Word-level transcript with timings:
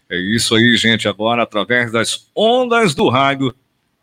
É 0.08 0.16
isso 0.16 0.54
aí, 0.54 0.76
gente. 0.76 1.08
Agora, 1.08 1.42
através 1.42 1.90
das 1.90 2.30
ondas 2.36 2.94
do 2.94 3.08
rádio, 3.08 3.52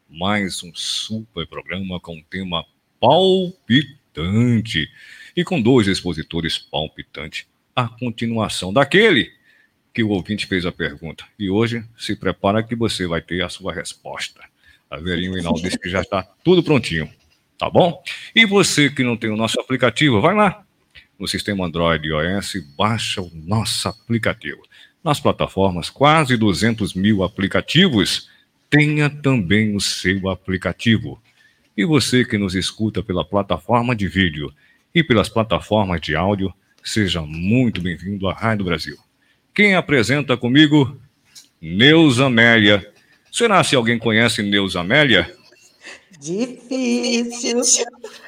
mais 0.09 0.61
um 0.61 0.73
super 0.75 1.47
programa 1.47 2.01
com 2.01 2.21
tema 2.29 2.65
palpitante 2.99 4.89
e 5.37 5.45
com 5.45 5.61
dois 5.61 5.87
expositores 5.87 6.57
palpitantes. 6.57 7.45
A 7.73 7.87
continuação 7.87 8.73
daquele 8.73 9.31
que 9.93 10.03
o 10.03 10.09
ouvinte 10.09 10.47
fez 10.47 10.65
a 10.65 10.71
pergunta. 10.73 11.23
E 11.39 11.49
hoje, 11.49 11.81
se 11.97 12.13
prepara 12.13 12.61
que 12.61 12.75
você 12.75 13.07
vai 13.07 13.21
ter 13.21 13.41
a 13.41 13.47
sua 13.47 13.73
resposta. 13.73 14.50
A 14.91 14.97
Verinho 14.97 15.37
Inaldo 15.37 15.61
disse 15.61 15.79
que 15.79 15.89
já 15.89 16.01
está 16.01 16.21
tudo 16.43 16.61
prontinho. 16.61 17.09
Tá 17.57 17.69
bom? 17.69 18.03
E 18.35 18.45
você 18.45 18.89
que 18.89 19.03
não 19.03 19.15
tem 19.15 19.29
o 19.29 19.37
nosso 19.37 19.57
aplicativo, 19.57 20.19
vai 20.19 20.35
lá 20.35 20.65
no 21.17 21.27
sistema 21.27 21.65
Android 21.65 22.05
e 22.05 22.11
iOS, 22.11 22.55
baixa 22.77 23.21
o 23.21 23.31
nosso 23.33 23.87
aplicativo. 23.87 24.61
Nas 25.01 25.19
plataformas, 25.19 25.89
quase 25.89 26.35
200 26.35 26.93
mil 26.93 27.23
aplicativos. 27.23 28.29
Tenha 28.69 29.09
também 29.09 29.75
o 29.75 29.79
seu 29.79 30.29
aplicativo. 30.29 31.21
E 31.77 31.85
você 31.85 32.25
que 32.25 32.37
nos 32.37 32.53
escuta 32.53 33.01
pela 33.01 33.23
plataforma 33.23 33.95
de 33.95 34.09
vídeo 34.09 34.53
e 34.93 35.01
pelas 35.03 35.29
plataformas 35.29 36.01
de 36.01 36.15
áudio, 36.15 36.53
seja 36.83 37.21
muito 37.21 37.79
bem-vindo 37.79 38.27
à 38.27 38.33
Rádio 38.33 38.65
Brasil. 38.65 38.97
Quem 39.53 39.75
apresenta 39.75 40.35
comigo? 40.35 40.99
Neuza 41.61 42.25
Amélia 42.25 42.91
Será 43.31 43.63
se 43.63 43.77
alguém 43.77 43.97
conhece 43.97 44.43
Neuza 44.43 44.81
Amélia? 44.81 45.33
Difícil. 46.19 47.61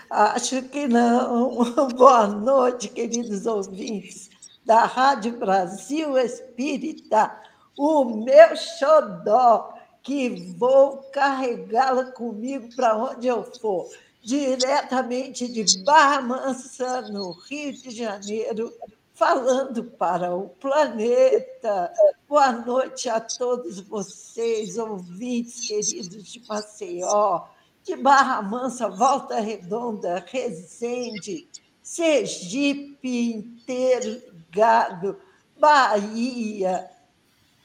Acho 0.10 0.64
que 0.64 0.88
não. 0.88 1.58
Boa 1.94 2.26
noite, 2.28 2.88
queridos 2.88 3.46
ouvintes 3.46 4.30
da 4.66 4.86
Rádio 4.86 5.38
Brasil 5.38 6.18
Espírita. 6.18 7.36
O 7.78 8.06
meu 8.06 8.56
xodó, 8.56 9.74
que 10.02 10.54
vou 10.58 10.98
carregá-la 11.12 12.06
comigo 12.06 12.70
para 12.74 12.96
onde 12.96 13.28
eu 13.28 13.44
for, 13.44 13.90
diretamente 14.22 15.52
de 15.52 15.84
Barra 15.84 16.22
Mansa, 16.22 17.02
no 17.12 17.32
Rio 17.32 17.74
de 17.74 17.92
Janeiro, 17.92 18.72
falando 19.14 19.84
para 19.84 20.36
o 20.36 20.50
planeta. 20.50 21.94
Boa 22.28 22.52
noite 22.52 23.10
a 23.10 23.20
todos 23.20 23.80
vocês, 23.80 24.78
ouvintes 24.78 25.68
queridos 25.68 26.32
de 26.32 26.42
Maceió, 26.48 27.46
de 27.84 27.96
Barra 27.96 28.42
Mansa, 28.42 28.90
Volta 28.90 29.40
Redonda, 29.40 30.24
Resende, 30.28 31.48
Sergipe 31.82 33.34
inteiro 33.34 34.22
ligado, 34.54 35.18
Bahia, 35.60 36.90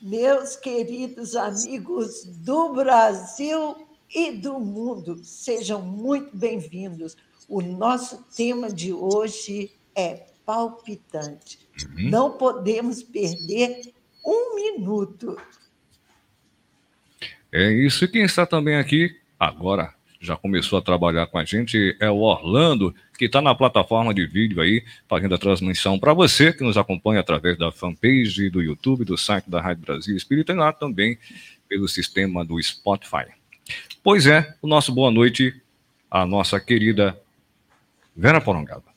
meus 0.00 0.56
queridos 0.56 1.34
amigos 1.34 2.24
do 2.24 2.72
Brasil 2.74 3.86
e 4.14 4.32
do 4.32 4.60
mundo, 4.60 5.22
sejam 5.24 5.82
muito 5.82 6.36
bem-vindos. 6.36 7.16
O 7.48 7.60
nosso 7.60 8.24
tema 8.34 8.70
de 8.70 8.92
hoje 8.92 9.72
é 9.94 10.27
palpitante. 10.48 11.58
Uhum. 11.84 12.08
Não 12.08 12.32
podemos 12.32 13.02
perder 13.02 13.92
um 14.24 14.54
minuto. 14.54 15.36
É 17.52 17.70
isso. 17.70 18.06
E 18.06 18.08
quem 18.08 18.22
está 18.22 18.46
também 18.46 18.76
aqui 18.76 19.14
agora 19.38 19.92
já 20.18 20.38
começou 20.38 20.78
a 20.78 20.82
trabalhar 20.82 21.26
com 21.26 21.36
a 21.36 21.44
gente 21.44 21.94
é 22.00 22.10
o 22.10 22.20
Orlando, 22.20 22.94
que 23.18 23.26
está 23.26 23.42
na 23.42 23.54
plataforma 23.54 24.14
de 24.14 24.26
vídeo 24.26 24.62
aí, 24.62 24.82
fazendo 25.06 25.34
a 25.34 25.38
transmissão 25.38 25.98
para 25.98 26.14
você 26.14 26.50
que 26.50 26.64
nos 26.64 26.78
acompanha 26.78 27.20
através 27.20 27.58
da 27.58 27.70
fanpage 27.70 28.48
do 28.48 28.62
YouTube, 28.62 29.04
do 29.04 29.18
site 29.18 29.50
da 29.50 29.60
Rádio 29.60 29.84
Brasil 29.84 30.16
Espírita 30.16 30.54
e 30.54 30.56
lá 30.56 30.72
também 30.72 31.18
pelo 31.68 31.86
sistema 31.86 32.42
do 32.42 32.60
Spotify. 32.62 33.26
Pois 34.02 34.26
é, 34.26 34.56
o 34.62 34.66
nosso 34.66 34.92
boa 34.94 35.10
noite 35.10 35.54
à 36.10 36.24
nossa 36.24 36.58
querida 36.58 37.20
Vera 38.16 38.40
Porongaba. 38.40 38.87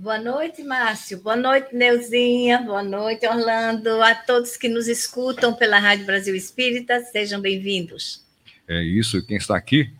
Boa 0.00 0.16
noite, 0.16 0.62
Márcio. 0.62 1.20
Boa 1.20 1.34
noite, 1.34 1.74
Neuzinha. 1.74 2.62
Boa 2.62 2.84
noite, 2.84 3.26
Orlando. 3.26 4.00
A 4.00 4.14
todos 4.14 4.56
que 4.56 4.68
nos 4.68 4.86
escutam 4.86 5.52
pela 5.52 5.80
Rádio 5.80 6.06
Brasil 6.06 6.36
Espírita, 6.36 7.02
sejam 7.02 7.40
bem-vindos. 7.40 8.24
É 8.68 8.80
isso. 8.80 9.20
Quem 9.26 9.36
está 9.36 9.56
aqui? 9.56 9.92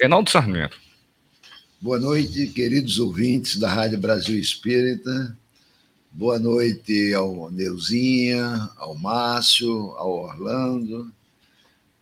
Enaldo 0.00 0.28
Sarmento. 0.28 0.76
Boa 1.80 2.00
noite, 2.00 2.48
queridos 2.48 2.98
ouvintes 2.98 3.56
da 3.58 3.72
Rádio 3.72 3.98
Brasil 3.98 4.36
Espírita. 4.36 5.38
Boa 6.10 6.40
noite 6.40 7.14
ao 7.14 7.48
Neuzinha, 7.48 8.68
ao 8.76 8.96
Márcio, 8.96 9.92
ao 9.92 10.14
Orlando, 10.14 11.12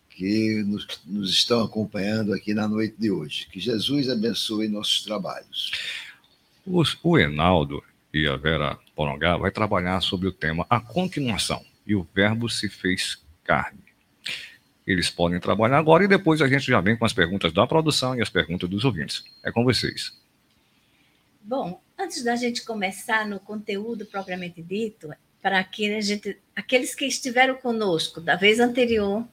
que 0.09 0.63
nos, 0.63 0.87
nos 1.05 1.29
estão 1.29 1.63
acompanhando 1.63 2.33
aqui 2.33 2.55
na 2.55 2.67
noite 2.67 2.95
de 2.97 3.11
hoje. 3.11 3.47
Que 3.51 3.59
Jesus 3.59 4.09
abençoe 4.09 4.67
nossos 4.67 5.03
trabalhos. 5.03 5.71
O 6.69 7.17
Enaldo 7.17 7.81
e 8.13 8.27
a 8.27 8.35
Vera 8.35 8.77
Porongá 8.93 9.37
vai 9.37 9.49
trabalhar 9.49 10.01
sobre 10.01 10.27
o 10.27 10.33
tema 10.33 10.65
a 10.69 10.81
continuação 10.81 11.63
e 11.85 11.95
o 11.95 12.05
verbo 12.13 12.49
se 12.49 12.67
fez 12.67 13.23
carne. 13.41 13.79
Eles 14.85 15.09
podem 15.09 15.39
trabalhar 15.39 15.77
agora 15.77 16.03
e 16.03 16.09
depois 16.09 16.41
a 16.41 16.47
gente 16.47 16.65
já 16.65 16.81
vem 16.81 16.97
com 16.97 17.05
as 17.05 17.13
perguntas 17.13 17.53
da 17.53 17.65
produção 17.65 18.17
e 18.17 18.21
as 18.21 18.29
perguntas 18.29 18.69
dos 18.69 18.83
ouvintes. 18.83 19.23
É 19.41 19.49
com 19.49 19.63
vocês. 19.63 20.11
Bom, 21.41 21.81
antes 21.97 22.21
da 22.21 22.35
gente 22.35 22.65
começar 22.65 23.25
no 23.25 23.39
conteúdo 23.39 24.05
propriamente 24.05 24.61
dito, 24.61 25.13
para 25.41 25.63
que 25.63 26.01
gente, 26.01 26.37
aqueles 26.53 26.93
que 26.93 27.05
estiveram 27.05 27.55
conosco 27.55 28.19
da 28.19 28.35
vez 28.35 28.59
anterior, 28.59 29.25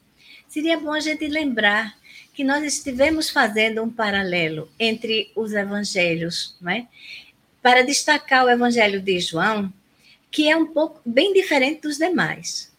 seria 0.47 0.79
bom 0.79 0.93
a 0.93 1.01
gente 1.01 1.27
lembrar 1.27 1.97
que 2.33 2.45
nós 2.45 2.63
estivemos 2.65 3.31
fazendo 3.31 3.83
um 3.83 3.91
paralelo 3.91 4.69
entre 4.79 5.33
os 5.37 5.53
evangelhos, 5.53 6.57
não 6.61 6.71
é? 6.71 6.89
Para 7.65 7.81
destacar 7.83 8.45
o 8.45 8.51
Evangelho 8.51 9.01
de 9.01 9.19
João, 9.19 9.73
que 10.31 10.51
é 10.51 10.55
um 10.55 10.67
pouco 10.67 11.01
bem 11.03 11.33
diferente 11.33 11.81
dos 11.81 11.97
demais. 11.97 12.71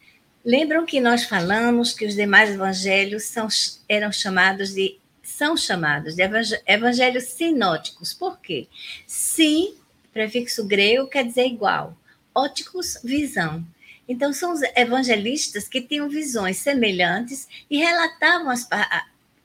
Lembram 0.45 0.85
que 0.85 1.01
nós 1.01 1.23
falamos 1.23 1.91
que 1.91 2.05
os 2.05 2.13
demais 2.13 2.51
evangelhos 2.51 3.23
são, 3.23 3.47
eram 3.89 4.11
chamados 4.11 4.75
de 4.75 4.99
são 5.23 5.57
chamados 5.57 6.13
de 6.13 6.21
evangelhos 6.67 7.23
sinóticos. 7.23 8.13
Por 8.13 8.39
quê? 8.39 8.67
Sin, 9.07 9.73
prefixo 10.13 10.63
grego, 10.63 11.07
quer 11.07 11.25
dizer 11.25 11.47
igual. 11.47 11.97
Óticos, 12.35 12.99
visão. 13.03 13.65
Então, 14.07 14.31
são 14.31 14.53
os 14.53 14.61
evangelistas 14.75 15.67
que 15.67 15.81
tinham 15.81 16.07
visões 16.07 16.57
semelhantes 16.57 17.47
e 17.71 17.79
relatavam 17.79 18.51
as 18.51 18.69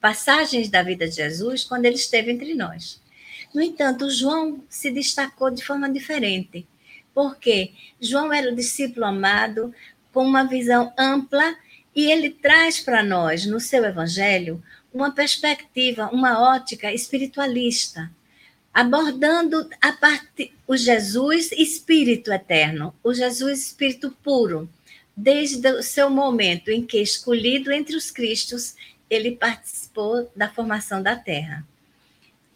passagens 0.03 0.69
da 0.69 0.83
vida 0.83 1.09
de 1.09 1.17
Jesus 1.17 1.65
quando 1.65 1.87
ele 1.87 1.97
esteve 1.97 2.31
entre 2.31 2.55
nós. 2.55 3.01
No 3.53 3.61
entanto, 3.61 4.11
João 4.11 4.63
se 4.69 4.91
destacou 4.91 5.51
de 5.51 5.65
forma 5.65 5.91
diferente, 5.91 6.67
porque 7.13 7.73
João 8.01 8.33
era 8.33 8.53
o 8.53 8.55
discípulo 8.55 9.07
amado 9.07 9.75
com 10.13 10.25
uma 10.25 10.45
visão 10.45 10.93
ampla 10.97 11.57
e 11.95 12.11
ele 12.11 12.31
traz 12.31 12.81
para 12.81 13.03
nós, 13.03 13.45
no 13.47 13.59
seu 13.59 13.85
evangelho, 13.85 14.63
uma 14.93 15.13
perspectiva, 15.13 16.09
uma 16.13 16.41
ótica 16.55 16.93
espiritualista, 16.93 18.11
abordando 18.73 19.69
a 19.81 19.93
parte 19.93 20.53
o 20.67 20.77
Jesus 20.77 21.51
espírito 21.53 22.33
eterno, 22.33 22.95
o 23.03 23.13
Jesus 23.13 23.67
espírito 23.67 24.17
puro, 24.23 24.71
desde 25.17 25.69
o 25.73 25.83
seu 25.83 26.09
momento 26.09 26.71
em 26.71 26.87
que 26.87 27.03
escolhido 27.03 27.73
entre 27.73 27.97
os 27.97 28.11
cristos, 28.11 28.77
ele 29.09 29.33
participou 29.33 30.31
da 30.37 30.49
formação 30.49 31.03
da 31.03 31.17
terra. 31.17 31.67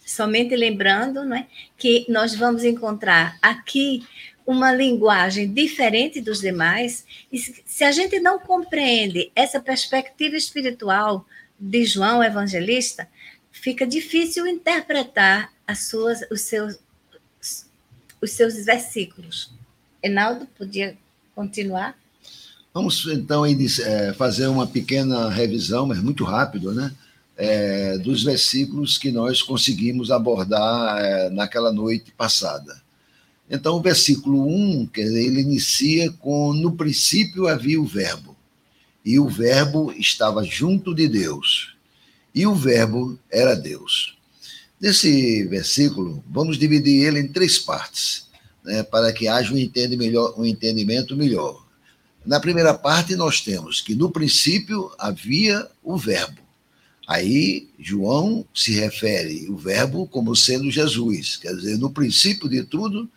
Somente 0.04 0.54
lembrando 0.54 1.24
não 1.24 1.36
é, 1.36 1.46
que 1.76 2.04
nós 2.08 2.34
vamos 2.34 2.64
encontrar 2.64 3.38
aqui 3.40 4.06
uma 4.46 4.72
linguagem 4.72 5.52
diferente 5.52 6.20
dos 6.20 6.40
demais, 6.40 7.04
e 7.32 7.38
se 7.38 7.82
a 7.82 7.90
gente 7.90 8.20
não 8.20 8.38
compreende 8.38 9.32
essa 9.34 9.58
perspectiva 9.58 10.36
espiritual 10.36 11.26
de 11.58 11.84
João 11.86 12.22
Evangelista, 12.22 13.08
fica 13.50 13.86
difícil 13.86 14.46
interpretar 14.46 15.50
as 15.66 15.84
suas, 15.84 16.20
os, 16.30 16.42
seus, 16.42 16.78
os 18.20 18.30
seus 18.32 18.54
versículos. 18.64 19.50
Enaldo, 20.02 20.46
podia 20.58 20.96
continuar? 21.34 21.96
Vamos 22.74 23.06
então 23.06 23.46
eh, 23.46 24.12
fazer 24.14 24.48
uma 24.48 24.66
pequena 24.66 25.30
revisão, 25.30 25.86
mas 25.86 26.02
muito 26.02 26.24
rápido, 26.24 26.74
né? 26.74 26.92
É, 27.36 27.98
dos 27.98 28.22
versículos 28.22 28.96
que 28.96 29.10
nós 29.10 29.42
conseguimos 29.42 30.10
abordar 30.10 30.98
é, 30.98 31.30
naquela 31.30 31.72
noite 31.72 32.12
passada. 32.16 32.82
Então, 33.50 33.76
o 33.76 33.82
versículo 33.82 34.46
1, 34.46 34.86
quer 34.86 35.04
dizer, 35.04 35.24
ele 35.24 35.40
inicia 35.40 36.10
com: 36.12 36.52
No 36.52 36.72
princípio 36.72 37.46
havia 37.46 37.80
o 37.80 37.86
Verbo, 37.86 38.36
e 39.04 39.18
o 39.18 39.28
Verbo 39.28 39.92
estava 39.92 40.44
junto 40.44 40.94
de 40.94 41.08
Deus, 41.08 41.74
e 42.34 42.46
o 42.46 42.54
Verbo 42.54 43.18
era 43.30 43.54
Deus. 43.54 44.16
Nesse 44.80 45.44
versículo, 45.44 46.22
vamos 46.28 46.58
dividir 46.58 47.06
ele 47.06 47.20
em 47.20 47.28
três 47.28 47.58
partes, 47.58 48.26
né, 48.64 48.82
para 48.82 49.12
que 49.12 49.28
haja 49.28 49.52
um 49.52 49.58
entendimento 49.58 49.98
melhor. 49.98 50.34
Um 50.38 50.44
entendimento 50.44 51.16
melhor. 51.16 51.64
Na 52.24 52.40
primeira 52.40 52.72
parte, 52.72 53.14
nós 53.14 53.42
temos 53.42 53.82
que 53.82 53.94
no 53.94 54.10
princípio 54.10 54.90
havia 54.98 55.68
o 55.82 55.96
Verbo. 55.96 56.43
Aí, 57.06 57.68
João 57.78 58.46
se 58.54 58.72
refere 58.72 59.46
o 59.50 59.56
Verbo 59.56 60.06
como 60.06 60.34
sendo 60.34 60.70
Jesus, 60.70 61.36
quer 61.36 61.54
dizer, 61.54 61.78
no 61.78 61.90
princípio 61.90 62.48
de 62.48 62.62
tudo 62.62 63.08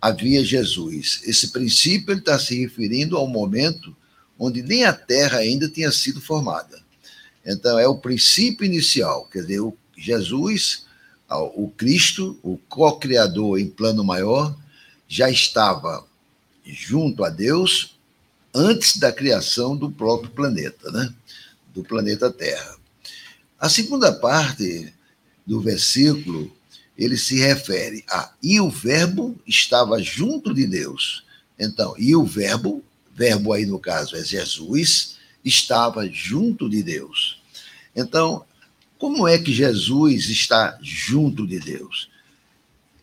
havia 0.00 0.44
Jesus. 0.44 1.20
Esse 1.24 1.48
princípio 1.48 2.12
ele 2.12 2.20
está 2.20 2.38
se 2.38 2.58
referindo 2.58 3.16
ao 3.16 3.28
momento 3.28 3.96
onde 4.38 4.62
nem 4.62 4.84
a 4.84 4.92
terra 4.92 5.38
ainda 5.38 5.68
tinha 5.68 5.90
sido 5.90 6.20
formada. 6.20 6.80
Então, 7.44 7.78
é 7.78 7.86
o 7.86 7.98
princípio 7.98 8.64
inicial, 8.64 9.26
quer 9.32 9.42
dizer, 9.42 9.60
o 9.60 9.76
Jesus, 9.96 10.86
o 11.28 11.68
Cristo, 11.68 12.38
o 12.42 12.56
co-criador 12.68 13.58
em 13.58 13.68
plano 13.68 14.04
maior, 14.04 14.56
já 15.08 15.28
estava 15.28 16.06
junto 16.64 17.24
a 17.24 17.30
Deus 17.30 17.96
antes 18.54 18.96
da 18.96 19.12
criação 19.12 19.76
do 19.76 19.90
próprio 19.90 20.30
planeta, 20.30 20.90
né? 20.92 21.12
do 21.74 21.82
planeta 21.82 22.30
Terra. 22.30 22.77
A 23.58 23.68
segunda 23.68 24.12
parte 24.12 24.92
do 25.46 25.60
versículo, 25.60 26.50
ele 26.96 27.16
se 27.16 27.38
refere 27.38 28.04
a 28.08 28.32
e 28.42 28.60
o 28.60 28.70
verbo 28.70 29.36
estava 29.46 30.02
junto 30.02 30.54
de 30.54 30.66
Deus. 30.66 31.24
Então, 31.58 31.94
e 31.98 32.14
o 32.14 32.24
verbo 32.24 32.84
verbo 33.18 33.52
aí 33.52 33.66
no 33.66 33.80
caso 33.80 34.14
é 34.14 34.22
Jesus, 34.22 35.16
estava 35.44 36.08
junto 36.08 36.70
de 36.70 36.84
Deus. 36.84 37.42
Então, 37.94 38.44
como 38.96 39.26
é 39.26 39.38
que 39.38 39.52
Jesus 39.52 40.28
está 40.30 40.78
junto 40.80 41.44
de 41.44 41.58
Deus? 41.58 42.08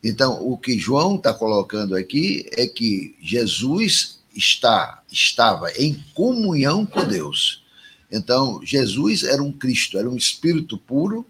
Então, 0.01 0.41
o 0.41 0.57
que 0.57 0.79
João 0.79 1.15
está 1.15 1.33
colocando 1.33 1.95
aqui 1.95 2.47
é 2.53 2.65
que 2.65 3.15
Jesus 3.21 4.19
está, 4.33 5.01
estava 5.11 5.71
em 5.73 6.01
comunhão 6.13 6.85
com 6.85 7.03
Deus. 7.05 7.64
Então, 8.11 8.61
Jesus 8.63 9.23
era 9.23 9.41
um 9.41 9.51
Cristo, 9.51 9.97
era 9.97 10.09
um 10.09 10.15
espírito 10.15 10.77
puro, 10.77 11.25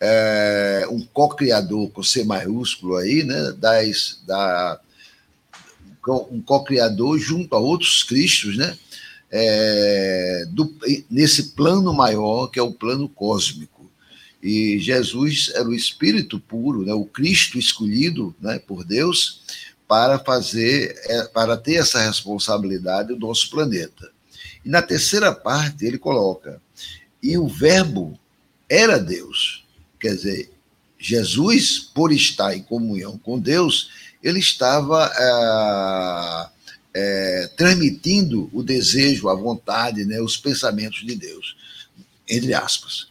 é, 0.00 0.86
um 0.90 1.00
co-criador 1.06 1.90
com 1.90 2.02
C 2.02 2.24
maiúsculo 2.24 2.96
aí, 2.96 3.24
né, 3.24 3.52
das, 3.58 4.20
da, 4.26 4.80
um 6.30 6.40
co-criador 6.40 7.18
junto 7.18 7.54
a 7.54 7.58
outros 7.58 8.02
Cristos, 8.02 8.56
né? 8.56 8.76
É, 9.28 10.46
do, 10.50 10.72
nesse 11.10 11.50
plano 11.50 11.92
maior 11.92 12.46
que 12.46 12.60
é 12.60 12.62
o 12.62 12.72
plano 12.72 13.08
cósmico. 13.08 13.90
E 14.40 14.78
Jesus 14.78 15.50
era 15.52 15.68
o 15.68 15.74
Espírito 15.74 16.38
puro, 16.38 16.84
né, 16.84 16.94
o 16.94 17.04
Cristo 17.04 17.58
escolhido 17.58 18.34
né, 18.40 18.60
por 18.60 18.84
Deus 18.84 19.42
para 19.88 20.18
fazer, 20.18 20.94
é, 21.06 21.24
para 21.24 21.56
ter 21.56 21.74
essa 21.74 22.00
responsabilidade 22.00 23.08
do 23.08 23.18
nosso 23.18 23.50
planeta. 23.50 24.10
E 24.66 24.68
na 24.68 24.82
terceira 24.82 25.32
parte 25.32 25.86
ele 25.86 25.96
coloca: 25.96 26.60
e 27.22 27.38
o 27.38 27.46
Verbo 27.46 28.18
era 28.68 28.98
Deus. 28.98 29.64
Quer 30.00 30.16
dizer, 30.16 30.50
Jesus, 30.98 31.78
por 31.94 32.12
estar 32.12 32.54
em 32.54 32.64
comunhão 32.64 33.16
com 33.16 33.38
Deus, 33.38 33.90
ele 34.20 34.40
estava 34.40 35.08
é, 36.92 37.50
transmitindo 37.56 38.50
o 38.52 38.60
desejo, 38.60 39.28
a 39.28 39.34
vontade, 39.34 40.04
né, 40.04 40.20
os 40.20 40.36
pensamentos 40.36 41.06
de 41.06 41.14
Deus, 41.14 41.56
entre 42.28 42.52
aspas. 42.52 43.06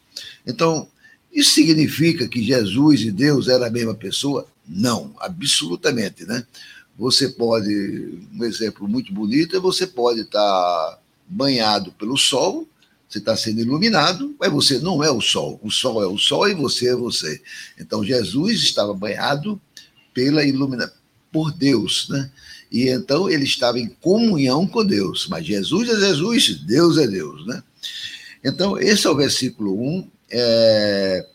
Então, 0.46 0.90
isso 1.32 1.52
significa 1.52 2.28
que 2.28 2.44
Jesus 2.44 3.02
e 3.02 3.12
Deus 3.12 3.48
eram 3.48 3.66
a 3.66 3.70
mesma 3.70 3.96
pessoa? 3.96 4.46
Não, 4.68 5.16
absolutamente, 5.20 6.26
né? 6.26 6.46
Você 6.98 7.30
pode, 7.30 8.20
um 8.34 8.44
exemplo 8.44 8.88
muito 8.88 9.14
bonito 9.14 9.56
é 9.56 9.60
você 9.60 9.88
pode 9.88 10.22
estar 10.22 11.00
banhado 11.28 11.92
pelo 11.94 12.18
sol, 12.18 12.68
você 13.08 13.20
está 13.20 13.36
sendo 13.36 13.62
iluminado, 13.62 14.36
mas 14.40 14.52
você 14.52 14.80
não 14.80 15.04
é 15.04 15.12
o 15.12 15.22
sol. 15.22 15.60
O 15.64 15.72
sol 15.72 16.04
é 16.04 16.08
o 16.08 16.18
sol 16.18 16.50
e 16.50 16.54
você 16.54 16.90
é 16.90 16.96
você. 16.96 17.42
Então 17.80 18.04
Jesus 18.04 18.62
estava 18.62 18.94
banhado 18.94 19.62
pela 20.14 20.44
iluminação, 20.44 20.96
por 21.32 21.52
Deus, 21.52 22.08
né? 22.10 22.32
E 22.72 22.90
então 22.90 23.30
ele 23.30 23.44
estava 23.44 23.80
em 23.80 23.88
comunhão 23.88 24.68
com 24.68 24.86
Deus. 24.86 25.28
Mas 25.30 25.46
Jesus 25.46 25.90
é 25.90 26.00
Jesus, 26.00 26.60
Deus 26.62 26.98
é 26.98 27.08
Deus, 27.08 27.46
né? 27.46 27.64
Então, 28.44 28.78
esse 28.78 29.08
é 29.08 29.10
o 29.10 29.16
versículo 29.16 29.82
1. 29.82 30.12
É... 30.30 31.26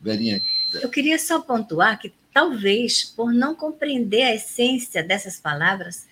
Verinha. 0.00 0.42
Eu 0.74 0.88
queria 0.88 1.18
só 1.18 1.40
pontuar 1.40 1.98
que 1.98 2.12
talvez, 2.32 3.02
por 3.04 3.32
não 3.32 3.54
compreender 3.54 4.22
a 4.22 4.34
essência 4.34 5.02
dessas 5.02 5.40
palavras, 5.40 6.06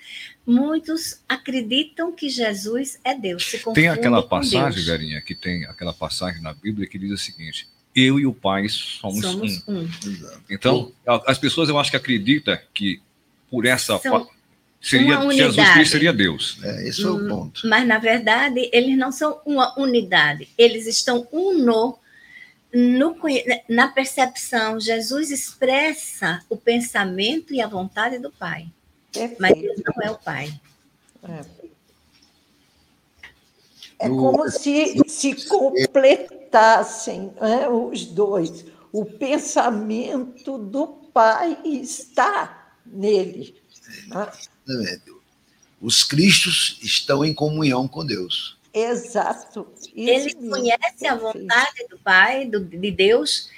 muitos 0.48 1.20
acreditam 1.28 2.10
que 2.10 2.30
Jesus 2.30 2.98
é 3.04 3.14
Deus. 3.14 3.54
tem 3.74 3.88
aquela 3.88 4.22
passagem, 4.22 4.82
Verinha, 4.82 5.20
que 5.20 5.34
tem 5.34 5.66
aquela 5.66 5.92
passagem 5.92 6.40
na 6.40 6.54
Bíblia 6.54 6.88
que 6.88 6.98
diz 6.98 7.12
o 7.12 7.18
seguinte: 7.18 7.68
eu 7.94 8.18
e 8.18 8.26
o 8.26 8.32
Pai 8.32 8.66
somos, 8.68 9.20
somos 9.20 9.68
um. 9.68 9.80
um. 9.82 9.90
Então, 10.48 10.90
as 11.26 11.38
pessoas 11.38 11.68
eu 11.68 11.78
acho 11.78 11.90
que 11.90 11.96
acreditam 11.98 12.58
que 12.72 13.02
por 13.50 13.66
essa 13.66 13.98
São 13.98 14.26
seria 14.80 15.20
Jesus 15.30 15.70
Cristo 15.70 15.92
seria 15.92 16.12
Deus. 16.12 16.58
É, 16.62 16.88
esse 16.88 17.02
é 17.02 17.08
o 17.08 17.16
hum, 17.16 17.28
ponto. 17.28 17.68
Mas 17.68 17.86
na 17.86 17.98
verdade 17.98 18.70
eles 18.72 18.96
não 18.96 19.12
são 19.12 19.40
uma 19.44 19.78
unidade, 19.78 20.48
eles 20.56 20.86
estão 20.86 21.28
uno 21.30 21.98
no, 22.72 23.16
na 23.68 23.88
percepção. 23.88 24.80
Jesus 24.80 25.30
expressa 25.30 26.42
o 26.48 26.56
pensamento 26.56 27.52
e 27.52 27.60
a 27.60 27.66
vontade 27.66 28.18
do 28.18 28.30
Pai, 28.30 28.66
Perfeito. 29.12 29.40
mas 29.40 29.50
ele 29.52 29.82
não 29.84 30.02
é 30.02 30.10
o 30.10 30.18
Pai. 30.18 30.60
É. 31.24 31.68
É 34.00 34.08
como 34.08 34.48
se 34.48 34.96
se 35.08 35.48
completassem 35.48 37.32
né, 37.40 37.68
os 37.68 38.06
dois. 38.06 38.64
O 38.92 39.04
pensamento 39.04 40.56
do 40.56 40.86
Pai 40.86 41.58
está 41.64 42.72
nele. 42.86 43.56
Né? 44.06 45.00
Os 45.80 46.04
cristos 46.04 46.78
estão 46.80 47.24
em 47.24 47.34
comunhão 47.34 47.88
com 47.88 48.06
Deus. 48.06 48.56
Exato. 48.72 49.66
Eles 49.94 50.34
conhecem 50.34 51.08
a 51.08 51.16
vontade 51.16 51.86
do 51.90 51.98
Pai, 51.98 52.46
do, 52.46 52.64
de 52.64 52.90
Deus, 52.92 53.50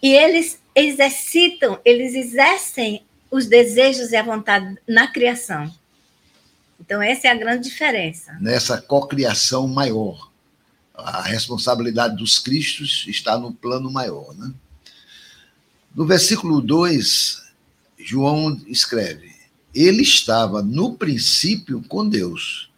e 0.00 0.12
eles 0.14 0.60
exercitam, 0.74 1.80
eles 1.84 2.14
exercem 2.14 3.04
os 3.30 3.46
desejos 3.46 4.12
e 4.12 4.16
a 4.16 4.22
vontade 4.22 4.76
na 4.86 5.06
criação. 5.08 5.72
Então, 6.80 7.02
essa 7.02 7.28
é 7.28 7.30
a 7.30 7.34
grande 7.34 7.68
diferença. 7.68 8.36
Nessa 8.40 8.80
cocriação 8.80 9.66
maior. 9.66 10.30
A 10.94 11.22
responsabilidade 11.22 12.16
dos 12.16 12.38
cristos 12.38 13.04
está 13.06 13.38
no 13.38 13.52
plano 13.52 13.90
maior. 13.90 14.34
Né? 14.34 14.52
No 15.94 16.06
versículo 16.06 16.60
2, 16.60 17.42
João 17.98 18.60
escreve: 18.66 19.32
Ele 19.74 20.02
estava 20.02 20.62
no 20.62 20.94
princípio 20.94 21.82
com 21.88 22.08
Deus. 22.08 22.70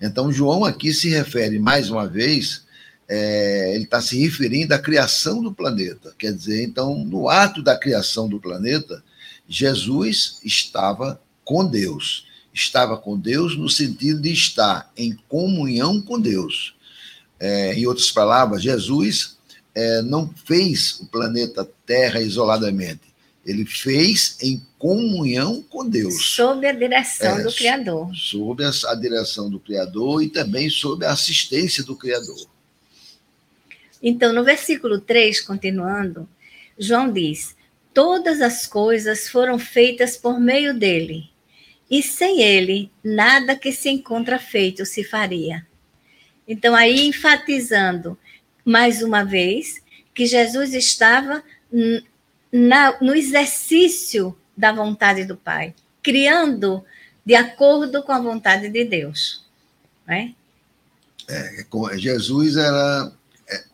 Então, 0.00 0.32
João 0.32 0.64
aqui 0.64 0.92
se 0.92 1.08
refere 1.08 1.60
mais 1.60 1.88
uma 1.88 2.08
vez, 2.08 2.64
é, 3.08 3.74
ele 3.74 3.84
está 3.84 4.00
se 4.00 4.18
referindo 4.18 4.74
à 4.74 4.78
criação 4.78 5.40
do 5.40 5.52
planeta. 5.52 6.12
Quer 6.18 6.32
dizer, 6.32 6.64
então, 6.64 7.04
no 7.04 7.28
ato 7.28 7.62
da 7.62 7.78
criação 7.78 8.28
do 8.28 8.40
planeta, 8.40 9.04
Jesus 9.52 10.38
estava 10.44 11.20
com 11.44 11.66
Deus. 11.66 12.26
Estava 12.52 12.96
com 12.96 13.18
Deus 13.18 13.56
no 13.56 13.68
sentido 13.68 14.20
de 14.20 14.32
estar 14.32 14.90
em 14.96 15.16
comunhão 15.28 16.00
com 16.00 16.20
Deus. 16.20 16.74
É, 17.40 17.74
em 17.74 17.86
outras 17.86 18.10
palavras, 18.10 18.62
Jesus 18.62 19.36
é, 19.74 20.02
não 20.02 20.32
fez 20.44 21.00
o 21.00 21.06
planeta 21.06 21.68
Terra 21.86 22.20
isoladamente 22.20 23.12
ele 23.44 23.64
fez 23.64 24.36
em 24.40 24.64
comunhão 24.78 25.62
com 25.62 25.88
Deus. 25.88 26.24
Sob 26.34 26.66
a 26.66 26.72
direção 26.72 27.38
é, 27.38 27.42
do 27.42 27.52
Criador. 27.52 28.14
Sob 28.14 28.64
a, 28.64 28.70
a 28.88 28.94
direção 28.94 29.50
do 29.50 29.58
Criador 29.58 30.22
e 30.22 30.28
também 30.28 30.70
sob 30.70 31.04
a 31.04 31.12
assistência 31.12 31.82
do 31.82 31.96
Criador. 31.96 32.46
Então, 34.02 34.32
no 34.32 34.44
versículo 34.44 35.00
3, 35.00 35.40
continuando, 35.40 36.28
João 36.78 37.12
diz: 37.12 37.56
Todas 37.92 38.40
as 38.40 38.66
coisas 38.66 39.28
foram 39.28 39.58
feitas 39.58 40.16
por 40.16 40.40
meio 40.40 40.72
dele, 40.72 41.30
e 41.90 42.02
sem 42.02 42.40
ele, 42.40 42.90
nada 43.04 43.54
que 43.54 43.70
se 43.70 43.90
encontra 43.90 44.38
feito 44.38 44.86
se 44.86 45.04
faria. 45.04 45.66
Então, 46.48 46.74
aí 46.74 47.06
enfatizando 47.06 48.18
mais 48.64 49.02
uma 49.02 49.24
vez 49.24 49.82
que 50.14 50.26
Jesus 50.26 50.72
estava 50.72 51.42
na, 52.50 52.98
no 53.00 53.14
exercício 53.14 54.36
da 54.56 54.72
vontade 54.72 55.24
do 55.24 55.36
Pai, 55.36 55.74
criando 56.02 56.84
de 57.24 57.34
acordo 57.34 58.02
com 58.02 58.12
a 58.12 58.20
vontade 58.20 58.68
de 58.68 58.84
Deus. 58.84 59.44
Né? 60.06 60.34
É, 61.28 61.64
Jesus 61.96 62.56
era 62.56 63.06
é, 63.06 63.21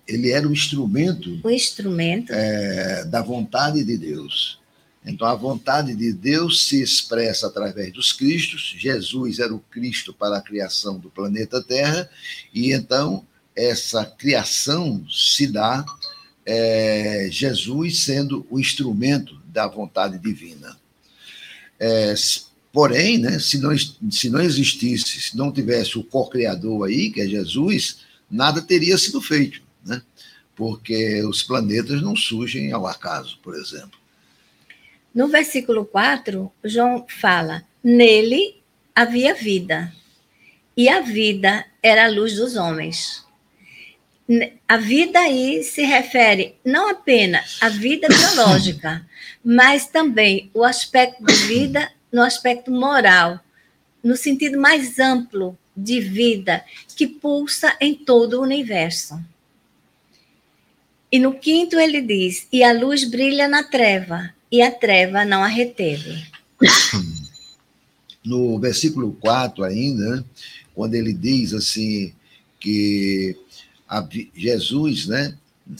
ele 0.08 0.30
era 0.30 0.48
o 0.48 0.52
instrumento, 0.52 1.38
o 1.44 1.50
instrumento 1.50 2.32
é, 2.32 3.04
da 3.04 3.20
vontade 3.20 3.84
de 3.84 3.98
Deus. 3.98 4.58
Então, 5.04 5.26
a 5.28 5.34
vontade 5.34 5.94
de 5.94 6.12
Deus 6.12 6.66
se 6.66 6.82
expressa 6.82 7.46
através 7.46 7.92
dos 7.92 8.12
Cristos. 8.12 8.74
Jesus 8.76 9.38
era 9.38 9.54
o 9.54 9.60
Cristo 9.60 10.12
para 10.12 10.38
a 10.38 10.40
criação 10.40 10.98
do 10.98 11.10
planeta 11.10 11.62
Terra, 11.62 12.10
e 12.52 12.72
então 12.72 13.24
essa 13.54 14.04
criação 14.04 15.04
se 15.10 15.46
dá 15.46 15.84
é, 16.44 17.28
Jesus 17.30 18.00
sendo 18.00 18.46
o 18.50 18.58
instrumento 18.58 19.38
da 19.46 19.66
vontade 19.66 20.18
divina. 20.18 20.76
É, 21.78 22.14
porém, 22.72 23.18
né, 23.18 23.38
se, 23.38 23.58
não, 23.58 23.76
se 24.10 24.30
não 24.30 24.40
existisse, 24.40 25.20
se 25.20 25.36
não 25.36 25.52
tivesse 25.52 25.98
o 25.98 26.04
co-criador 26.04 26.88
aí, 26.88 27.10
que 27.10 27.20
é 27.20 27.26
Jesus, 27.26 27.98
nada 28.30 28.62
teria 28.62 28.96
sido 28.96 29.20
feito? 29.20 29.67
Porque 30.58 31.22
os 31.22 31.40
planetas 31.40 32.02
não 32.02 32.16
surgem 32.16 32.72
ao 32.72 32.84
acaso, 32.84 33.38
por 33.44 33.54
exemplo. 33.54 33.96
No 35.14 35.28
versículo 35.28 35.84
4, 35.84 36.50
João 36.64 37.06
fala: 37.08 37.62
Nele 37.82 38.60
havia 38.92 39.34
vida, 39.34 39.92
e 40.76 40.88
a 40.88 41.00
vida 41.00 41.64
era 41.80 42.06
a 42.06 42.10
luz 42.10 42.34
dos 42.34 42.56
homens. 42.56 43.24
A 44.66 44.76
vida 44.76 45.20
aí 45.20 45.62
se 45.62 45.82
refere 45.82 46.56
não 46.64 46.90
apenas 46.90 47.58
à 47.60 47.68
vida 47.68 48.08
biológica, 48.08 49.06
mas 49.44 49.86
também 49.86 50.50
o 50.52 50.64
aspecto 50.64 51.24
de 51.24 51.34
vida 51.34 51.88
no 52.12 52.20
aspecto 52.20 52.72
moral, 52.72 53.38
no 54.02 54.16
sentido 54.16 54.60
mais 54.60 54.98
amplo 54.98 55.56
de 55.76 56.00
vida 56.00 56.64
que 56.96 57.06
pulsa 57.06 57.76
em 57.80 57.94
todo 57.94 58.40
o 58.40 58.42
universo. 58.42 59.18
E 61.10 61.18
no 61.18 61.34
quinto 61.34 61.78
ele 61.78 62.02
diz: 62.02 62.46
E 62.52 62.62
a 62.62 62.72
luz 62.72 63.04
brilha 63.04 63.48
na 63.48 63.62
treva, 63.62 64.30
e 64.50 64.60
a 64.62 64.70
treva 64.70 65.24
não 65.24 65.42
a 65.42 65.48
reteve. 65.48 66.26
No 68.24 68.58
versículo 68.58 69.16
4 69.20 69.64
ainda, 69.64 70.16
né, 70.16 70.24
quando 70.74 70.94
ele 70.94 71.14
diz 71.14 71.54
assim 71.54 72.12
que 72.60 73.36
Jesus, 74.34 75.06
né, 75.06 75.34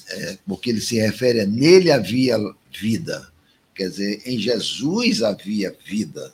é, 0.09 0.39
porque 0.47 0.71
ele 0.71 0.81
se 0.81 0.97
refere 0.99 1.41
a 1.41 1.47
nele 1.47 1.91
havia 1.91 2.39
vida, 2.73 3.29
quer 3.75 3.91
dizer, 3.91 4.23
em 4.25 4.39
Jesus 4.39 5.23
havia 5.23 5.77
vida. 5.85 6.33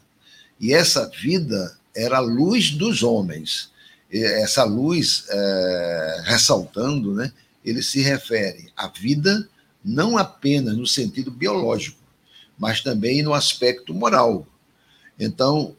E 0.61 0.73
essa 0.73 1.09
vida 1.09 1.77
era 1.97 2.19
a 2.19 2.21
luz 2.21 2.71
dos 2.71 3.03
homens. 3.03 3.71
Essa 4.13 4.63
luz, 4.63 5.25
é, 5.29 6.23
ressaltando, 6.25 7.15
né, 7.15 7.33
ele 7.65 7.83
se 7.83 8.01
refere 8.01 8.71
à 8.77 8.89
vida 8.89 9.49
não 9.85 10.17
apenas 10.17 10.77
no 10.77 10.87
sentido 10.87 11.31
biológico, 11.31 11.99
mas 12.59 12.81
também 12.81 13.23
no 13.23 13.35
aspecto 13.35 13.93
moral. 13.93 14.47
Então, 15.19 15.77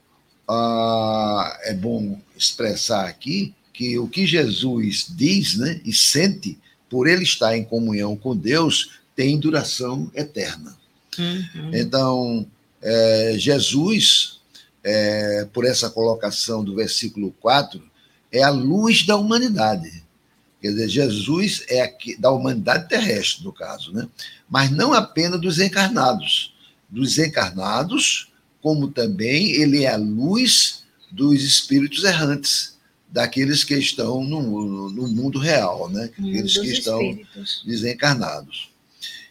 ah, 0.48 1.60
é 1.64 1.74
bom 1.74 2.20
expressar 2.38 3.08
aqui 3.08 3.54
que 3.74 3.98
o 3.98 4.08
que 4.08 4.26
Jesus 4.26 5.08
diz 5.10 5.58
né, 5.58 5.82
e 5.84 5.94
sente, 5.94 6.58
por 6.90 7.08
ele 7.08 7.24
estar 7.24 7.58
em 7.58 7.64
comunhão 7.64 8.16
com 8.16 8.36
Deus, 8.36 9.00
tem 9.16 9.40
duração 9.40 10.10
eterna. 10.14 10.78
Uhum. 11.18 11.72
Então, 11.74 12.48
é, 12.82 13.36
Jesus, 13.38 14.40
é, 14.84 15.48
por 15.52 15.66
essa 15.66 15.90
colocação 15.90 16.64
do 16.64 16.76
versículo 16.76 17.32
4, 17.42 17.82
é 18.32 18.44
a 18.44 18.50
luz 18.50 19.06
da 19.06 19.18
humanidade. 19.18 20.05
Quer 20.66 20.72
dizer, 20.72 20.90
Jesus 20.90 21.64
é 21.70 21.82
aqui, 21.82 22.20
da 22.20 22.32
humanidade 22.32 22.90
terrestre, 22.90 23.44
no 23.44 23.54
caso, 23.54 23.94
né? 23.94 24.08
mas 24.50 24.72
não 24.72 24.94
apenas 24.94 25.40
dos 25.40 25.60
encarnados 25.60 26.56
dos 26.90 27.20
encarnados, 27.20 28.32
como 28.64 28.90
também 28.90 29.52
ele 29.52 29.84
é 29.84 29.94
a 29.94 29.96
luz 29.96 30.84
dos 31.12 31.44
espíritos 31.44 32.04
errantes, 32.04 32.76
daqueles 33.08 33.64
que 33.64 33.76
estão 33.76 34.24
no, 34.24 34.90
no 34.90 35.08
mundo 35.08 35.38
real, 35.38 35.88
né? 35.88 36.06
aqueles 36.06 36.58
que 36.58 36.68
estão 36.68 37.00
espíritos. 37.00 37.64
desencarnados. 37.64 38.72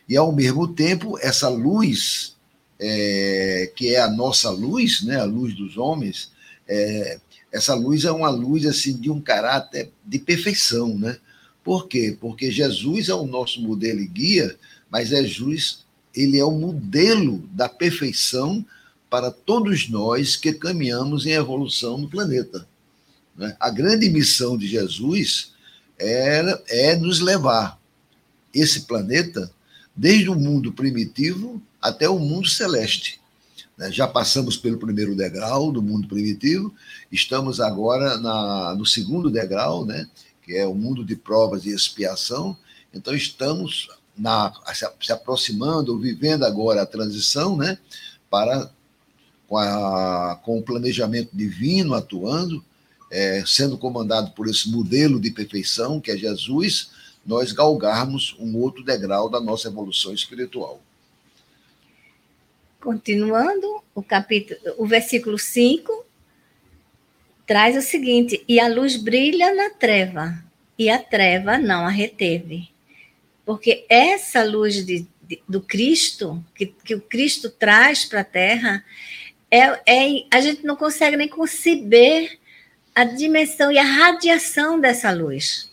E, 0.08 0.16
ao 0.16 0.30
mesmo 0.30 0.68
tempo, 0.68 1.18
essa 1.20 1.48
luz, 1.48 2.36
é, 2.78 3.72
que 3.74 3.92
é 3.92 4.00
a 4.00 4.08
nossa 4.08 4.50
luz, 4.50 5.02
né? 5.02 5.18
a 5.18 5.24
luz 5.24 5.52
dos 5.52 5.76
homens, 5.76 6.30
é, 6.68 7.18
essa 7.54 7.72
luz 7.74 8.04
é 8.04 8.10
uma 8.10 8.28
luz 8.30 8.66
assim 8.66 8.96
de 8.96 9.10
um 9.10 9.20
caráter 9.20 9.90
de 10.04 10.18
perfeição, 10.18 10.98
né? 10.98 11.16
Por 11.64 11.88
quê? 11.88 12.16
Porque 12.20 12.52
Jesus 12.52 13.08
é 13.08 13.14
o 13.14 13.26
nosso 13.26 13.60
modelo 13.62 14.00
e 14.00 14.06
guia, 14.06 14.54
mas 14.90 15.10
é 15.10 15.24
Jesus 15.24 15.82
ele 16.14 16.38
é 16.38 16.44
o 16.44 16.52
modelo 16.52 17.38
da 17.50 17.68
perfeição 17.68 18.64
para 19.10 19.30
todos 19.30 19.88
nós 19.88 20.36
que 20.36 20.52
caminhamos 20.52 21.26
em 21.26 21.30
evolução 21.30 21.98
no 21.98 22.08
planeta. 22.08 22.68
Né? 23.36 23.56
A 23.58 23.70
grande 23.70 24.08
missão 24.08 24.56
de 24.56 24.66
Jesus 24.66 25.52
era, 25.98 26.62
é 26.68 26.94
nos 26.94 27.20
levar 27.20 27.80
esse 28.52 28.82
planeta 28.82 29.50
desde 29.94 30.30
o 30.30 30.34
mundo 30.34 30.72
primitivo 30.72 31.60
até 31.80 32.08
o 32.08 32.18
mundo 32.18 32.48
celeste. 32.48 33.20
Né? 33.76 33.90
Já 33.90 34.06
passamos 34.06 34.56
pelo 34.56 34.78
primeiro 34.78 35.16
degrau 35.16 35.72
do 35.72 35.82
mundo 35.82 36.06
primitivo, 36.06 36.72
estamos 37.10 37.60
agora 37.60 38.16
na, 38.18 38.74
no 38.76 38.86
segundo 38.86 39.30
degrau, 39.30 39.84
né? 39.84 40.08
Que 40.44 40.54
é 40.56 40.66
o 40.66 40.74
mundo 40.74 41.04
de 41.04 41.16
provas 41.16 41.64
e 41.64 41.70
expiação. 41.70 42.56
Então, 42.92 43.14
estamos 43.14 43.88
na, 44.16 44.52
se, 45.00 45.12
aproximando, 45.12 45.98
vivendo 45.98 46.44
agora 46.44 46.82
a 46.82 46.86
transição, 46.86 47.56
né, 47.56 47.78
para 48.30 48.70
com, 49.48 49.58
a, 49.58 50.40
com 50.42 50.58
o 50.58 50.62
planejamento 50.62 51.30
divino 51.32 51.94
atuando, 51.94 52.64
é, 53.10 53.42
sendo 53.46 53.78
comandado 53.78 54.32
por 54.32 54.48
esse 54.48 54.70
modelo 54.70 55.20
de 55.20 55.30
perfeição 55.30 56.00
que 56.00 56.10
é 56.10 56.16
Jesus, 56.16 56.90
nós 57.24 57.52
galgarmos 57.52 58.36
um 58.38 58.56
outro 58.58 58.84
degrau 58.84 59.28
da 59.28 59.40
nossa 59.40 59.68
evolução 59.68 60.12
espiritual. 60.12 60.80
Continuando, 62.80 63.82
o 63.94 64.02
capítulo, 64.02 64.60
o 64.76 64.86
versículo 64.86 65.38
5 65.38 66.04
traz 67.46 67.76
o 67.76 67.82
seguinte: 67.82 68.42
"E 68.48 68.60
a 68.60 68.68
luz 68.68 68.96
brilha 68.96 69.54
na 69.54 69.70
treva, 69.70 70.34
e 70.78 70.90
a 70.90 70.98
treva 70.98 71.58
não 71.58 71.86
a 71.86 71.90
reteve." 71.90 72.68
Porque 73.44 73.84
essa 73.88 74.42
luz 74.42 74.84
de, 74.84 75.06
de, 75.22 75.42
do 75.48 75.60
Cristo, 75.60 76.42
que, 76.54 76.66
que 76.66 76.94
o 76.94 77.00
Cristo 77.00 77.50
traz 77.50 78.04
para 78.04 78.20
a 78.20 78.24
Terra, 78.24 78.84
é, 79.50 79.58
é, 79.86 80.24
a 80.30 80.40
gente 80.40 80.64
não 80.64 80.76
consegue 80.76 81.16
nem 81.16 81.28
conceber 81.28 82.38
a 82.94 83.04
dimensão 83.04 83.70
e 83.70 83.78
a 83.78 83.84
radiação 83.84 84.80
dessa 84.80 85.10
luz. 85.10 85.70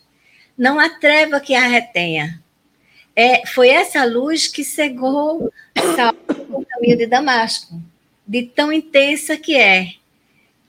Não 0.57 0.79
há 0.79 0.89
treva 0.89 1.39
que 1.39 1.55
a 1.55 1.67
retenha. 1.67 2.41
É, 3.15 3.45
foi 3.47 3.69
essa 3.69 4.03
luz 4.05 4.47
que 4.47 4.63
cegou 4.63 5.51
o 6.49 6.65
caminho 6.65 6.97
de 6.97 7.05
Damasco, 7.05 7.81
de 8.25 8.43
tão 8.43 8.71
intensa 8.71 9.37
que 9.37 9.55
é. 9.55 9.93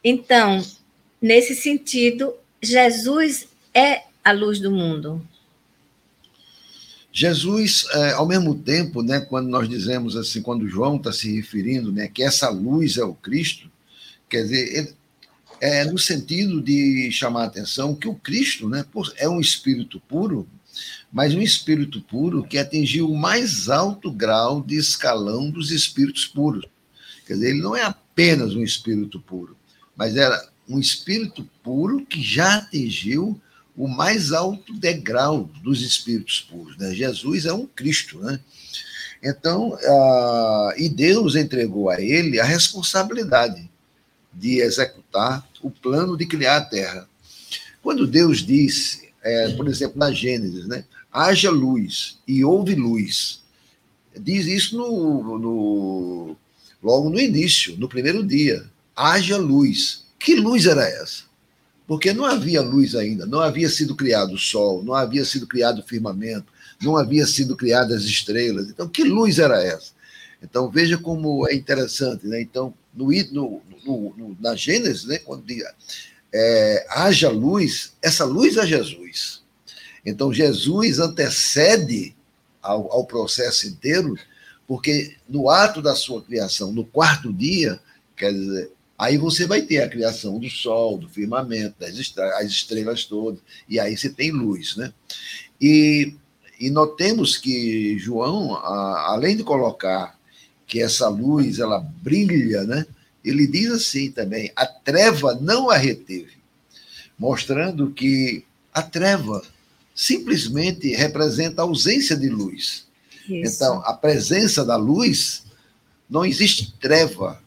Então, 0.02 0.64
nesse 1.22 1.54
sentido, 1.54 2.34
Jesus 2.60 3.46
é 3.72 4.02
a 4.24 4.32
luz 4.32 4.58
do 4.58 4.70
mundo. 4.70 5.24
Jesus, 7.12 7.86
é, 7.92 8.12
ao 8.12 8.26
mesmo 8.26 8.54
tempo, 8.54 9.02
né, 9.02 9.20
quando 9.20 9.48
nós 9.48 9.68
dizemos 9.68 10.16
assim, 10.16 10.42
quando 10.42 10.66
João 10.66 10.96
está 10.96 11.12
se 11.12 11.34
referindo, 11.34 11.92
né, 11.92 12.08
que 12.08 12.22
essa 12.22 12.48
luz 12.48 12.96
é 12.96 13.04
o 13.04 13.14
Cristo, 13.14 13.70
quer 14.28 14.42
dizer, 14.42 14.94
é 15.60 15.84
no 15.84 15.98
sentido 15.98 16.60
de 16.60 17.12
chamar 17.12 17.42
a 17.42 17.46
atenção 17.46 17.94
que 17.94 18.08
o 18.08 18.14
Cristo, 18.14 18.68
né, 18.68 18.84
é 19.16 19.28
um 19.28 19.40
espírito 19.40 20.00
puro, 20.00 20.48
mas 21.12 21.34
um 21.34 21.42
espírito 21.42 22.00
puro 22.00 22.42
que 22.42 22.56
atingiu 22.56 23.10
o 23.10 23.16
mais 23.16 23.68
alto 23.68 24.10
grau 24.10 24.62
de 24.62 24.76
escalão 24.76 25.50
dos 25.50 25.70
espíritos 25.70 26.26
puros. 26.26 26.64
Quer 27.26 27.34
dizer, 27.34 27.50
ele 27.50 27.60
não 27.60 27.76
é 27.76 27.82
apenas 27.82 28.54
um 28.54 28.62
espírito 28.62 29.20
puro, 29.20 29.54
mas 29.94 30.16
era 30.16 30.51
um 30.74 30.78
espírito 30.78 31.48
puro 31.62 32.04
que 32.04 32.22
já 32.22 32.56
atingiu 32.56 33.40
o 33.76 33.88
mais 33.88 34.32
alto 34.32 34.72
degrau 34.74 35.50
dos 35.62 35.82
espíritos 35.82 36.40
puros. 36.40 36.76
Né? 36.76 36.94
Jesus 36.94 37.46
é 37.46 37.52
um 37.52 37.66
Cristo, 37.66 38.18
né? 38.20 38.38
Então, 39.22 39.78
e 40.76 40.88
Deus 40.88 41.36
entregou 41.36 41.88
a 41.88 42.00
ele 42.00 42.40
a 42.40 42.44
responsabilidade 42.44 43.70
de 44.32 44.60
executar 44.60 45.46
o 45.62 45.70
plano 45.70 46.16
de 46.16 46.26
criar 46.26 46.56
a 46.56 46.64
terra. 46.64 47.08
Quando 47.80 48.06
Deus 48.06 48.44
disse, 48.44 49.10
é, 49.22 49.50
por 49.50 49.68
exemplo, 49.68 49.96
na 49.96 50.10
Gênesis, 50.10 50.66
né, 50.66 50.84
haja 51.12 51.50
luz 51.50 52.18
e 52.26 52.44
houve 52.44 52.74
luz, 52.74 53.40
diz 54.18 54.46
isso 54.46 54.76
no, 54.76 55.38
no, 55.38 56.36
logo 56.82 57.08
no 57.08 57.20
início, 57.20 57.76
no 57.76 57.88
primeiro 57.88 58.26
dia, 58.26 58.64
haja 58.96 59.36
luz. 59.36 60.04
Que 60.24 60.34
luz 60.34 60.66
era 60.66 60.88
essa? 60.88 61.24
Porque 61.86 62.12
não 62.12 62.24
havia 62.24 62.62
luz 62.62 62.94
ainda, 62.94 63.26
não 63.26 63.40
havia 63.40 63.68
sido 63.68 63.94
criado 63.94 64.34
o 64.34 64.38
sol, 64.38 64.82
não 64.82 64.94
havia 64.94 65.24
sido 65.24 65.46
criado 65.46 65.80
o 65.80 65.84
firmamento, 65.84 66.52
não 66.80 66.96
havia 66.96 67.26
sido 67.26 67.56
criadas 67.56 68.02
as 68.02 68.08
estrelas. 68.08 68.68
Então, 68.68 68.88
que 68.88 69.04
luz 69.04 69.38
era 69.38 69.62
essa? 69.62 69.92
Então, 70.42 70.70
veja 70.70 70.96
como 70.96 71.46
é 71.48 71.54
interessante. 71.54 72.26
Né? 72.26 72.40
Então, 72.40 72.72
no, 72.94 73.10
no, 73.32 73.62
no, 73.84 74.36
na 74.40 74.54
Gênesis, 74.54 75.04
né, 75.04 75.18
quando 75.18 75.44
diz, 75.44 75.64
é, 76.32 76.86
haja 76.90 77.28
luz, 77.28 77.92
essa 78.00 78.24
luz 78.24 78.56
é 78.56 78.66
Jesus. 78.66 79.42
Então, 80.04 80.32
Jesus 80.32 80.98
antecede 80.98 82.14
ao, 82.60 82.92
ao 82.92 83.04
processo 83.04 83.66
inteiro, 83.66 84.16
porque 84.66 85.16
no 85.28 85.50
ato 85.50 85.82
da 85.82 85.94
sua 85.94 86.22
criação, 86.22 86.72
no 86.72 86.84
quarto 86.84 87.32
dia, 87.32 87.80
quer 88.16 88.32
dizer, 88.32 88.70
aí 89.02 89.18
você 89.18 89.46
vai 89.48 89.62
ter 89.62 89.82
a 89.82 89.88
criação 89.88 90.38
do 90.38 90.48
sol, 90.48 90.96
do 90.96 91.08
firmamento, 91.08 91.74
das 91.80 91.96
estrelas, 91.96 92.34
as 92.36 92.50
estrelas 92.52 93.04
todas, 93.04 93.40
e 93.68 93.80
aí 93.80 93.96
você 93.96 94.08
tem 94.08 94.30
luz, 94.30 94.76
né? 94.76 94.92
E, 95.60 96.14
e 96.60 96.70
notemos 96.70 97.36
que 97.36 97.98
João, 97.98 98.54
a, 98.54 99.12
além 99.12 99.36
de 99.36 99.42
colocar 99.42 100.16
que 100.68 100.80
essa 100.80 101.08
luz 101.08 101.58
ela 101.58 101.80
brilha, 101.80 102.62
né? 102.62 102.86
Ele 103.24 103.44
diz 103.48 103.72
assim 103.72 104.08
também: 104.12 104.52
a 104.54 104.66
treva 104.66 105.34
não 105.34 105.68
a 105.68 105.76
reteve, 105.76 106.36
mostrando 107.18 107.90
que 107.90 108.44
a 108.72 108.82
treva 108.82 109.42
simplesmente 109.96 110.94
representa 110.94 111.62
a 111.62 111.64
ausência 111.64 112.16
de 112.16 112.28
luz. 112.28 112.86
Isso. 113.28 113.56
Então, 113.56 113.82
a 113.84 113.94
presença 113.94 114.64
da 114.64 114.76
luz, 114.76 115.42
não 116.08 116.24
existe 116.24 116.72
treva 116.80 117.41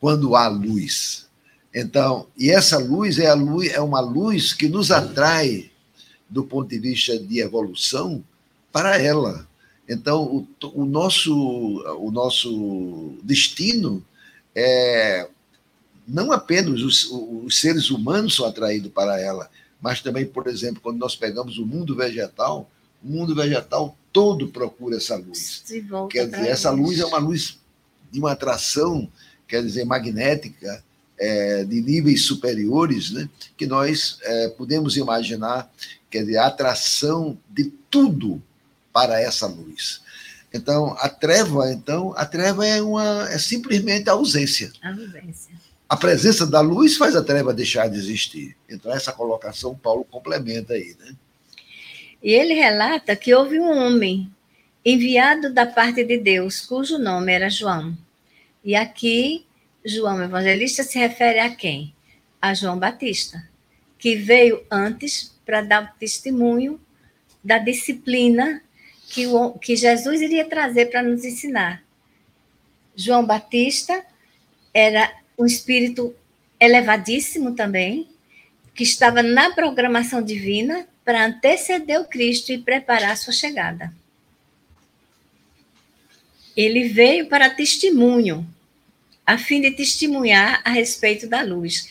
quando 0.00 0.34
há 0.34 0.48
luz. 0.48 1.28
Então, 1.72 2.26
e 2.36 2.50
essa 2.50 2.78
luz 2.78 3.18
é 3.18 3.28
a 3.28 3.34
luz 3.34 3.70
é 3.70 3.80
uma 3.80 4.00
luz 4.00 4.52
que 4.52 4.68
nos 4.68 4.90
atrai 4.90 5.70
do 6.28 6.42
ponto 6.44 6.68
de 6.68 6.78
vista 6.78 7.18
de 7.18 7.40
evolução 7.40 8.24
para 8.72 9.00
ela. 9.00 9.46
Então, 9.88 10.22
o, 10.22 10.48
o, 10.74 10.84
nosso, 10.84 11.34
o 11.98 12.10
nosso 12.10 13.18
destino 13.22 14.04
é 14.54 15.28
não 16.06 16.32
apenas 16.32 16.82
os, 16.82 17.08
os 17.10 17.60
seres 17.60 17.90
humanos 17.90 18.34
são 18.34 18.44
atraídos 18.44 18.90
para 18.90 19.20
ela, 19.20 19.48
mas 19.80 20.00
também, 20.00 20.26
por 20.26 20.48
exemplo, 20.48 20.80
quando 20.80 20.98
nós 20.98 21.14
pegamos 21.14 21.56
o 21.58 21.64
mundo 21.64 21.94
vegetal, 21.94 22.68
o 23.02 23.08
mundo 23.08 23.34
vegetal 23.34 23.96
todo 24.12 24.48
procura 24.48 24.96
essa 24.96 25.16
luz. 25.16 25.62
Quer 26.08 26.28
dizer, 26.28 26.48
essa 26.48 26.70
luz 26.70 26.98
é 26.98 27.04
uma 27.04 27.18
luz 27.18 27.58
de 28.10 28.18
uma 28.18 28.32
atração, 28.32 29.08
quer 29.50 29.62
dizer, 29.62 29.84
magnética, 29.84 30.82
é, 31.18 31.64
de 31.64 31.82
níveis 31.82 32.22
superiores, 32.22 33.10
né, 33.10 33.28
que 33.56 33.66
nós 33.66 34.18
é, 34.22 34.48
podemos 34.48 34.96
imaginar, 34.96 35.70
quer 36.08 36.20
dizer, 36.20 36.38
a 36.38 36.46
atração 36.46 37.36
de 37.50 37.64
tudo 37.90 38.40
para 38.92 39.20
essa 39.20 39.46
luz. 39.46 40.00
Então, 40.52 40.96
a 40.98 41.08
treva, 41.08 41.70
então, 41.72 42.14
a 42.16 42.24
treva 42.24 42.66
é 42.66 42.80
uma 42.80 43.28
é 43.30 43.38
simplesmente 43.38 44.08
a 44.08 44.14
ausência. 44.14 44.72
A 44.82 44.88
ausência. 44.90 45.54
A 45.88 45.96
presença 45.96 46.46
da 46.46 46.60
luz 46.60 46.96
faz 46.96 47.14
a 47.16 47.22
treva 47.22 47.52
deixar 47.52 47.88
de 47.88 47.98
existir. 47.98 48.56
Então, 48.68 48.92
essa 48.92 49.12
colocação 49.12 49.76
Paulo 49.76 50.04
complementa 50.04 50.74
aí, 50.74 50.96
né? 50.98 51.14
E 52.22 52.32
ele 52.32 52.54
relata 52.54 53.16
que 53.16 53.34
houve 53.34 53.58
um 53.58 53.70
homem 53.70 54.30
enviado 54.84 55.52
da 55.52 55.66
parte 55.66 56.04
de 56.04 56.18
Deus, 56.18 56.60
cujo 56.60 56.98
nome 56.98 57.32
era 57.32 57.50
João. 57.50 57.96
E 58.62 58.76
aqui, 58.76 59.46
João 59.84 60.22
Evangelista 60.22 60.82
se 60.82 60.98
refere 60.98 61.38
a 61.38 61.54
quem? 61.54 61.94
A 62.40 62.52
João 62.52 62.78
Batista, 62.78 63.48
que 63.98 64.16
veio 64.16 64.62
antes 64.70 65.34
para 65.44 65.62
dar 65.62 65.96
testemunho 65.98 66.80
da 67.42 67.58
disciplina 67.58 68.62
que, 69.08 69.26
o, 69.26 69.52
que 69.52 69.74
Jesus 69.76 70.20
iria 70.20 70.48
trazer 70.48 70.86
para 70.86 71.02
nos 71.02 71.24
ensinar. 71.24 71.82
João 72.94 73.24
Batista 73.24 74.04
era 74.74 75.10
um 75.38 75.46
espírito 75.46 76.14
elevadíssimo 76.60 77.54
também, 77.54 78.08
que 78.74 78.84
estava 78.84 79.22
na 79.22 79.50
programação 79.54 80.22
divina 80.22 80.86
para 81.04 81.24
anteceder 81.24 82.00
o 82.00 82.04
Cristo 82.04 82.52
e 82.52 82.58
preparar 82.58 83.12
a 83.12 83.16
sua 83.16 83.32
chegada. 83.32 83.92
Ele 86.56 86.88
veio 86.88 87.26
para 87.26 87.50
testemunho, 87.50 88.46
a 89.26 89.38
fim 89.38 89.60
de 89.60 89.70
testemunhar 89.70 90.60
a 90.64 90.70
respeito 90.70 91.28
da 91.28 91.42
luz. 91.42 91.88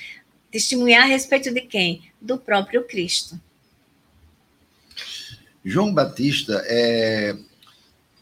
Testemunhar 0.51 1.03
a 1.03 1.07
respeito 1.07 1.51
de 1.53 1.61
quem? 1.61 2.01
Do 2.19 2.37
próprio 2.37 2.83
Cristo. 2.85 3.39
João 5.63 5.93
Batista 5.93 6.63
é, 6.65 7.35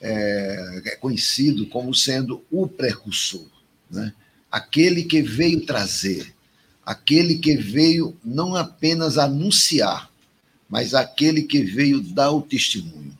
é, 0.02 0.82
é 0.86 0.95
conhecido 0.95 1.67
como 1.67 1.93
sendo 1.93 2.43
o 2.52 2.67
precursor, 2.67 3.47
né? 3.89 4.13
aquele 4.52 5.04
que 5.04 5.21
veio 5.21 5.65
trazer, 5.65 6.34
aquele 6.86 7.38
que 7.38 7.56
veio 7.56 8.17
não 8.23 8.56
apenas 8.56 9.17
anunciar, 9.17 10.12
mas 10.69 10.93
aquele 10.93 11.43
que 11.43 11.62
veio 11.62 12.02
dar 12.02 12.32
o 12.32 12.41
testemunho. 12.41 13.17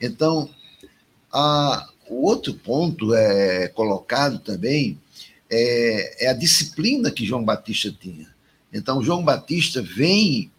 Então, 0.00 0.50
a, 1.32 1.88
o 2.12 2.24
outro 2.24 2.52
ponto 2.52 3.14
é 3.14 3.68
colocado 3.68 4.38
também 4.38 4.98
é, 5.50 6.26
é 6.26 6.28
a 6.28 6.34
disciplina 6.34 7.10
que 7.10 7.24
João 7.24 7.42
Batista 7.42 7.94
tinha. 7.98 8.28
Então, 8.72 9.02
João 9.02 9.24
Batista 9.24 9.80
vem 9.80 10.50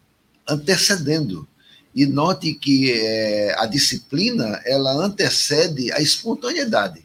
antecedendo 0.48 1.48
e 1.96 2.08
note 2.08 2.56
que 2.56 2.92
é, 2.92 3.56
a 3.60 3.68
disciplina 3.68 4.62
ela 4.66 4.94
antecede 4.94 5.92
a 5.92 6.02
espontaneidade. 6.02 7.04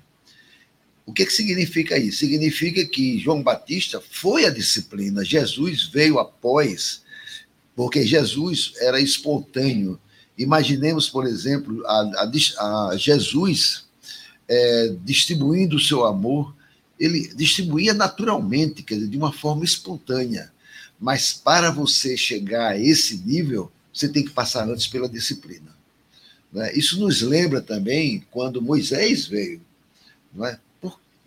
O 1.05 1.13
que, 1.13 1.27
que 1.27 1.33
significa 1.33 1.99
isso? 1.99 2.19
Significa 2.19 2.85
que 2.87 3.19
João 3.19 3.43
Batista 3.43 4.03
foi 4.11 4.47
a 4.47 4.51
disciplina, 4.51 5.25
Jesus 5.25 5.85
veio 5.85 6.19
após, 6.19 7.03
porque 7.77 8.07
Jesus 8.07 8.73
era 8.81 9.01
espontâneo. 9.01 9.99
Imaginemos, 10.37 11.09
por 11.09 11.27
exemplo, 11.27 11.83
a, 11.87 12.29
a, 12.59 12.89
a 12.91 12.97
Jesus 12.97 13.88
é, 14.49 14.95
distribuindo 15.05 15.77
o 15.77 15.81
seu 15.81 16.05
amor, 16.05 16.55
ele 16.99 17.29
distribuía 17.35 17.95
naturalmente, 17.95 18.83
quer 18.83 18.95
dizer, 18.95 19.09
de 19.09 19.17
uma 19.17 19.33
forma 19.33 19.65
espontânea. 19.65 20.51
Mas 20.99 21.33
para 21.33 21.71
você 21.71 22.17
chegar 22.17 22.73
a 22.73 22.79
esse 22.79 23.19
nível, 23.19 23.71
você 23.93 24.09
tem 24.09 24.25
que 24.25 24.31
passar 24.31 24.69
antes 24.69 24.87
pela 24.87 25.09
disciplina. 25.09 25.77
Né? 26.53 26.73
Isso 26.73 26.99
nos 26.99 27.23
lembra 27.23 27.61
também 27.61 28.25
quando 28.31 28.63
Moisés 28.63 29.27
veio. 29.27 29.61
Não 30.35 30.47
é? 30.47 30.59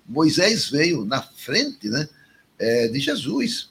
Moisés 0.06 0.70
veio 0.70 1.06
na 1.06 1.22
frente 1.22 1.88
né, 1.88 2.08
é, 2.60 2.88
de 2.88 3.00
Jesus. 3.00 3.70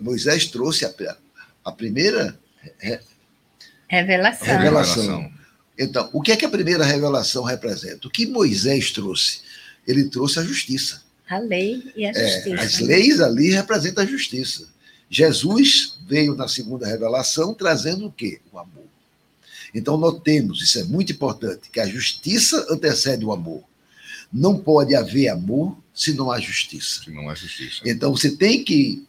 Moisés 0.00 0.46
trouxe 0.46 0.84
a, 0.84 1.16
a 1.64 1.72
primeira 1.72 2.38
re, 2.78 3.00
revelação. 3.88 4.46
revelação. 4.46 5.32
Então, 5.78 6.08
o 6.12 6.20
que 6.20 6.32
é 6.32 6.36
que 6.36 6.44
a 6.44 6.50
primeira 6.50 6.84
revelação 6.84 7.44
representa? 7.44 8.06
O 8.06 8.10
que 8.10 8.26
Moisés 8.26 8.90
trouxe? 8.90 9.40
Ele 9.86 10.04
trouxe 10.04 10.38
a 10.38 10.42
justiça. 10.42 11.02
A 11.28 11.38
lei 11.38 11.92
e 11.96 12.04
a 12.04 12.10
é, 12.10 12.14
justiça. 12.14 12.50
É, 12.50 12.64
as 12.64 12.78
leis 12.80 13.20
ali 13.20 13.50
representam 13.50 14.04
a 14.04 14.06
justiça. 14.06 14.68
Jesus 15.08 15.98
veio 16.06 16.34
na 16.34 16.48
segunda 16.48 16.86
revelação 16.86 17.54
trazendo 17.54 18.06
o 18.06 18.12
quê? 18.12 18.40
O 18.52 18.58
amor. 18.58 18.84
Então, 19.74 19.96
notemos, 19.96 20.62
isso 20.62 20.78
é 20.78 20.84
muito 20.84 21.12
importante, 21.12 21.70
que 21.70 21.80
a 21.80 21.88
justiça 21.88 22.66
antecede 22.70 23.24
o 23.24 23.32
amor. 23.32 23.62
Não 24.32 24.58
pode 24.58 24.94
haver 24.94 25.28
amor 25.28 25.76
se 25.94 26.12
não 26.12 26.30
há 26.30 26.38
justiça. 26.40 27.02
Se 27.04 27.10
não 27.10 27.28
há 27.28 27.34
justiça. 27.34 27.80
Então, 27.84 28.14
você 28.14 28.30
tem 28.30 28.62
que, 28.62 29.06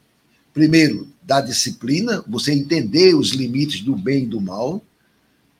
primeiro, 0.53 1.07
dar 1.21 1.41
disciplina, 1.41 2.23
você 2.27 2.53
entender 2.53 3.15
os 3.15 3.31
limites 3.31 3.81
do 3.81 3.95
bem 3.95 4.23
e 4.23 4.27
do 4.27 4.39
mal, 4.39 4.81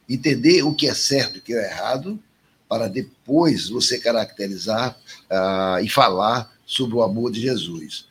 entender 0.09 0.63
o 0.63 0.73
que 0.73 0.87
é 0.87 0.93
certo 0.93 1.35
e 1.35 1.39
o 1.39 1.41
que 1.41 1.53
é 1.53 1.71
errado, 1.71 2.19
para 2.67 2.87
depois 2.87 3.69
você 3.69 3.99
caracterizar 3.99 4.97
uh, 5.29 5.83
e 5.83 5.89
falar 5.89 6.51
sobre 6.65 6.95
o 6.95 7.03
amor 7.03 7.31
de 7.31 7.41
Jesus. 7.41 8.07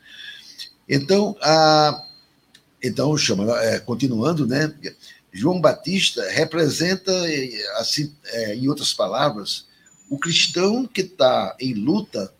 Então, 0.89 1.37
então, 2.83 3.17
chama, 3.17 3.59
é, 3.63 3.79
continuando, 3.79 4.47
né? 4.47 4.73
João 5.33 5.61
Batista 5.61 6.29
representa, 6.31 7.13
assim, 7.77 8.13
é, 8.27 8.55
em 8.55 8.69
outras 8.69 8.93
palavras, 8.93 9.67
o 10.11 10.19
cristão 10.19 10.87
que 10.87 11.01
está 11.01 11.57
em 11.59 11.73
luta 11.73 12.33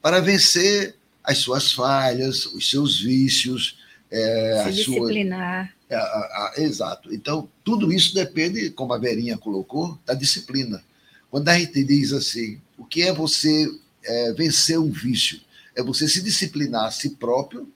para 0.00 0.20
vencer 0.20 0.94
as 1.22 1.38
suas 1.38 1.72
falhas, 1.72 2.46
os 2.46 2.70
seus 2.70 3.00
vícios, 3.00 3.78
é, 4.10 4.62
se 4.64 4.72
disciplinar. 4.72 5.66
Sua, 5.66 5.77
é, 5.88 5.96
a, 5.96 6.00
a, 6.00 6.54
exato. 6.58 7.12
Então, 7.12 7.48
tudo 7.64 7.92
isso 7.92 8.14
depende, 8.14 8.70
como 8.70 8.92
a 8.92 8.98
Verinha 8.98 9.38
colocou, 9.38 9.98
da 10.04 10.14
disciplina. 10.14 10.82
Quando 11.30 11.48
a 11.48 11.58
gente 11.58 11.82
diz 11.84 12.12
assim, 12.12 12.60
o 12.76 12.84
que 12.84 13.02
é 13.02 13.12
você 13.12 13.70
é, 14.04 14.32
vencer 14.32 14.78
um 14.78 14.90
vício? 14.90 15.40
É 15.74 15.82
você 15.82 16.08
se 16.08 16.22
disciplinar 16.22 16.86
a 16.86 16.90
si 16.90 17.10
próprio 17.10 17.70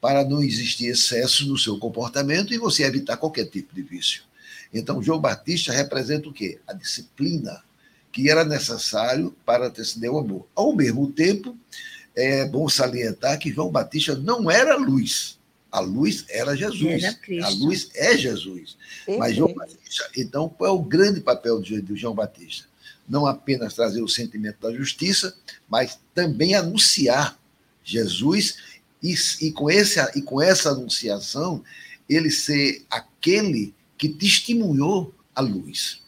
para 0.00 0.24
não 0.24 0.42
existir 0.42 0.86
excesso 0.86 1.46
no 1.46 1.56
seu 1.56 1.78
comportamento 1.78 2.52
e 2.52 2.58
você 2.58 2.84
evitar 2.84 3.16
qualquer 3.16 3.46
tipo 3.46 3.74
de 3.74 3.82
vício. 3.82 4.22
Então, 4.72 5.02
João 5.02 5.20
Batista 5.20 5.72
representa 5.72 6.28
o 6.28 6.32
quê? 6.32 6.58
A 6.66 6.72
disciplina 6.72 7.62
que 8.12 8.30
era 8.30 8.44
necessário 8.44 9.34
para 9.44 9.68
acender 9.68 10.10
o 10.10 10.18
amor. 10.18 10.46
Ao 10.54 10.74
mesmo 10.74 11.10
tempo, 11.10 11.56
é 12.14 12.44
bom 12.44 12.68
salientar 12.68 13.38
que 13.38 13.52
João 13.52 13.70
Batista 13.70 14.14
não 14.14 14.50
era 14.50 14.76
luz. 14.76 15.38
A 15.74 15.80
luz 15.80 16.24
era 16.28 16.56
Jesus. 16.56 17.02
Era 17.02 17.46
a 17.46 17.48
luz 17.48 17.90
é 17.96 18.16
Jesus. 18.16 18.76
Mas 19.18 19.34
João 19.34 19.52
Batista, 19.52 20.08
então, 20.16 20.48
qual 20.48 20.70
é 20.70 20.72
o 20.72 20.80
grande 20.80 21.20
papel 21.20 21.60
de 21.60 21.84
João 21.96 22.14
Batista? 22.14 22.68
Não 23.08 23.26
apenas 23.26 23.74
trazer 23.74 24.00
o 24.00 24.06
sentimento 24.06 24.60
da 24.60 24.72
justiça, 24.72 25.36
mas 25.68 25.98
também 26.14 26.54
anunciar 26.54 27.36
Jesus 27.82 28.56
e, 29.02 29.16
e, 29.40 29.50
com, 29.50 29.68
esse, 29.68 30.00
e 30.16 30.22
com 30.22 30.40
essa 30.40 30.70
anunciação, 30.70 31.64
ele 32.08 32.30
ser 32.30 32.84
aquele 32.88 33.74
que 33.98 34.08
testemunhou 34.08 35.12
a 35.34 35.40
luz. 35.40 36.00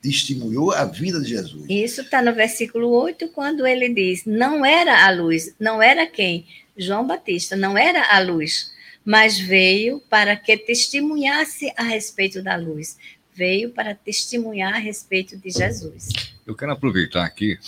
Testemunhou 0.00 0.72
a 0.72 0.86
vida 0.86 1.20
de 1.20 1.28
Jesus. 1.28 1.66
Isso 1.68 2.00
está 2.00 2.22
no 2.22 2.34
versículo 2.34 2.88
8, 2.88 3.28
quando 3.28 3.66
ele 3.66 3.92
diz: 3.92 4.24
Não 4.24 4.64
era 4.64 5.06
a 5.06 5.10
luz, 5.10 5.54
não 5.60 5.82
era 5.82 6.06
quem? 6.06 6.46
João 6.76 7.06
Batista, 7.06 7.56
não 7.56 7.76
era 7.76 8.14
a 8.14 8.20
luz, 8.20 8.72
mas 9.04 9.38
veio 9.38 10.00
para 10.08 10.36
que 10.36 10.56
testemunhasse 10.56 11.72
a 11.76 11.82
respeito 11.82 12.42
da 12.42 12.56
luz. 12.56 12.98
Veio 13.34 13.70
para 13.70 13.94
testemunhar 13.94 14.74
a 14.74 14.78
respeito 14.78 15.36
de 15.36 15.50
Jesus. 15.50 16.08
Eu 16.46 16.54
quero 16.54 16.72
aproveitar 16.72 17.24
aqui, 17.24 17.58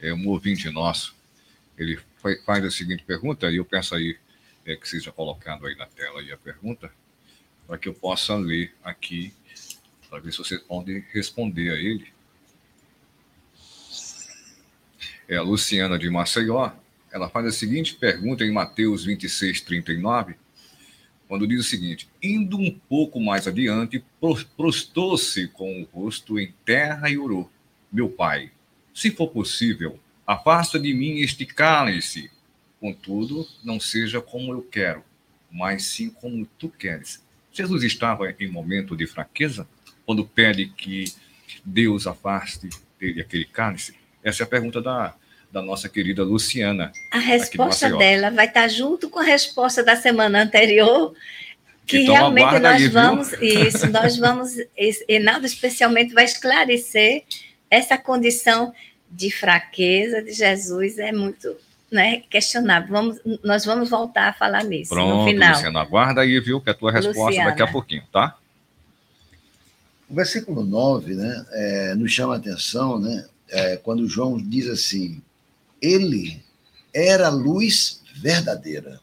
é 0.00 0.12
um 0.12 0.28
ouvinte 0.28 0.70
nosso, 0.70 1.14
ele 1.76 1.98
faz 2.44 2.64
a 2.64 2.70
seguinte 2.70 3.04
pergunta, 3.04 3.50
e 3.50 3.56
eu 3.56 3.64
peço 3.64 3.94
aí 3.94 4.16
é, 4.66 4.76
que 4.76 4.88
seja 4.88 5.12
colocado 5.12 5.66
aí 5.66 5.74
na 5.76 5.86
tela 5.86 6.20
aí 6.20 6.32
a 6.32 6.36
pergunta, 6.36 6.92
para 7.66 7.78
que 7.78 7.88
eu 7.88 7.94
possa 7.94 8.34
ler 8.34 8.74
aqui, 8.82 9.32
para 10.08 10.20
ver 10.20 10.32
se 10.32 10.38
vocês 10.38 10.60
podem 10.60 11.04
responder 11.12 11.70
a 11.70 11.74
ele. 11.74 12.12
É 15.28 15.36
a 15.36 15.42
Luciana 15.42 15.98
de 15.98 16.08
Maceió, 16.08 16.72
ela 17.12 17.28
faz 17.28 17.46
a 17.46 17.52
seguinte 17.52 17.94
pergunta 17.94 18.44
em 18.44 18.52
Mateus 18.52 19.04
26, 19.04 19.60
39, 19.62 20.34
quando 21.26 21.46
diz 21.46 21.60
o 21.60 21.68
seguinte: 21.68 22.08
Indo 22.22 22.58
um 22.58 22.70
pouco 22.70 23.20
mais 23.20 23.46
adiante, 23.46 24.04
prostou-se 24.56 25.48
com 25.48 25.82
o 25.82 25.84
rosto 25.84 26.38
em 26.38 26.52
terra 26.64 27.10
e 27.10 27.18
orou: 27.18 27.50
Meu 27.92 28.08
pai, 28.08 28.50
se 28.94 29.10
for 29.10 29.28
possível, 29.28 29.98
Afasta 30.28 30.78
de 30.78 30.92
mim 30.92 31.20
este 31.20 31.46
cálice. 31.46 32.30
Contudo, 32.78 33.48
não 33.64 33.80
seja 33.80 34.20
como 34.20 34.52
eu 34.52 34.60
quero, 34.60 35.02
mas 35.50 35.84
sim 35.84 36.10
como 36.10 36.44
tu 36.58 36.68
queres. 36.68 37.24
Jesus 37.50 37.82
estava 37.82 38.34
em 38.38 38.46
momento 38.46 38.94
de 38.94 39.06
fraqueza 39.06 39.66
quando 40.04 40.26
pede 40.26 40.66
que 40.66 41.04
Deus 41.64 42.06
afaste 42.06 42.68
dele 43.00 43.22
aquele 43.22 43.46
cálice? 43.46 43.94
Essa 44.22 44.42
é 44.42 44.44
a 44.44 44.46
pergunta 44.46 44.82
da, 44.82 45.16
da 45.50 45.62
nossa 45.62 45.88
querida 45.88 46.22
Luciana. 46.22 46.92
A 47.10 47.18
resposta 47.18 47.90
dela 47.96 48.30
vai 48.30 48.46
estar 48.46 48.68
junto 48.68 49.08
com 49.08 49.18
a 49.18 49.24
resposta 49.24 49.82
da 49.82 49.96
semana 49.96 50.42
anterior, 50.42 51.14
que 51.86 52.02
então, 52.02 52.14
realmente 52.14 52.58
nós 52.58 52.82
aí, 52.82 52.88
vamos, 52.88 53.32
isso, 53.40 53.90
nós 53.90 54.16
vamos, 54.18 54.50
Enaldo 55.08 55.46
especialmente 55.46 56.12
vai 56.12 56.24
esclarecer 56.24 57.24
essa 57.70 57.96
condição 57.96 58.72
de 59.10 59.30
fraqueza 59.30 60.22
de 60.22 60.32
Jesus 60.32 60.98
é 60.98 61.12
muito 61.12 61.56
né, 61.90 62.22
questionável. 62.28 62.88
Vamos, 62.90 63.18
nós 63.42 63.64
vamos 63.64 63.88
voltar 63.88 64.28
a 64.28 64.32
falar 64.32 64.64
nisso 64.64 64.90
Pronto, 64.90 65.16
no 65.16 65.24
final. 65.24 65.54
Luciano, 65.54 65.78
aguarda 65.78 66.20
aí, 66.20 66.38
viu, 66.40 66.60
que 66.60 66.68
é 66.68 66.72
a 66.72 66.76
tua 66.76 66.92
resposta 66.92 67.22
Luciana. 67.22 67.50
daqui 67.50 67.62
a 67.62 67.66
pouquinho, 67.66 68.04
tá? 68.12 68.36
O 70.08 70.14
versículo 70.14 70.64
9 70.64 71.14
né, 71.14 71.46
é, 71.52 71.94
nos 71.94 72.12
chama 72.12 72.34
a 72.34 72.36
atenção 72.38 72.98
né, 72.98 73.26
é, 73.48 73.76
quando 73.76 74.08
João 74.08 74.38
diz 74.38 74.68
assim: 74.68 75.22
Ele 75.80 76.42
era 76.92 77.28
a 77.28 77.30
luz 77.30 78.02
verdadeira, 78.14 79.00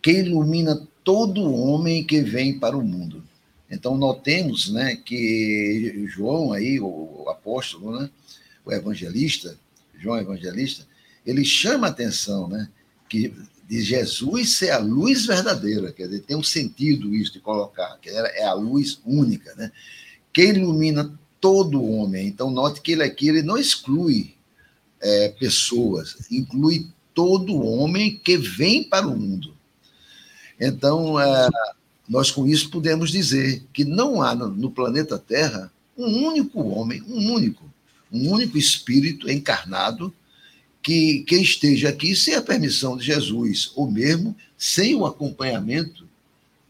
que 0.00 0.12
ilumina 0.12 0.86
todo 1.02 1.52
homem 1.52 2.04
que 2.04 2.20
vem 2.20 2.58
para 2.58 2.76
o 2.76 2.84
mundo. 2.84 3.24
Então, 3.70 3.96
notemos 3.96 4.70
né, 4.70 4.96
que 4.96 6.06
João, 6.08 6.52
aí, 6.52 6.80
o 6.80 7.26
apóstolo, 7.28 8.00
né, 8.00 8.10
o 8.64 8.72
evangelista, 8.72 9.58
João 9.98 10.18
Evangelista, 10.18 10.86
ele 11.26 11.44
chama 11.44 11.88
a 11.88 11.90
atenção, 11.90 12.48
né? 12.48 12.68
Que 13.08 13.34
de 13.68 13.82
Jesus 13.82 14.56
ser 14.56 14.70
a 14.70 14.78
luz 14.78 15.26
verdadeira, 15.26 15.92
quer 15.92 16.06
dizer, 16.06 16.20
tem 16.20 16.36
um 16.36 16.42
sentido 16.42 17.14
isso 17.14 17.34
de 17.34 17.40
colocar, 17.40 17.98
que 18.00 18.08
é 18.08 18.44
a 18.44 18.54
luz 18.54 19.00
única, 19.04 19.54
né? 19.56 19.70
Que 20.32 20.46
ilumina 20.46 21.18
todo 21.38 21.84
homem. 21.84 22.26
Então, 22.26 22.50
note 22.50 22.80
que 22.80 22.92
ele 22.92 23.02
aqui 23.02 23.28
ele 23.28 23.42
não 23.42 23.58
exclui 23.58 24.34
é, 25.00 25.28
pessoas, 25.28 26.16
inclui 26.30 26.86
todo 27.14 27.62
homem 27.62 28.18
que 28.18 28.36
vem 28.36 28.82
para 28.82 29.06
o 29.06 29.18
mundo. 29.18 29.54
Então, 30.60 31.18
é, 31.20 31.48
nós 32.08 32.30
com 32.30 32.46
isso 32.46 32.70
podemos 32.70 33.10
dizer 33.10 33.64
que 33.72 33.84
não 33.84 34.22
há 34.22 34.34
no 34.34 34.70
planeta 34.70 35.18
Terra 35.18 35.72
um 35.96 36.26
único 36.26 36.60
homem, 36.60 37.02
um 37.02 37.32
único, 37.32 37.64
um 38.10 38.30
único 38.30 38.56
Espírito 38.56 39.30
encarnado 39.30 40.12
que, 40.82 41.24
que 41.24 41.36
esteja 41.36 41.88
aqui 41.88 42.14
sem 42.14 42.34
a 42.34 42.42
permissão 42.42 42.96
de 42.96 43.04
Jesus, 43.04 43.72
ou 43.74 43.90
mesmo 43.90 44.34
sem 44.56 44.94
o 44.94 45.04
acompanhamento 45.04 46.08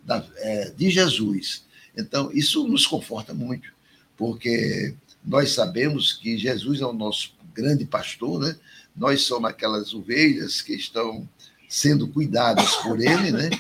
da, 0.05 0.25
é, 0.39 0.71
de 0.71 0.91
Jesus. 0.91 1.63
Então, 1.97 2.31
isso 2.33 2.67
nos 2.67 2.87
conforta 2.87 3.35
muito, 3.35 3.73
porque 4.17 4.95
nós 5.25 5.51
sabemos 5.51 6.15
que 6.15 6.39
Jesus 6.39 6.81
é 6.81 6.87
o 6.87 6.93
nosso 6.93 7.33
grande 7.59 7.85
pastor, 7.85 8.41
né? 8.41 8.57
Nós 8.97 9.23
somos 9.23 9.51
aquelas 9.51 9.93
ovelhas 9.93 10.63
que 10.63 10.75
estão 10.75 11.29
sendo 11.69 12.09
cuidadas 12.09 12.77
por 12.77 13.01
ele, 13.01 13.31
né? 13.31 13.51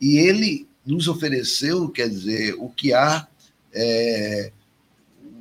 E 0.00 0.18
ele 0.18 0.66
nos 0.84 1.08
ofereceu, 1.08 1.88
quer 1.88 2.08
dizer, 2.08 2.54
o 2.58 2.68
que 2.68 2.92
há 2.92 3.26
é, 3.72 4.52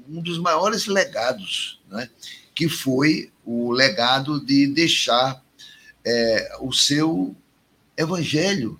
um 0.09 0.21
dos 0.21 0.37
maiores 0.37 0.85
legados, 0.85 1.81
né? 1.89 2.09
que 2.55 2.69
foi 2.69 3.31
o 3.45 3.71
legado 3.71 4.43
de 4.43 4.67
deixar 4.67 5.43
é, 6.05 6.57
o 6.61 6.71
seu 6.71 7.35
evangelho, 7.97 8.79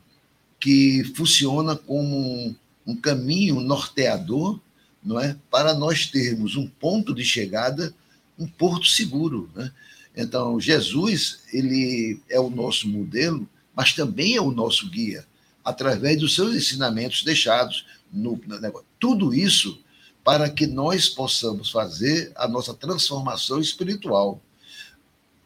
que 0.60 1.04
funciona 1.16 1.76
como 1.76 2.18
um, 2.18 2.56
um 2.86 2.96
caminho 2.96 3.60
norteador 3.60 4.60
não 5.04 5.20
é? 5.20 5.36
para 5.52 5.74
nós 5.74 6.08
termos 6.08 6.56
um 6.56 6.68
ponto 6.68 7.14
de 7.14 7.26
chegada, 7.26 7.94
um 8.38 8.48
porto 8.48 8.86
seguro. 8.86 9.50
Né? 9.56 9.72
Então, 10.16 10.60
Jesus 10.60 11.40
ele 11.52 12.20
é 12.30 12.40
o 12.40 12.50
nosso 12.50 12.88
modelo, 12.88 13.48
mas 13.76 13.94
também 13.94 14.36
é 14.36 14.42
o 14.42 14.52
nosso 14.52 14.90
guia, 14.90 15.26
através 15.64 16.20
dos 16.20 16.36
seus 16.36 16.56
ensinamentos 16.56 17.24
deixados 17.24 17.86
no, 18.12 18.40
no. 18.46 18.84
Tudo 19.00 19.34
isso 19.34 19.82
para 20.24 20.50
que 20.50 20.66
nós 20.66 21.10
possamos 21.10 21.70
fazer 21.70 22.32
a 22.36 22.48
nossa 22.48 22.74
transformação 22.74 23.60
espiritual, 23.60 24.42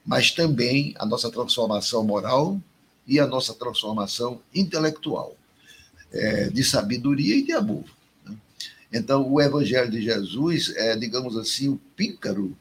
mas 0.05 0.31
também 0.31 0.93
a 0.99 1.05
nossa 1.05 1.31
transformação 1.31 2.03
moral 2.03 2.61
e 3.07 3.19
a 3.19 3.25
nossa 3.25 3.53
transformação 3.53 4.39
intelectual, 4.53 5.35
é, 6.11 6.49
de 6.49 6.63
sabedoria 6.63 7.35
e 7.35 7.43
de 7.43 7.53
amor. 7.53 7.85
Né? 8.23 8.35
Então, 8.93 9.31
o 9.31 9.41
Evangelho 9.41 9.89
de 9.89 10.01
Jesus 10.01 10.73
é, 10.75 10.95
digamos 10.95 11.35
assim, 11.37 11.69
o 11.69 11.81
píncaro 11.95 12.55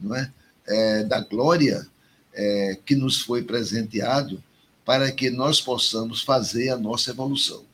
não 0.00 0.14
é? 0.14 0.32
é 0.66 1.04
da 1.04 1.20
glória 1.20 1.86
é, 2.34 2.78
que 2.84 2.94
nos 2.94 3.20
foi 3.22 3.42
presenteado 3.42 4.42
para 4.84 5.10
que 5.10 5.30
nós 5.30 5.60
possamos 5.60 6.22
fazer 6.22 6.68
a 6.70 6.78
nossa 6.78 7.10
evolução. 7.10 7.64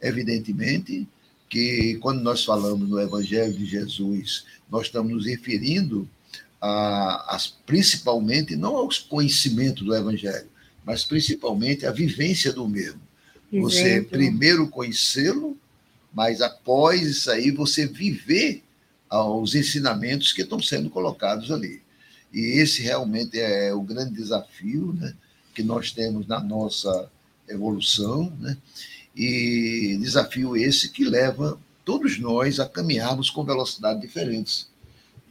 Evidentemente, 0.00 1.08
que 1.48 1.96
quando 2.00 2.20
nós 2.22 2.44
falamos 2.44 2.88
no 2.88 3.00
Evangelho 3.00 3.52
de 3.52 3.64
Jesus, 3.64 4.44
nós 4.70 4.86
estamos 4.86 5.12
nos 5.12 5.26
referindo 5.26 6.08
a, 6.60 7.36
a, 7.36 7.38
principalmente 7.66 8.56
não 8.56 8.76
aos 8.76 8.98
conhecimentos 8.98 9.84
do 9.84 9.94
Evangelho, 9.94 10.48
mas 10.84 11.04
principalmente 11.04 11.86
à 11.86 11.92
vivência 11.92 12.52
do 12.52 12.68
mesmo. 12.68 13.00
Você 13.52 14.00
primeiro 14.00 14.68
conhecê-lo, 14.68 15.56
mas 16.12 16.40
após 16.40 17.02
isso 17.02 17.30
aí 17.30 17.50
você 17.50 17.86
viver 17.86 18.62
os 19.20 19.54
ensinamentos 19.54 20.32
que 20.32 20.42
estão 20.42 20.60
sendo 20.60 20.90
colocados 20.90 21.50
ali. 21.50 21.82
E 22.32 22.60
esse 22.60 22.82
realmente 22.82 23.38
é 23.38 23.72
o 23.74 23.82
grande 23.82 24.14
desafio 24.14 24.94
né, 24.94 25.14
que 25.54 25.62
nós 25.62 25.90
temos 25.90 26.26
na 26.26 26.40
nossa 26.40 27.10
evolução, 27.48 28.32
né? 28.40 28.56
E 29.14 29.98
desafio 30.00 30.56
esse 30.56 30.88
que 30.90 31.04
leva 31.04 31.60
todos 31.84 32.18
nós 32.18 32.58
a 32.58 32.66
caminharmos 32.66 33.28
com 33.28 33.44
velocidades 33.44 34.00
diferentes. 34.00 34.68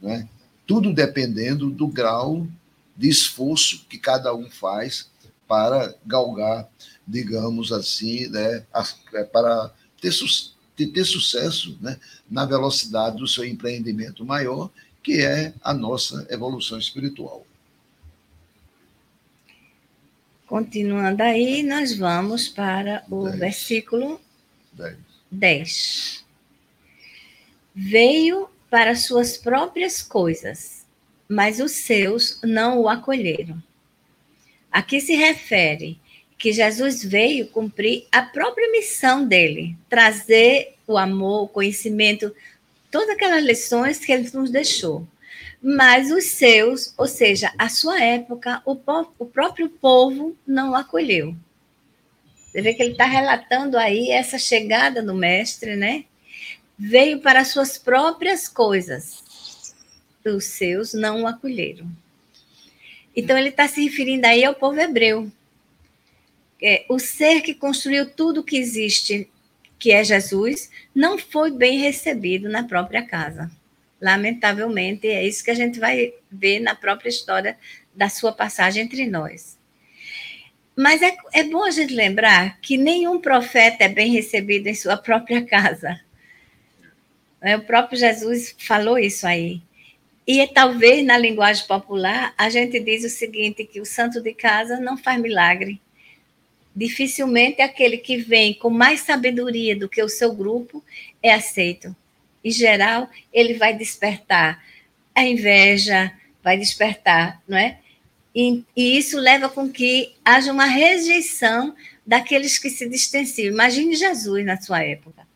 Né? 0.00 0.28
Tudo 0.64 0.94
dependendo 0.94 1.68
do 1.68 1.88
grau 1.88 2.46
de 2.96 3.08
esforço 3.08 3.84
que 3.88 3.98
cada 3.98 4.32
um 4.32 4.48
faz 4.48 5.10
para 5.48 5.92
galgar 6.06 6.68
digamos 7.06 7.72
assim, 7.72 8.28
né, 8.28 8.64
é, 9.14 9.24
para 9.24 9.70
ter, 10.00 10.12
ter 10.88 11.04
sucesso 11.04 11.78
né, 11.80 11.98
na 12.30 12.44
velocidade 12.44 13.18
do 13.18 13.28
seu 13.28 13.44
empreendimento 13.44 14.24
maior, 14.24 14.70
que 15.02 15.22
é 15.22 15.52
a 15.62 15.74
nossa 15.74 16.26
evolução 16.30 16.78
espiritual. 16.78 17.46
Continuando 20.46 21.22
aí, 21.22 21.62
nós 21.62 21.96
vamos 21.96 22.48
para 22.48 23.04
o 23.10 23.24
Dez. 23.24 23.38
versículo 23.38 24.20
10. 24.74 24.96
10. 25.30 26.24
Veio 27.74 28.48
para 28.68 28.94
suas 28.94 29.38
próprias 29.38 30.02
coisas, 30.02 30.84
mas 31.28 31.58
os 31.58 31.72
seus 31.72 32.38
não 32.42 32.80
o 32.80 32.88
acolheram. 32.88 33.62
Aqui 34.70 35.00
se 35.00 35.14
refere 35.14 35.98
que 36.38 36.52
Jesus 36.52 37.04
veio 37.04 37.46
cumprir 37.46 38.06
a 38.10 38.20
própria 38.20 38.70
missão 38.72 39.26
dele, 39.26 39.76
trazer 39.88 40.71
o 40.86 40.96
amor, 40.98 41.44
o 41.44 41.48
conhecimento, 41.48 42.34
todas 42.90 43.10
aquelas 43.10 43.42
lições 43.42 43.98
que 43.98 44.12
ele 44.12 44.30
nos 44.32 44.50
deixou. 44.50 45.06
Mas 45.62 46.10
os 46.10 46.24
seus, 46.24 46.92
ou 46.98 47.06
seja, 47.06 47.52
a 47.56 47.68
sua 47.68 48.02
época, 48.02 48.60
o, 48.66 48.76
o 49.18 49.26
próprio 49.26 49.68
povo 49.68 50.36
não 50.46 50.72
o 50.72 50.74
acolheu. 50.74 51.36
Você 52.52 52.60
vê 52.60 52.74
que 52.74 52.82
ele 52.82 52.92
está 52.92 53.06
relatando 53.06 53.78
aí 53.78 54.10
essa 54.10 54.38
chegada 54.38 55.02
do 55.02 55.14
mestre, 55.14 55.74
né? 55.74 56.04
Veio 56.76 57.20
para 57.20 57.44
suas 57.44 57.78
próprias 57.78 58.48
coisas, 58.48 59.22
os 60.24 60.44
seus 60.44 60.92
não 60.92 61.22
o 61.22 61.26
acolheram. 61.26 61.90
Então, 63.14 63.38
ele 63.38 63.50
está 63.50 63.68
se 63.68 63.82
referindo 63.82 64.26
aí 64.26 64.44
ao 64.44 64.54
povo 64.54 64.80
hebreu. 64.80 65.30
É, 66.60 66.84
o 66.88 66.98
ser 66.98 67.40
que 67.40 67.54
construiu 67.54 68.10
tudo 68.10 68.44
que 68.44 68.56
existe, 68.56 69.28
que 69.82 69.90
é 69.90 70.04
Jesus, 70.04 70.70
não 70.94 71.18
foi 71.18 71.50
bem 71.50 71.80
recebido 71.80 72.48
na 72.48 72.62
própria 72.62 73.02
casa. 73.02 73.50
Lamentavelmente, 74.00 75.08
é 75.08 75.26
isso 75.26 75.42
que 75.42 75.50
a 75.50 75.56
gente 75.56 75.80
vai 75.80 76.14
ver 76.30 76.60
na 76.60 76.72
própria 76.72 77.08
história 77.08 77.58
da 77.92 78.08
sua 78.08 78.30
passagem 78.30 78.84
entre 78.84 79.08
nós. 79.08 79.58
Mas 80.76 81.02
é, 81.02 81.16
é 81.32 81.42
bom 81.42 81.64
a 81.64 81.70
gente 81.72 81.92
lembrar 81.94 82.60
que 82.60 82.78
nenhum 82.78 83.20
profeta 83.20 83.82
é 83.82 83.88
bem 83.88 84.12
recebido 84.12 84.68
em 84.68 84.74
sua 84.76 84.96
própria 84.96 85.44
casa. 85.44 86.00
É, 87.40 87.56
o 87.56 87.64
próprio 87.64 87.98
Jesus 87.98 88.54
falou 88.56 88.96
isso 88.96 89.26
aí. 89.26 89.60
E 90.24 90.46
talvez 90.46 91.04
na 91.04 91.18
linguagem 91.18 91.66
popular 91.66 92.32
a 92.38 92.48
gente 92.48 92.78
diz 92.78 93.04
o 93.04 93.08
seguinte: 93.08 93.64
que 93.64 93.80
o 93.80 93.84
santo 93.84 94.20
de 94.20 94.32
casa 94.32 94.78
não 94.78 94.96
faz 94.96 95.20
milagre. 95.20 95.80
Dificilmente 96.74 97.60
aquele 97.60 97.98
que 97.98 98.16
vem 98.16 98.54
com 98.54 98.70
mais 98.70 99.00
sabedoria 99.00 99.76
do 99.76 99.88
que 99.88 100.02
o 100.02 100.08
seu 100.08 100.34
grupo 100.34 100.82
é 101.22 101.32
aceito. 101.32 101.94
Em 102.42 102.50
geral, 102.50 103.08
ele 103.32 103.54
vai 103.54 103.76
despertar 103.76 104.62
a 105.14 105.22
inveja, 105.22 106.12
vai 106.42 106.56
despertar, 106.56 107.40
não 107.46 107.56
é? 107.56 107.78
E, 108.34 108.64
e, 108.74 108.96
isso 108.96 109.18
leva 109.18 109.48
com 109.48 109.68
que 109.68 110.14
haja 110.24 110.50
uma 110.50 110.64
rejeição 110.64 111.74
daqueles 112.06 112.58
que 112.58 112.70
se 112.70 112.88
distanciam. 112.88 113.52
Imagine 113.52 113.94
Jesus 113.94 114.44
na 114.44 114.60
sua 114.60 114.82
época. 114.82 115.26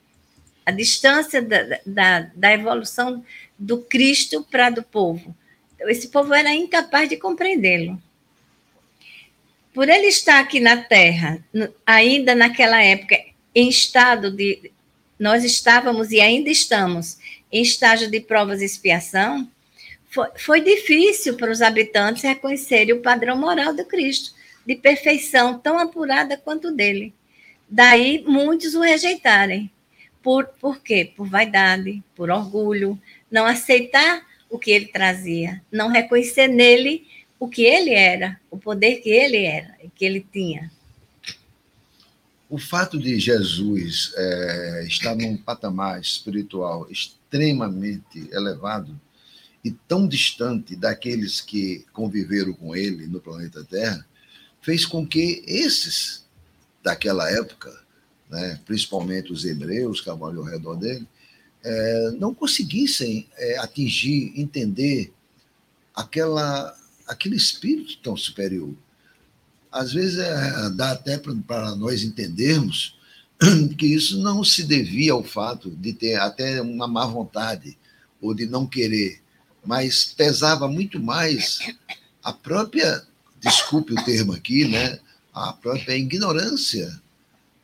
A 0.64 0.70
distância 0.70 1.42
da, 1.42 1.78
da, 1.84 2.20
da 2.34 2.52
evolução 2.52 3.22
do 3.58 3.82
Cristo 3.82 4.42
para 4.50 4.70
do 4.70 4.82
povo. 4.82 5.36
Esse 5.80 6.08
povo 6.08 6.34
era 6.34 6.54
incapaz 6.54 7.08
de 7.08 7.16
compreendê-lo. 7.16 8.00
Por 9.76 9.90
ele 9.90 10.06
estar 10.06 10.40
aqui 10.40 10.58
na 10.58 10.78
Terra, 10.78 11.44
ainda 11.84 12.34
naquela 12.34 12.82
época, 12.82 13.22
em 13.54 13.68
estado 13.68 14.30
de. 14.30 14.72
Nós 15.18 15.44
estávamos 15.44 16.10
e 16.12 16.18
ainda 16.18 16.48
estamos 16.48 17.18
em 17.52 17.60
estágio 17.60 18.10
de 18.10 18.18
provas 18.20 18.62
e 18.62 18.64
expiação, 18.64 19.46
foi, 20.08 20.28
foi 20.38 20.60
difícil 20.62 21.36
para 21.36 21.50
os 21.50 21.60
habitantes 21.60 22.22
reconhecerem 22.22 22.94
o 22.94 23.02
padrão 23.02 23.36
moral 23.36 23.74
do 23.74 23.84
Cristo, 23.84 24.34
de 24.64 24.76
perfeição 24.76 25.58
tão 25.58 25.78
apurada 25.78 26.38
quanto 26.38 26.72
dele. 26.72 27.12
Daí 27.68 28.24
muitos 28.26 28.74
o 28.74 28.80
rejeitarem. 28.80 29.70
Por, 30.22 30.46
por 30.58 30.80
quê? 30.80 31.12
Por 31.14 31.28
vaidade, 31.28 32.02
por 32.14 32.30
orgulho, 32.30 32.98
não 33.30 33.44
aceitar 33.44 34.24
o 34.48 34.58
que 34.58 34.70
ele 34.70 34.86
trazia, 34.86 35.62
não 35.70 35.88
reconhecer 35.88 36.48
nele 36.48 37.06
o 37.38 37.48
que 37.48 37.62
ele 37.62 37.90
era, 37.90 38.40
o 38.50 38.58
poder 38.58 38.96
que 38.96 39.10
ele 39.10 39.44
era 39.44 39.76
que 39.96 40.04
ele 40.04 40.24
tinha. 40.32 40.70
O 42.48 42.58
fato 42.58 42.98
de 42.98 43.18
Jesus 43.18 44.12
é, 44.14 44.84
estar 44.86 45.16
num 45.16 45.36
patamar 45.36 46.00
espiritual 46.00 46.88
extremamente 46.90 48.28
elevado 48.30 49.00
e 49.64 49.72
tão 49.72 50.06
distante 50.06 50.76
daqueles 50.76 51.40
que 51.40 51.84
conviveram 51.92 52.52
com 52.52 52.76
ele 52.76 53.08
no 53.08 53.20
planeta 53.20 53.64
Terra, 53.64 54.06
fez 54.60 54.86
com 54.86 55.04
que 55.04 55.42
esses 55.44 56.24
daquela 56.84 57.28
época, 57.32 57.76
né, 58.30 58.60
principalmente 58.64 59.32
os 59.32 59.44
hebreus 59.44 59.98
que 59.98 60.04
trabalham 60.04 60.38
ao 60.38 60.44
redor 60.44 60.76
dele, 60.76 61.08
é, 61.64 62.10
não 62.12 62.32
conseguissem 62.32 63.28
é, 63.36 63.58
atingir, 63.58 64.32
entender 64.36 65.12
aquela, 65.92 66.76
aquele 67.06 67.36
espírito 67.36 67.98
tão 67.98 68.16
superior. 68.16 68.74
Às 69.70 69.92
vezes 69.92 70.18
é, 70.18 70.70
dá 70.70 70.92
até 70.92 71.18
para 71.18 71.76
nós 71.76 72.02
entendermos 72.02 72.96
que 73.76 73.86
isso 73.86 74.18
não 74.20 74.42
se 74.42 74.64
devia 74.64 75.12
ao 75.12 75.22
fato 75.22 75.70
de 75.70 75.92
ter 75.92 76.16
até 76.16 76.60
uma 76.60 76.88
má 76.88 77.06
vontade 77.06 77.76
ou 78.20 78.34
de 78.34 78.46
não 78.46 78.66
querer, 78.66 79.20
mas 79.64 80.04
pesava 80.04 80.66
muito 80.66 80.98
mais 80.98 81.58
a 82.22 82.32
própria, 82.32 83.04
desculpe 83.40 83.92
o 83.92 84.04
termo 84.04 84.32
aqui, 84.32 84.66
né, 84.66 84.98
a 85.32 85.52
própria 85.52 85.96
ignorância. 85.96 87.00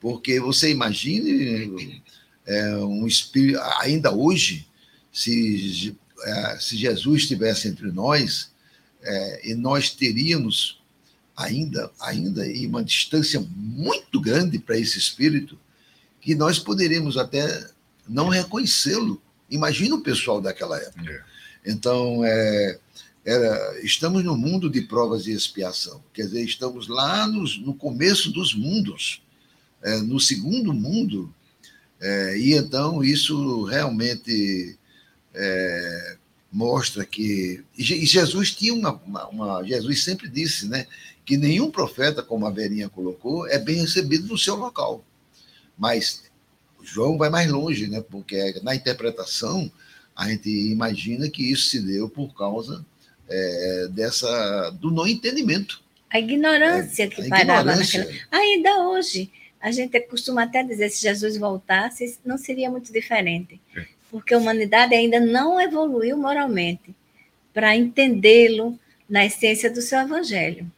Porque 0.01 0.39
você 0.39 0.71
imagine 0.71 2.03
é, 2.45 2.77
um 2.77 3.07
espírito, 3.07 3.61
ainda 3.79 4.13
hoje, 4.13 4.67
se, 5.13 5.97
é, 6.23 6.59
se 6.61 6.77
Jesus 6.77 7.23
estivesse 7.23 7.69
entre 7.69 7.91
nós, 7.91 8.52
é, 9.03 9.51
e 9.51 9.55
nós 9.55 9.91
teríamos 9.91 10.81
ainda, 11.37 11.91
ainda 12.01 12.45
uma 12.67 12.85
distância 12.85 13.45
muito 13.55 14.21
grande 14.21 14.59
para 14.59 14.79
esse 14.79 14.99
espírito, 14.99 15.59
que 16.21 16.35
nós 16.35 16.59
poderíamos 16.59 17.17
até 17.17 17.69
não 18.09 18.29
reconhecê-lo. 18.29 19.21
Imagina 19.51 19.97
o 19.97 20.03
pessoal 20.03 20.41
daquela 20.41 20.79
época. 20.79 21.11
É. 21.11 21.23
Então, 21.71 22.25
é, 22.25 22.79
era, 23.25 23.81
estamos 23.83 24.25
no 24.25 24.37
mundo 24.37 24.69
de 24.71 24.83
provas 24.83 25.27
e 25.27 25.33
expiação. 25.33 26.03
Quer 26.13 26.23
dizer, 26.23 26.43
estamos 26.45 26.89
lá 26.89 27.27
nos, 27.27 27.59
no 27.59 27.75
começo 27.75 28.31
dos 28.31 28.55
mundos, 28.55 29.23
é, 29.83 29.99
no 29.99 30.19
segundo 30.19 30.73
mundo. 30.73 31.33
É, 32.01 32.37
e 32.37 32.55
então 32.55 33.03
isso 33.03 33.63
realmente 33.65 34.77
é, 35.35 36.17
mostra 36.53 37.05
que. 37.05 37.65
E 37.77 37.83
Jesus 37.83 38.53
tinha 38.53 38.75
uma, 38.75 38.93
uma, 39.07 39.29
uma, 39.29 39.65
Jesus 39.65 40.05
sempre 40.05 40.29
disse, 40.29 40.69
né? 40.69 40.87
Que 41.25 41.37
nenhum 41.37 41.71
profeta, 41.71 42.23
como 42.23 42.47
a 42.47 42.51
Verinha 42.51 42.89
colocou, 42.89 43.49
é 43.49 43.59
bem 43.59 43.77
recebido 43.81 44.27
no 44.27 44.37
seu 44.37 44.55
local. 44.55 45.05
Mas 45.79 46.25
João 46.83 47.17
vai 47.17 47.31
mais 47.31 47.51
longe, 47.51 47.87
né? 47.87 48.03
Porque 48.03 48.61
na 48.63 48.75
interpretação 48.75 49.73
a 50.15 50.29
gente 50.29 50.51
imagina 50.51 51.31
que 51.31 51.51
isso 51.51 51.71
se 51.71 51.81
deu 51.81 52.09
por 52.09 52.35
causa 52.35 52.85
é, 53.29 53.89
dessa 53.91 54.71
do 54.71 54.91
não 54.91 55.07
entendimento. 55.07 55.81
A 56.11 56.19
ignorância 56.19 57.05
é, 57.05 57.07
que 57.07 57.23
a 57.23 57.29
parava 57.29 57.61
ignorância. 57.61 58.05
naquela. 58.05 58.21
Ainda 58.31 58.89
hoje, 58.89 59.31
a 59.59 59.71
gente 59.71 59.99
costuma 60.01 60.43
até 60.43 60.63
dizer 60.63 60.91
se 60.91 61.01
Jesus 61.01 61.39
voltasse, 61.39 62.19
não 62.25 62.37
seria 62.37 62.71
muito 62.71 62.93
diferente. 62.93 63.59
É. 63.75 63.87
Porque 64.13 64.35
a 64.35 64.39
humanidade 64.39 64.95
ainda 64.95 65.19
não 65.19 65.61
evoluiu 65.61 66.17
moralmente 66.17 66.95
para 67.53 67.75
entendê-lo 67.75 68.79
na 69.09 69.25
essência 69.25 69.71
do 69.71 69.83
seu 69.83 69.99
evangelho. 69.99 70.71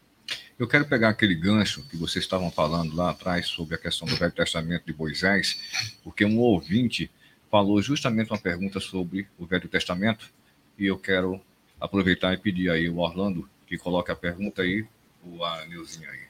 Eu 0.57 0.69
quero 0.69 0.87
pegar 0.87 1.09
aquele 1.09 1.35
gancho 1.35 1.83
que 1.89 1.97
vocês 1.97 2.25
estavam 2.25 2.49
falando 2.51 2.95
lá 2.95 3.11
atrás 3.11 3.47
sobre 3.47 3.75
a 3.75 3.79
questão 3.79 4.07
do 4.07 4.15
Velho 4.15 4.31
Testamento 4.31 4.87
de 4.87 4.97
Moisés, 4.97 5.61
porque 6.05 6.25
um 6.25 6.39
ouvinte 6.39 7.11
falou 7.51 7.83
justamente 7.83 8.31
uma 8.31 8.39
pergunta 8.39 8.79
sobre 8.79 9.27
o 9.37 9.45
Velho 9.47 9.69
Testamento 9.69 10.33
e 10.79 10.87
eu 10.87 10.97
quero 10.97 11.41
aproveitar 11.81 12.33
e 12.33 12.37
pedir 12.37 12.71
aí 12.71 12.89
o 12.89 12.99
Orlando 12.99 13.49
que 13.67 13.77
coloque 13.77 14.13
a 14.13 14.17
pergunta 14.17 14.63
aí, 14.63 14.87
o 15.25 15.45
a 15.45 15.67
Neuzinha 15.67 16.09
aí. 16.09 16.25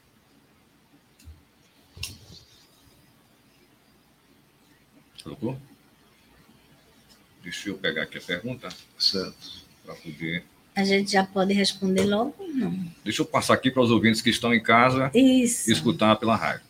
Colocou? 5.23 5.59
Deixa 7.44 7.68
eu 7.68 7.76
pegar 7.76 8.02
aqui 8.02 8.18
a 8.18 8.22
pergunta. 8.22 8.68
Certo. 8.98 9.64
Para 9.85 9.94
poder. 9.94 10.42
A 10.74 10.83
gente 10.83 11.12
já 11.12 11.22
pode 11.22 11.52
responder 11.52 12.04
logo? 12.04 12.35
Não. 12.52 12.85
Deixa 13.04 13.22
eu 13.22 13.26
passar 13.26 13.54
aqui 13.54 13.70
para 13.70 13.83
os 13.83 13.90
ouvintes 13.90 14.20
que 14.20 14.30
estão 14.30 14.52
em 14.52 14.62
casa 14.62 15.11
Isso. 15.14 15.70
escutar 15.70 16.16
pela 16.16 16.35
rádio. 16.35 16.66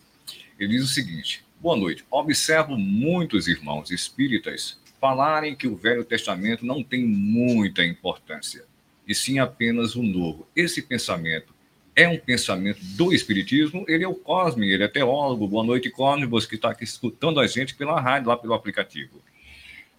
Ele 0.59 0.77
diz 0.77 0.85
o 0.85 0.89
seguinte: 0.89 1.45
Boa 1.61 1.77
noite. 1.77 2.05
Observo 2.11 2.77
muitos 2.77 3.49
irmãos 3.49 3.91
espíritas 3.91 4.77
falarem 5.01 5.55
que 5.55 5.67
o 5.69 5.77
Velho 5.77 6.05
Testamento 6.05 6.67
não 6.67 6.83
tem 6.83 7.05
muita 7.05 7.85
importância, 7.85 8.65
e 9.07 9.15
sim 9.15 9.39
apenas 9.39 9.95
o 9.95 10.03
Novo. 10.03 10.49
Esse 10.57 10.83
pensamento 10.83 11.55
é 11.95 12.09
um 12.09 12.19
pensamento 12.19 12.81
do 12.83 13.13
Espiritismo, 13.13 13.85
ele 13.87 14.03
é 14.03 14.09
o 14.09 14.15
Cosme, 14.15 14.71
ele 14.71 14.83
é 14.83 14.89
teólogo. 14.89 15.47
Boa 15.47 15.65
noite, 15.65 15.91
Cosme, 15.91 16.27
você 16.27 16.49
que 16.49 16.57
está 16.57 16.71
aqui 16.71 16.85
escutando 16.85 17.39
a 17.39 17.47
gente 17.47 17.75
pela 17.75 18.01
rádio, 18.01 18.29
lá 18.29 18.37
pelo 18.37 18.55
aplicativo. 18.55 19.23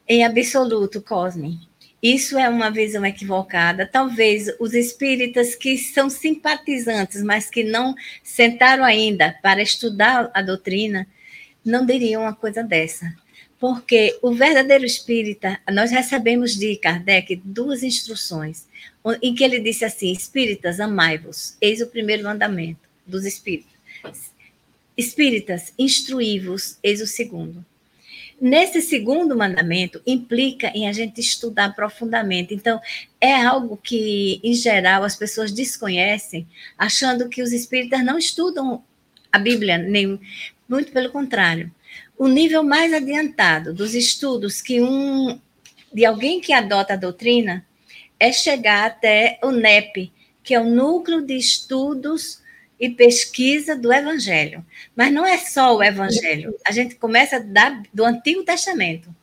Em 0.07 0.23
absoluto, 0.23 1.01
Cosme. 1.01 1.59
Isso 2.01 2.37
é 2.37 2.47
uma 2.47 2.69
visão 2.69 3.03
equivocada. 3.03 3.89
Talvez 3.91 4.53
os 4.59 4.75
espíritas 4.75 5.55
que 5.55 5.75
são 5.75 6.07
simpatizantes, 6.07 7.23
mas 7.23 7.49
que 7.49 7.63
não 7.63 7.95
sentaram 8.23 8.83
ainda 8.83 9.35
para 9.41 9.63
estudar 9.63 10.29
a 10.31 10.43
doutrina, 10.43 11.07
não 11.65 11.83
diriam 11.83 12.21
uma 12.21 12.35
coisa 12.35 12.61
dessa. 12.61 13.11
Porque 13.59 14.19
o 14.21 14.31
verdadeiro 14.31 14.85
espírita, 14.85 15.59
nós 15.73 15.89
recebemos 15.89 16.55
de 16.55 16.75
Kardec 16.75 17.41
duas 17.43 17.81
instruções, 17.81 18.67
em 19.23 19.33
que 19.33 19.43
ele 19.43 19.59
disse 19.59 19.83
assim: 19.83 20.11
Espíritas, 20.11 20.79
amai-vos, 20.79 21.57
eis 21.59 21.81
o 21.81 21.87
primeiro 21.87 22.25
mandamento 22.25 22.87
dos 23.07 23.25
espíritas. 23.25 23.73
Espíritas, 24.95 25.73
instruí-vos, 25.79 26.77
eis 26.83 27.01
o 27.01 27.07
segundo. 27.07 27.65
Nesse 28.39 28.81
segundo 28.81 29.37
mandamento, 29.37 30.01
implica 30.05 30.67
em 30.75 30.89
a 30.89 30.93
gente 30.93 31.21
estudar 31.21 31.73
profundamente. 31.73 32.53
Então, 32.53 32.81
é 33.19 33.33
algo 33.33 33.77
que, 33.77 34.41
em 34.43 34.53
geral, 34.53 35.03
as 35.03 35.15
pessoas 35.15 35.51
desconhecem, 35.51 36.45
achando 36.77 37.29
que 37.29 37.41
os 37.41 37.53
espíritas 37.53 38.03
não 38.03 38.17
estudam 38.17 38.83
a 39.31 39.39
Bíblia, 39.39 39.77
nem 39.77 40.19
muito 40.67 40.91
pelo 40.91 41.09
contrário. 41.09 41.71
O 42.17 42.27
nível 42.27 42.63
mais 42.63 42.93
adiantado 42.93 43.73
dos 43.73 43.93
estudos 43.93 44.61
que 44.61 44.81
um 44.81 45.39
de 45.93 46.05
alguém 46.05 46.41
que 46.41 46.51
adota 46.51 46.93
a 46.93 46.97
doutrina 46.97 47.65
é 48.19 48.31
chegar 48.31 48.85
até 48.85 49.39
o 49.41 49.51
NEP, 49.51 50.11
que 50.43 50.53
é 50.53 50.59
o 50.59 50.69
Núcleo 50.69 51.21
de 51.21 51.37
Estudos 51.37 52.41
e 52.79 52.89
pesquisa 52.89 53.75
do 53.75 53.91
Evangelho. 53.91 54.65
Mas 54.95 55.11
não 55.11 55.25
é 55.25 55.37
só 55.37 55.75
o 55.75 55.83
Evangelho. 55.83 56.55
A 56.65 56.71
gente 56.71 56.95
começa 56.95 57.39
da, 57.39 57.81
do 57.93 58.03
Antigo 58.03 58.43
Testamento, 58.43 59.13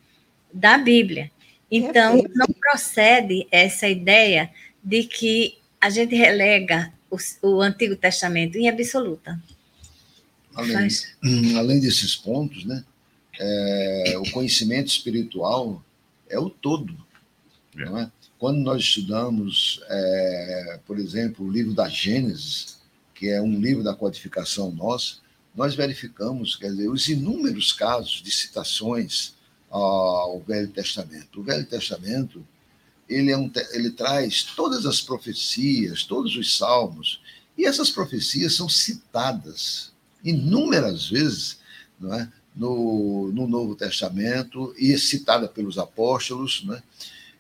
da 0.53 0.79
Bíblia. 0.79 1.31
Então, 1.71 2.23
não 2.35 2.47
procede 2.47 3.47
essa 3.51 3.89
ideia 3.89 4.51
de 4.83 5.05
que 5.05 5.59
a 5.81 5.91
gente 5.91 6.15
relega 6.15 6.93
o, 7.11 7.17
o 7.43 7.61
Antigo 7.61 7.97
Testamento 7.97 8.57
em 8.57 8.69
absoluta. 8.69 9.41
Além, 10.55 10.89
além 11.57 11.81
desses 11.81 12.15
pontos, 12.15 12.65
né, 12.65 12.85
é, 13.39 14.15
o 14.19 14.31
conhecimento 14.31 14.89
espiritual 14.89 15.83
é 16.29 16.39
o 16.39 16.51
todo. 16.51 16.95
É. 17.77 17.85
Não 17.85 17.99
é? 17.99 18.11
Quando 18.39 18.59
nós 18.59 18.83
estudamos, 18.83 19.81
é, 19.89 20.81
por 20.85 20.99
exemplo, 20.99 21.47
o 21.47 21.51
livro 21.51 21.73
da 21.73 21.89
Gênesis, 21.89 22.82
que 23.23 23.29
é 23.29 23.41
um 23.41 23.61
livro 23.61 23.85
da 23.85 23.95
codificação 23.95 24.73
nossa, 24.73 25.19
nós 25.55 25.77
verificamos, 25.77 26.57
quer 26.57 26.73
dizer, 26.73 26.89
os 26.89 27.07
inúmeros 27.09 27.73
casos 27.73 28.21
de 28.21 28.33
citações 28.33 29.35
ao 29.71 30.41
Velho 30.41 30.67
Testamento. 30.67 31.39
O 31.39 31.45
Velho 31.45 31.65
Testamento, 31.65 32.45
ele, 33.09 33.31
é 33.31 33.39
um, 33.39 33.49
ele 33.71 33.93
traz 33.93 34.43
todas 34.43 34.87
as 34.87 35.01
profecias, 35.01 36.03
todos 36.03 36.35
os 36.35 36.59
salmos, 36.59 37.21
e 37.57 37.65
essas 37.65 37.93
profecias 37.93 38.57
são 38.57 38.69
citadas 38.69 39.93
inúmeras 40.25 41.09
vezes 41.09 41.59
não 42.01 42.13
é? 42.15 42.29
no, 42.57 43.31
no 43.33 43.47
Novo 43.47 43.77
Testamento 43.77 44.75
e 44.77 44.99
citada 44.99 45.47
pelos 45.47 45.79
apóstolos. 45.79 46.65
Não 46.65 46.75
é? 46.75 46.83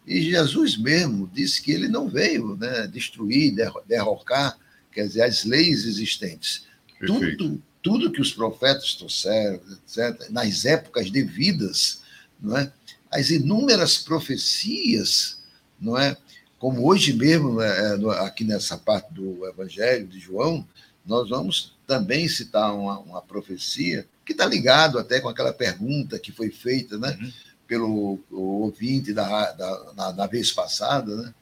E 0.06 0.30
Jesus 0.30 0.76
mesmo 0.76 1.28
disse 1.34 1.60
que 1.60 1.72
ele 1.72 1.88
não 1.88 2.08
veio 2.08 2.56
né, 2.56 2.86
destruir, 2.86 3.52
derrocar 3.84 4.56
quer 4.92 5.06
dizer, 5.06 5.22
as 5.22 5.44
leis 5.44 5.84
existentes. 5.86 6.66
Tudo, 7.04 7.62
tudo 7.82 8.12
que 8.12 8.20
os 8.20 8.32
profetas 8.32 8.94
trouxeram, 8.94 9.60
etc., 9.72 10.30
nas 10.30 10.64
épocas 10.64 11.10
devidas, 11.10 12.02
não 12.40 12.56
é? 12.56 12.72
as 13.10 13.30
inúmeras 13.30 13.98
profecias, 13.98 15.40
não 15.80 15.98
é? 15.98 16.16
como 16.58 16.86
hoje 16.86 17.12
mesmo, 17.12 17.56
né, 17.56 17.66
é, 17.66 18.24
aqui 18.24 18.44
nessa 18.44 18.78
parte 18.78 19.12
do 19.12 19.44
Evangelho 19.48 20.06
de 20.06 20.20
João, 20.20 20.64
nós 21.04 21.28
vamos 21.28 21.76
também 21.88 22.28
citar 22.28 22.72
uma, 22.72 23.00
uma 23.00 23.20
profecia 23.20 24.06
que 24.24 24.30
está 24.30 24.46
ligado 24.46 24.96
até 24.96 25.20
com 25.20 25.28
aquela 25.28 25.52
pergunta 25.52 26.20
que 26.20 26.30
foi 26.30 26.50
feita 26.50 26.96
né, 26.96 27.18
uhum. 27.20 27.32
pelo 27.66 28.20
ouvinte 28.30 29.12
da, 29.12 29.50
da, 29.50 29.92
na, 29.96 30.12
na 30.12 30.26
vez 30.28 30.52
passada, 30.52 31.16
né, 31.16 31.34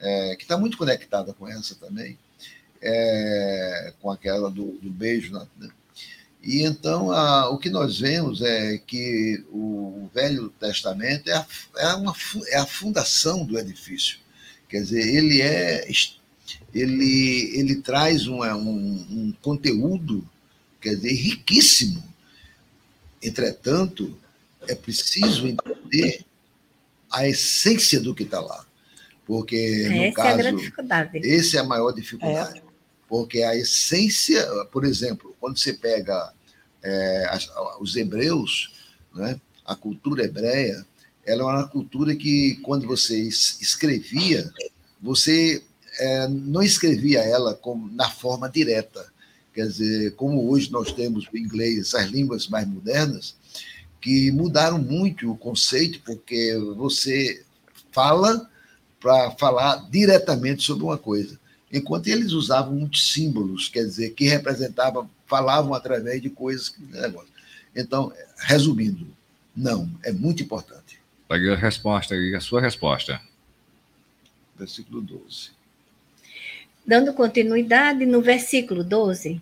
é, 0.00 0.36
que 0.36 0.44
está 0.44 0.56
muito 0.56 0.78
conectada 0.78 1.34
com 1.34 1.46
essa 1.46 1.74
também 1.74 2.18
é, 2.86 3.92
com 4.00 4.10
aquela 4.10 4.50
do, 4.50 4.72
do 4.78 4.90
beijo. 4.90 5.32
Né? 5.32 5.70
E 6.42 6.62
então 6.62 7.10
a, 7.10 7.50
o 7.50 7.58
que 7.58 7.68
nós 7.68 7.98
vemos 7.98 8.40
é 8.42 8.78
que 8.78 9.44
o 9.50 10.08
Velho 10.14 10.48
Testamento 10.60 11.28
é 11.28 11.34
a, 11.34 11.46
é, 11.78 11.94
uma, 11.94 12.14
é 12.48 12.58
a 12.58 12.66
fundação 12.66 13.44
do 13.44 13.58
edifício. 13.58 14.18
Quer 14.68 14.82
dizer, 14.82 15.02
ele 15.02 15.42
é 15.42 15.86
ele, 16.72 17.58
ele 17.58 17.76
traz 17.76 18.26
um, 18.26 18.42
um, 18.42 19.06
um 19.10 19.34
conteúdo 19.42 20.28
quer 20.86 20.94
dizer, 20.94 21.14
riquíssimo. 21.14 22.02
Entretanto, 23.20 24.16
é 24.68 24.74
preciso 24.74 25.48
entender 25.48 26.24
a 27.10 27.26
essência 27.26 27.98
do 27.98 28.14
que 28.14 28.22
está 28.22 28.40
lá. 28.40 28.64
Porque, 29.24 29.88
no 29.88 30.02
Essa 30.04 30.14
caso, 30.14 30.28
é 30.28 30.32
a 30.32 30.36
grande 30.36 30.58
dificuldade. 30.58 31.28
Essa 31.28 31.56
é 31.56 31.60
a 31.60 31.64
maior 31.64 31.92
dificuldade. 31.92 32.58
É 32.58 32.62
porque 33.08 33.42
a 33.42 33.54
essência, 33.54 34.44
por 34.72 34.84
exemplo, 34.84 35.34
quando 35.40 35.58
você 35.58 35.72
pega 35.72 36.32
é, 36.82 37.30
os 37.80 37.96
hebreus, 37.96 38.72
né, 39.14 39.40
a 39.64 39.74
cultura 39.74 40.24
hebreia, 40.24 40.84
ela 41.24 41.42
é 41.42 41.44
uma 41.44 41.68
cultura 41.68 42.14
que, 42.14 42.56
quando 42.62 42.86
você 42.86 43.18
escrevia, 43.18 44.52
você 45.00 45.62
é, 45.98 46.28
não 46.28 46.62
escrevia 46.62 47.20
ela 47.20 47.54
como, 47.54 47.90
na 47.92 48.08
forma 48.10 48.48
direta. 48.48 49.12
Quer 49.52 49.66
dizer, 49.66 50.14
como 50.14 50.50
hoje 50.50 50.70
nós 50.70 50.92
temos 50.92 51.26
o 51.32 51.36
inglês, 51.36 51.94
as 51.94 52.10
línguas 52.10 52.46
mais 52.46 52.66
modernas, 52.66 53.34
que 54.00 54.30
mudaram 54.30 54.78
muito 54.78 55.30
o 55.30 55.36
conceito, 55.36 56.00
porque 56.04 56.54
você 56.76 57.44
fala 57.90 58.48
para 59.00 59.30
falar 59.32 59.88
diretamente 59.90 60.62
sobre 60.62 60.84
uma 60.84 60.98
coisa 60.98 61.38
enquanto 61.72 62.08
eles 62.08 62.32
usavam 62.32 62.74
muitos 62.74 63.12
símbolos, 63.12 63.68
quer 63.68 63.84
dizer, 63.84 64.10
que 64.10 64.28
representavam, 64.28 65.10
falavam 65.26 65.74
através 65.74 66.22
de 66.22 66.30
coisas. 66.30 66.74
Então, 67.74 68.12
resumindo, 68.38 69.06
não, 69.56 69.90
é 70.02 70.12
muito 70.12 70.42
importante. 70.42 71.00
Peguei 71.28 71.52
a 71.52 71.56
resposta 71.56 72.14
aí, 72.14 72.34
a 72.34 72.40
sua 72.40 72.60
resposta. 72.60 73.20
Versículo 74.56 75.00
12. 75.00 75.50
Dando 76.86 77.12
continuidade 77.12 78.06
no 78.06 78.22
versículo 78.22 78.84
12, 78.84 79.40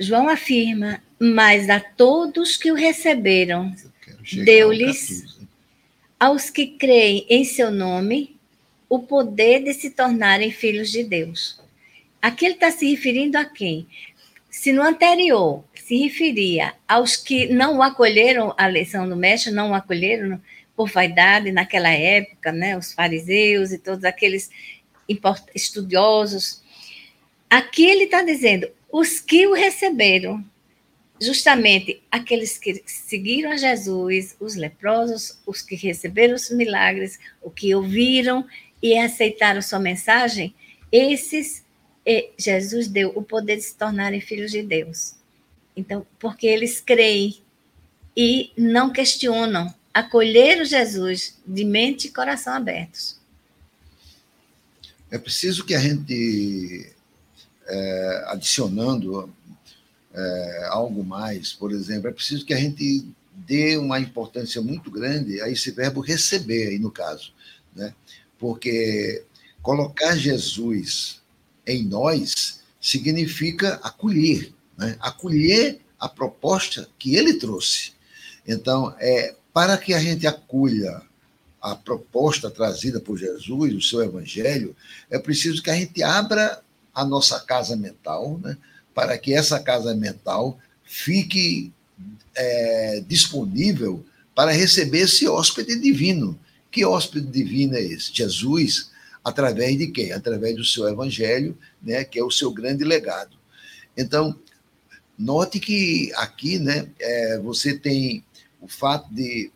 João 0.00 0.28
afirma: 0.28 1.00
Mas 1.18 1.70
a 1.70 1.78
todos 1.78 2.56
que 2.56 2.72
o 2.72 2.74
receberam, 2.74 3.72
deu-lhes, 4.44 5.38
aos 6.18 6.50
que 6.50 6.66
creem 6.66 7.24
em 7.28 7.44
seu 7.44 7.70
nome, 7.70 8.39
o 8.90 8.98
poder 8.98 9.62
de 9.62 9.72
se 9.72 9.90
tornarem 9.90 10.50
filhos 10.50 10.90
de 10.90 11.04
Deus. 11.04 11.60
Aqui 12.20 12.44
ele 12.44 12.54
está 12.54 12.72
se 12.72 12.90
referindo 12.90 13.38
a 13.38 13.44
quem? 13.44 13.86
Se 14.50 14.72
no 14.72 14.82
anterior 14.82 15.64
se 15.76 15.96
referia 15.96 16.74
aos 16.88 17.16
que 17.16 17.46
não 17.46 17.80
acolheram 17.80 18.52
a 18.58 18.68
lição 18.68 19.08
do 19.08 19.16
mestre, 19.16 19.52
não 19.52 19.72
acolheram 19.72 20.42
por 20.74 20.90
vaidade 20.90 21.52
naquela 21.52 21.90
época, 21.90 22.50
né, 22.50 22.76
os 22.76 22.92
fariseus 22.92 23.70
e 23.70 23.78
todos 23.78 24.04
aqueles 24.04 24.50
estudiosos. 25.54 26.60
Aqui 27.48 27.84
ele 27.84 28.04
está 28.04 28.22
dizendo, 28.22 28.68
os 28.90 29.20
que 29.20 29.46
o 29.46 29.52
receberam, 29.52 30.44
justamente 31.20 32.02
aqueles 32.10 32.58
que 32.58 32.82
seguiram 32.86 33.52
a 33.52 33.56
Jesus, 33.56 34.36
os 34.40 34.56
leprosos, 34.56 35.38
os 35.46 35.62
que 35.62 35.76
receberam 35.76 36.34
os 36.34 36.50
milagres, 36.50 37.20
os 37.42 37.52
que 37.52 37.72
ouviram 37.74 38.44
e 38.82 38.96
aceitaram 38.96 39.60
sua 39.62 39.78
mensagem, 39.78 40.54
esses 40.90 41.64
Jesus 42.38 42.88
deu 42.88 43.10
o 43.14 43.22
poder 43.22 43.56
de 43.56 43.62
se 43.62 43.76
tornarem 43.76 44.20
filhos 44.20 44.50
de 44.50 44.62
Deus. 44.62 45.14
Então, 45.76 46.04
porque 46.18 46.46
eles 46.46 46.80
creem 46.80 47.40
e 48.16 48.52
não 48.56 48.92
questionam, 48.92 49.72
acolheram 49.94 50.64
Jesus 50.64 51.38
de 51.46 51.64
mente 51.64 52.08
e 52.08 52.12
coração 52.12 52.54
abertos. 52.54 53.18
É 55.10 55.18
preciso 55.18 55.64
que 55.64 55.74
a 55.74 55.78
gente, 55.78 56.92
é, 57.66 58.24
adicionando 58.28 59.32
é, 60.12 60.66
algo 60.70 61.04
mais, 61.04 61.52
por 61.52 61.72
exemplo, 61.72 62.08
é 62.08 62.12
preciso 62.12 62.44
que 62.44 62.54
a 62.54 62.58
gente 62.58 63.06
dê 63.34 63.76
uma 63.76 63.98
importância 63.98 64.60
muito 64.60 64.90
grande 64.90 65.40
a 65.40 65.48
esse 65.48 65.70
verbo 65.70 66.00
receber, 66.00 66.68
aí 66.68 66.78
no 66.78 66.90
caso, 66.90 67.32
né? 67.74 67.94
Porque 68.40 69.22
colocar 69.62 70.16
Jesus 70.16 71.20
em 71.66 71.84
nós 71.84 72.60
significa 72.80 73.74
acolher, 73.82 74.52
né? 74.76 74.96
acolher 74.98 75.78
a 75.98 76.08
proposta 76.08 76.88
que 76.98 77.14
ele 77.14 77.34
trouxe. 77.34 77.92
Então, 78.48 78.94
é, 78.98 79.34
para 79.52 79.76
que 79.76 79.92
a 79.92 80.00
gente 80.00 80.26
acolha 80.26 81.02
a 81.60 81.74
proposta 81.74 82.50
trazida 82.50 82.98
por 82.98 83.18
Jesus, 83.18 83.74
o 83.74 83.82
seu 83.82 84.02
evangelho, 84.02 84.74
é 85.10 85.18
preciso 85.18 85.62
que 85.62 85.70
a 85.70 85.74
gente 85.74 86.02
abra 86.02 86.62
a 86.94 87.04
nossa 87.04 87.38
casa 87.40 87.76
mental, 87.76 88.40
né? 88.42 88.56
para 88.94 89.16
que 89.18 89.34
essa 89.34 89.60
casa 89.60 89.94
mental 89.94 90.58
fique 90.84 91.70
é, 92.34 93.04
disponível 93.06 94.04
para 94.34 94.52
receber 94.52 95.00
esse 95.00 95.28
hóspede 95.28 95.78
divino. 95.78 96.38
Que 96.70 96.84
hóspede 96.84 97.26
divino 97.26 97.74
é 97.74 97.82
esse? 97.82 98.10
Jesus, 98.14 98.90
através 99.24 99.76
de 99.78 99.88
quem? 99.88 100.12
Através 100.12 100.56
do 100.56 100.64
seu 100.64 100.88
evangelho, 100.88 101.56
né, 101.82 102.04
que 102.04 102.18
é 102.18 102.24
o 102.24 102.30
seu 102.30 102.52
grande 102.52 102.84
legado. 102.84 103.36
Então, 103.96 104.38
note 105.18 105.58
que 105.58 106.12
aqui 106.14 106.58
né, 106.58 106.88
é, 106.98 107.38
você 107.38 107.76
tem 107.76 108.24
o 108.60 108.68
fato 108.68 109.12
de. 109.12 109.50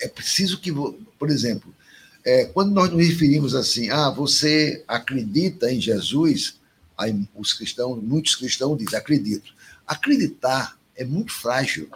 É 0.00 0.06
preciso 0.06 0.60
que, 0.60 0.72
por 1.18 1.28
exemplo, 1.28 1.74
é, 2.24 2.44
quando 2.44 2.72
nós 2.72 2.90
nos 2.90 3.04
referimos 3.04 3.54
assim, 3.54 3.90
ah, 3.90 4.10
você 4.10 4.84
acredita 4.86 5.72
em 5.72 5.80
Jesus, 5.80 6.58
Aí 6.98 7.14
os 7.36 7.52
cristãos, 7.52 8.02
muitos 8.02 8.34
cristãos 8.34 8.76
dizem, 8.76 8.98
acredito. 8.98 9.54
Acreditar 9.86 10.76
é 10.96 11.04
muito 11.04 11.32
frágil. 11.32 11.88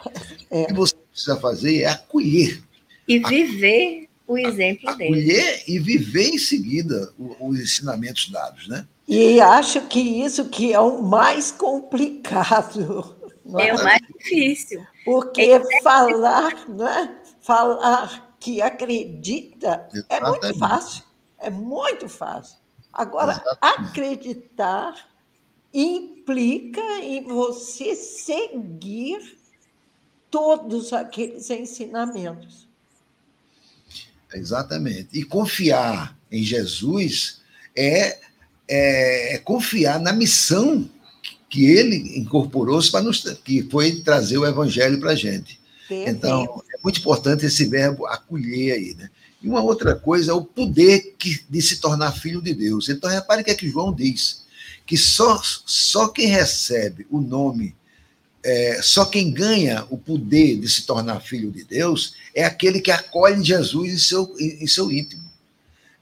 É. 0.48 0.62
O 0.62 0.66
que 0.68 0.72
você 0.72 0.94
precisa 1.10 1.36
fazer 1.40 1.80
é 1.80 1.86
acolher. 1.86 2.62
E 3.08 3.18
viver 3.18 4.08
o 4.26 4.38
exemplo 4.38 4.94
dele. 4.96 5.20
Acolher 5.20 5.62
e 5.66 5.78
viver 5.78 6.28
em 6.28 6.38
seguida 6.38 7.12
os 7.40 7.58
ensinamentos 7.58 8.28
dados, 8.30 8.68
né? 8.68 8.86
E 9.06 9.40
acho 9.40 9.80
que 9.88 10.00
isso 10.00 10.48
que 10.48 10.72
é 10.72 10.80
o 10.80 11.02
mais 11.02 11.50
complicado. 11.50 13.16
É? 13.58 13.68
é? 13.68 13.74
o 13.74 13.84
mais 13.84 14.00
difícil. 14.18 14.86
Porque 15.04 15.42
é 15.42 15.82
falar, 15.82 16.68
né? 16.68 17.18
falar 17.40 18.36
que 18.38 18.62
acredita 18.62 19.88
Exatamente. 19.92 20.06
é 20.08 20.20
muito 20.20 20.58
fácil. 20.58 21.04
É 21.38 21.50
muito 21.50 22.08
fácil. 22.08 22.56
Agora, 22.92 23.32
Exatamente. 23.32 23.90
acreditar 23.90 24.94
implica 25.74 26.80
em 27.02 27.24
você 27.24 27.94
seguir 27.94 29.38
todos 30.30 30.92
aqueles 30.92 31.50
ensinamentos. 31.50 32.68
Exatamente. 34.34 35.08
E 35.12 35.24
confiar 35.24 36.16
em 36.30 36.42
Jesus 36.42 37.40
é, 37.76 38.18
é, 38.68 39.34
é 39.34 39.38
confiar 39.38 40.00
na 40.00 40.12
missão 40.12 40.88
que 41.48 41.66
ele 41.66 42.18
incorporou 42.18 42.80
para 42.90 43.02
nos, 43.02 43.22
que 43.44 43.62
foi 43.64 44.00
trazer 44.00 44.38
o 44.38 44.46
evangelho 44.46 44.98
para 44.98 45.10
a 45.10 45.14
gente. 45.14 45.60
Então, 45.90 46.62
é 46.74 46.78
muito 46.82 47.00
importante 47.00 47.44
esse 47.44 47.66
verbo 47.66 48.06
acolher 48.06 48.72
aí, 48.72 48.94
né? 48.94 49.10
E 49.42 49.48
uma 49.48 49.60
outra 49.60 49.94
coisa 49.94 50.30
é 50.30 50.34
o 50.34 50.44
poder 50.44 51.14
que, 51.18 51.40
de 51.50 51.60
se 51.60 51.80
tornar 51.80 52.12
filho 52.12 52.40
de 52.40 52.54
Deus. 52.54 52.88
Então, 52.88 53.10
repare 53.10 53.42
o 53.42 53.44
que 53.44 53.50
é 53.50 53.54
que 53.54 53.68
João 53.68 53.92
diz: 53.92 54.44
que 54.86 54.96
só, 54.96 55.40
só 55.66 56.08
quem 56.08 56.28
recebe 56.28 57.06
o 57.10 57.20
nome, 57.20 57.74
é, 58.44 58.80
só 58.82 59.04
quem 59.04 59.30
ganha 59.32 59.86
o 59.88 59.96
poder 59.96 60.58
de 60.58 60.68
se 60.68 60.84
tornar 60.84 61.20
filho 61.20 61.50
de 61.50 61.64
Deus 61.64 62.16
é 62.34 62.44
aquele 62.44 62.80
que 62.80 62.90
acolhe 62.90 63.42
Jesus 63.42 63.92
em 63.92 63.98
seu, 63.98 64.34
em, 64.38 64.64
em 64.64 64.66
seu 64.66 64.90
íntimo. 64.90 65.22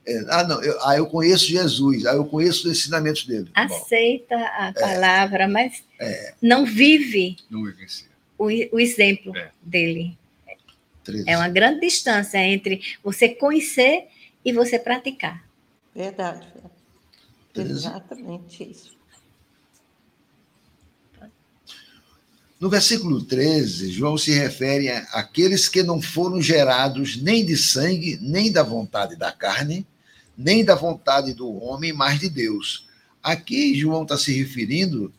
É, 0.06 0.24
ah, 0.28 0.44
não, 0.44 0.62
eu, 0.62 0.78
ah, 0.82 0.96
eu 0.96 1.06
conheço 1.06 1.46
Jesus, 1.46 2.06
ah, 2.06 2.14
eu 2.14 2.24
conheço 2.24 2.66
os 2.66 2.78
ensinamentos 2.78 3.26
dele. 3.26 3.50
Aceita 3.54 4.36
Bom, 4.36 4.44
a 4.44 4.72
palavra, 4.72 5.44
é, 5.44 5.46
mas 5.46 5.84
é, 6.00 6.34
não 6.40 6.64
vive, 6.64 7.36
não 7.50 7.64
vive 7.64 7.86
o, 8.38 8.46
o 8.46 8.80
exemplo 8.80 9.36
é. 9.36 9.50
dele. 9.62 10.16
13. 11.04 11.24
É 11.28 11.36
uma 11.36 11.48
grande 11.48 11.80
distância 11.80 12.38
entre 12.38 12.80
você 13.02 13.28
conhecer 13.28 14.06
e 14.44 14.52
você 14.52 14.78
praticar. 14.78 15.44
Verdade. 15.94 16.46
Exatamente 17.54 18.70
isso. 18.70 18.99
No 22.60 22.68
versículo 22.68 23.22
13, 23.22 23.90
João 23.90 24.18
se 24.18 24.32
refere 24.32 24.90
àqueles 24.90 25.66
que 25.66 25.82
não 25.82 26.02
foram 26.02 26.42
gerados 26.42 27.16
nem 27.16 27.42
de 27.42 27.56
sangue, 27.56 28.18
nem 28.20 28.52
da 28.52 28.62
vontade 28.62 29.16
da 29.16 29.32
carne, 29.32 29.86
nem 30.36 30.62
da 30.62 30.74
vontade 30.74 31.32
do 31.32 31.50
homem, 31.50 31.90
mas 31.90 32.20
de 32.20 32.28
Deus. 32.28 32.86
Aqui 33.22 33.74
João 33.74 34.02
está 34.02 34.18
se 34.18 34.30
referindo 34.34 35.10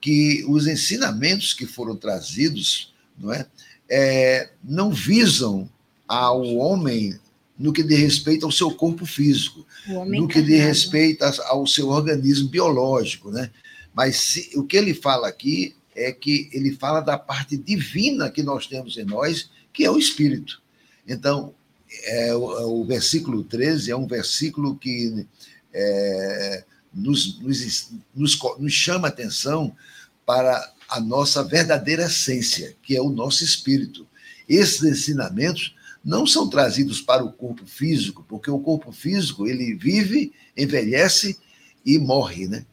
que 0.00 0.44
os 0.48 0.68
ensinamentos 0.68 1.52
que 1.52 1.66
foram 1.66 1.96
trazidos, 1.96 2.94
não 3.18 3.32
é, 3.32 3.44
é, 3.90 4.50
não 4.62 4.92
visam 4.92 5.68
ao 6.06 6.44
homem 6.54 7.18
no 7.58 7.72
que 7.72 7.82
diz 7.82 7.98
respeito 7.98 8.46
ao 8.46 8.52
seu 8.52 8.70
corpo 8.70 9.04
físico, 9.04 9.66
no 10.06 10.28
que 10.28 10.40
diz 10.40 10.60
respeito 10.60 11.24
ao 11.24 11.66
seu 11.66 11.88
organismo 11.88 12.48
biológico, 12.48 13.32
né? 13.32 13.50
Mas 13.92 14.16
se, 14.16 14.50
o 14.54 14.62
que 14.62 14.76
ele 14.76 14.94
fala 14.94 15.26
aqui 15.26 15.74
é 15.94 16.12
que 16.12 16.48
ele 16.52 16.72
fala 16.72 17.00
da 17.00 17.18
parte 17.18 17.56
divina 17.56 18.30
que 18.30 18.42
nós 18.42 18.66
temos 18.66 18.96
em 18.96 19.04
nós, 19.04 19.50
que 19.72 19.84
é 19.84 19.90
o 19.90 19.98
espírito. 19.98 20.60
Então, 21.06 21.54
é, 22.04 22.34
o, 22.34 22.80
o, 22.80 22.84
versículo 22.84 23.44
13 23.44 23.90
é 23.90 23.96
um 23.96 24.06
versículo 24.06 24.76
que 24.76 25.26
é, 25.72 26.64
nos, 26.92 27.40
nos, 27.40 27.90
nos, 28.14 28.38
nos 28.58 28.72
chama 28.72 29.08
atenção 29.08 29.74
para 30.26 30.72
a 30.88 31.00
nossa 31.00 31.42
verdadeira 31.42 32.06
essência, 32.06 32.74
que 32.82 32.96
é 32.96 33.00
o 33.00 33.10
nosso 33.10 33.44
espírito. 33.44 34.06
Esses 34.48 34.82
ensinamentos 34.82 35.74
não 36.04 36.26
são 36.26 36.48
trazidos 36.48 37.00
para 37.00 37.24
o 37.24 37.32
corpo 37.32 37.66
físico, 37.66 38.24
porque 38.28 38.50
o 38.50 38.58
corpo 38.58 38.92
físico 38.92 39.46
ele 39.46 39.74
vive, 39.74 40.32
envelhece 40.56 41.38
e 41.84 41.98
morre, 41.98 42.46
né? 42.46 42.64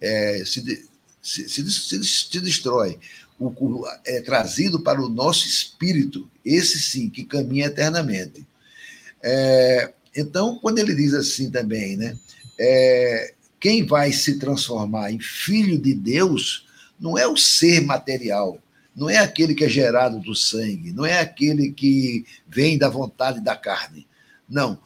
É, 0.00 0.42
se, 0.44 0.88
se, 1.26 1.48
se, 1.48 2.04
se, 2.04 2.40
destrói. 2.40 2.98
O, 3.38 3.84
é 4.06 4.20
trazido 4.20 4.80
para 4.80 5.02
o 5.02 5.08
nosso 5.08 5.46
espírito, 5.46 6.30
esse 6.44 6.80
sim, 6.80 7.10
que 7.10 7.24
caminha 7.24 7.66
eternamente. 7.66 8.46
É, 9.22 9.92
então, 10.16 10.58
quando 10.58 10.78
ele 10.78 10.94
diz 10.94 11.12
assim 11.12 11.50
também, 11.50 11.96
né? 11.96 12.16
É, 12.58 13.34
quem 13.58 13.84
vai 13.84 14.12
se 14.12 14.38
transformar 14.38 15.10
em 15.10 15.20
filho 15.20 15.78
de 15.78 15.92
Deus 15.92 16.66
não 16.98 17.18
é 17.18 17.26
o 17.26 17.36
ser 17.36 17.82
material, 17.82 18.58
não 18.94 19.10
é 19.10 19.18
aquele 19.18 19.54
que 19.54 19.64
é 19.64 19.68
gerado 19.68 20.18
do 20.20 20.34
sangue, 20.34 20.92
não 20.92 21.04
é 21.04 21.18
aquele 21.18 21.72
que 21.72 22.24
vem 22.48 22.78
da 22.78 22.88
vontade 22.88 23.40
da 23.40 23.54
carne. 23.54 24.06
Não. 24.48 24.78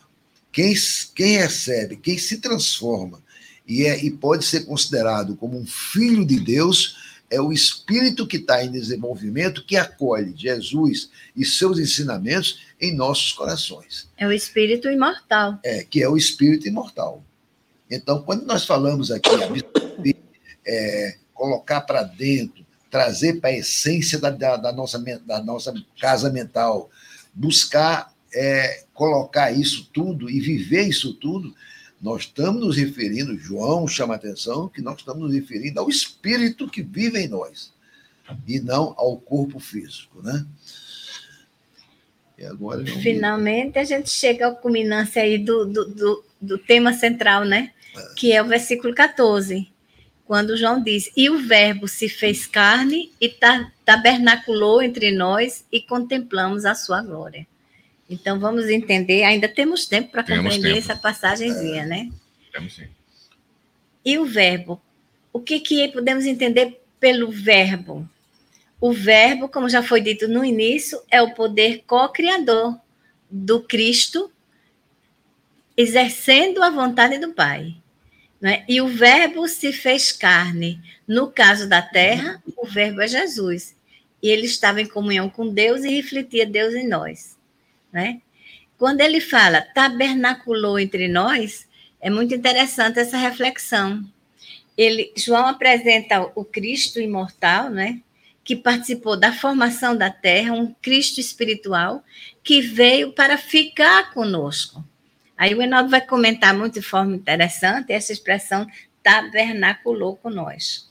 Quem, 0.50 0.74
quem 1.14 1.36
recebe, 1.36 1.96
quem 1.96 2.18
se 2.18 2.38
transforma 2.38 3.22
e, 3.70 3.86
é, 3.86 4.04
e 4.04 4.10
pode 4.10 4.44
ser 4.44 4.66
considerado 4.66 5.36
como 5.36 5.56
um 5.56 5.64
filho 5.64 6.26
de 6.26 6.40
Deus 6.40 6.96
é 7.30 7.40
o 7.40 7.52
espírito 7.52 8.26
que 8.26 8.38
está 8.38 8.64
em 8.64 8.72
desenvolvimento, 8.72 9.64
que 9.64 9.76
acolhe 9.76 10.34
Jesus 10.36 11.08
e 11.36 11.44
seus 11.44 11.78
ensinamentos 11.78 12.62
em 12.80 12.92
nossos 12.92 13.32
corações. 13.32 14.08
É 14.18 14.26
o 14.26 14.32
espírito 14.32 14.90
imortal. 14.90 15.60
É, 15.62 15.84
que 15.84 16.02
é 16.02 16.08
o 16.08 16.16
espírito 16.16 16.66
imortal. 16.66 17.22
Então, 17.88 18.20
quando 18.22 18.44
nós 18.44 18.66
falamos 18.66 19.12
aqui, 19.12 19.30
é, 20.66 21.16
colocar 21.32 21.82
para 21.82 22.02
dentro, 22.02 22.66
trazer 22.90 23.40
para 23.40 23.50
a 23.50 23.56
essência 23.58 24.18
da, 24.18 24.30
da, 24.30 24.56
da, 24.56 24.72
nossa, 24.72 24.98
da 25.24 25.40
nossa 25.40 25.72
casa 26.00 26.28
mental, 26.28 26.90
buscar 27.32 28.12
é, 28.34 28.82
colocar 28.92 29.52
isso 29.52 29.88
tudo 29.92 30.28
e 30.28 30.40
viver 30.40 30.88
isso 30.88 31.14
tudo, 31.14 31.54
nós 32.00 32.22
estamos 32.22 32.64
nos 32.64 32.76
referindo, 32.76 33.36
João 33.38 33.86
chama 33.86 34.14
a 34.14 34.16
atenção, 34.16 34.68
que 34.68 34.80
nós 34.80 34.98
estamos 34.98 35.22
nos 35.22 35.34
referindo 35.34 35.80
ao 35.80 35.88
espírito 35.88 36.68
que 36.68 36.82
vive 36.82 37.18
em 37.18 37.28
nós, 37.28 37.72
e 38.46 38.60
não 38.60 38.94
ao 38.96 39.18
corpo 39.18 39.58
físico, 39.58 40.22
né? 40.22 40.46
E 42.38 42.44
agora 42.44 42.84
Finalmente 42.86 43.78
a 43.78 43.84
gente 43.84 44.08
chega 44.08 44.48
à 44.48 44.54
culminância 44.54 45.22
aí 45.22 45.36
do, 45.36 45.66
do, 45.66 45.84
do, 45.86 46.24
do 46.40 46.58
tema 46.58 46.92
central, 46.94 47.44
né? 47.44 47.72
É. 47.94 48.14
Que 48.16 48.32
é 48.32 48.42
o 48.42 48.46
versículo 48.46 48.94
14 48.94 49.70
quando 50.30 50.56
João 50.56 50.80
diz: 50.80 51.10
E 51.16 51.28
o 51.28 51.40
Verbo 51.40 51.88
se 51.88 52.08
fez 52.08 52.46
carne 52.46 53.10
e 53.20 53.28
tabernaculou 53.84 54.80
entre 54.80 55.10
nós 55.10 55.64
e 55.72 55.80
contemplamos 55.80 56.64
a 56.64 56.72
sua 56.72 57.02
glória. 57.02 57.48
Então 58.10 58.40
vamos 58.40 58.68
entender, 58.68 59.22
ainda 59.22 59.48
temos 59.48 59.86
tempo 59.86 60.10
para 60.10 60.24
compreender 60.24 60.76
essa 60.76 60.96
passagenzinha, 60.96 61.84
é, 61.84 61.86
né? 61.86 62.10
Temos 62.52 62.74
sim. 62.74 62.88
E 64.04 64.18
o 64.18 64.26
Verbo, 64.26 64.82
o 65.32 65.38
que, 65.38 65.60
que 65.60 65.88
podemos 65.88 66.26
entender 66.26 66.80
pelo 66.98 67.30
Verbo. 67.30 68.08
O 68.80 68.92
Verbo, 68.92 69.48
como 69.48 69.68
já 69.68 69.82
foi 69.82 70.00
dito 70.00 70.28
no 70.28 70.44
início, 70.44 71.00
é 71.10 71.22
o 71.22 71.34
poder 71.34 71.84
co-criador 71.86 72.78
do 73.30 73.62
Cristo, 73.62 74.30
exercendo 75.76 76.62
a 76.62 76.70
vontade 76.70 77.18
do 77.18 77.32
Pai. 77.32 77.76
Né? 78.40 78.64
E 78.68 78.80
o 78.80 78.88
Verbo 78.88 79.46
se 79.48 79.72
fez 79.72 80.12
carne. 80.12 80.80
No 81.06 81.30
caso 81.30 81.68
da 81.68 81.82
terra, 81.82 82.42
o 82.56 82.66
Verbo 82.66 83.00
é 83.02 83.08
Jesus. 83.08 83.76
E 84.22 84.28
ele 84.28 84.46
estava 84.46 84.80
em 84.80 84.86
comunhão 84.86 85.28
com 85.28 85.48
Deus 85.48 85.84
e 85.84 85.94
refletia 85.94 86.46
Deus 86.46 86.74
em 86.74 86.88
nós. 86.88 87.38
Né? 87.92 88.20
Quando 88.78 89.00
ele 89.00 89.20
fala 89.20 89.60
tabernaculou 89.60 90.78
entre 90.78 91.08
nós, 91.08 91.66
é 92.00 92.08
muito 92.08 92.34
interessante 92.34 92.98
essa 92.98 93.16
reflexão. 93.16 94.04
Ele, 94.76 95.12
João 95.16 95.46
apresenta 95.46 96.30
o 96.34 96.44
Cristo 96.44 97.00
imortal, 97.00 97.68
né? 97.68 98.00
que 98.42 98.56
participou 98.56 99.16
da 99.16 99.32
formação 99.32 99.96
da 99.96 100.10
terra, 100.10 100.54
um 100.54 100.74
Cristo 100.82 101.20
espiritual 101.20 102.02
que 102.42 102.60
veio 102.60 103.12
para 103.12 103.36
ficar 103.36 104.12
conosco. 104.12 104.84
Aí 105.36 105.54
o 105.54 105.62
Enaldo 105.62 105.88
vai 105.88 106.00
comentar 106.00 106.52
muito 106.52 106.74
de 106.74 106.82
forma 106.82 107.14
interessante 107.14 107.92
essa 107.92 108.12
expressão 108.12 108.66
tabernaculou 109.02 110.16
com 110.16 110.30
nós. 110.30 110.88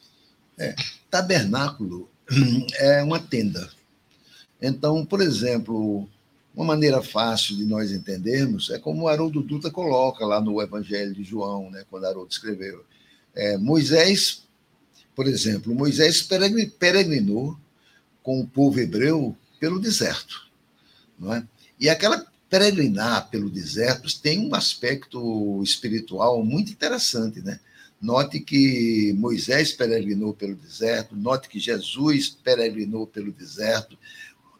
É, 0.58 0.76
tabernáculo 1.10 2.10
é 2.80 3.04
uma 3.04 3.20
tenda. 3.20 3.70
Então, 4.62 5.06
por 5.06 5.22
exemplo, 5.22 6.08
uma 6.60 6.66
maneira 6.66 7.02
fácil 7.02 7.56
de 7.56 7.64
nós 7.64 7.90
entendermos 7.90 8.70
é 8.70 8.78
como 8.78 9.08
Haroldo 9.08 9.42
Dutra 9.42 9.72
coloca 9.72 10.26
lá 10.26 10.42
no 10.42 10.62
Evangelho 10.62 11.14
de 11.14 11.24
João, 11.24 11.72
né, 11.72 11.86
quando 11.90 12.04
Haroldo 12.04 12.30
escreveu. 12.30 12.84
É, 13.34 13.58
Moisés, 13.58 14.44
por 15.16 15.26
exemplo, 15.26 15.74
Moisés 15.74 16.22
peregrinou 16.78 17.58
com 18.22 18.42
o 18.42 18.46
povo 18.46 18.78
hebreu 18.78 19.38
pelo 19.58 19.80
deserto. 19.80 20.50
Não 21.18 21.34
é? 21.34 21.48
E 21.80 21.88
aquela 21.88 22.28
peregrinar 22.50 23.30
pelo 23.30 23.50
deserto 23.50 24.14
tem 24.20 24.46
um 24.46 24.54
aspecto 24.54 25.64
espiritual 25.64 26.44
muito 26.44 26.74
interessante, 26.74 27.42
né? 27.42 27.58
Note 28.02 28.42
que 28.42 29.14
Moisés 29.18 29.72
peregrinou 29.72 30.34
pelo 30.34 30.56
deserto, 30.56 31.16
note 31.16 31.48
que 31.48 31.58
Jesus 31.60 32.28
peregrinou 32.28 33.08
pelo 33.08 33.32
deserto, 33.32 33.98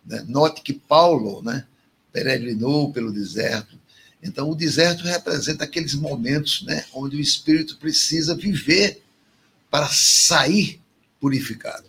né? 0.06 0.24
note 0.30 0.62
que 0.62 0.74
Paulo 0.74 1.42
né, 1.42 1.66
peregrinou 2.12 2.92
pelo 2.92 3.12
deserto. 3.12 3.78
Então, 4.22 4.50
o 4.50 4.56
deserto 4.56 5.04
representa 5.04 5.64
aqueles 5.64 5.94
momentos 5.94 6.64
né, 6.64 6.86
onde 6.94 7.16
o 7.16 7.22
espírito 7.22 7.78
precisa 7.78 8.36
viver 8.36 9.02
para 9.70 9.88
sair 9.88 10.82
purificado. 11.20 11.88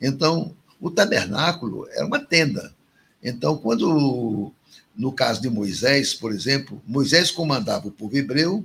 Então, 0.00 0.54
o 0.80 0.90
tabernáculo 0.90 1.88
era 1.90 2.04
uma 2.04 2.18
tenda. 2.18 2.74
Então, 3.22 3.56
quando 3.56 4.52
no 4.94 5.12
caso 5.12 5.40
de 5.40 5.50
Moisés, 5.50 6.14
por 6.14 6.32
exemplo, 6.32 6.82
Moisés 6.86 7.30
comandava 7.30 7.88
o 7.88 7.90
povo 7.90 8.16
hebreu 8.16 8.64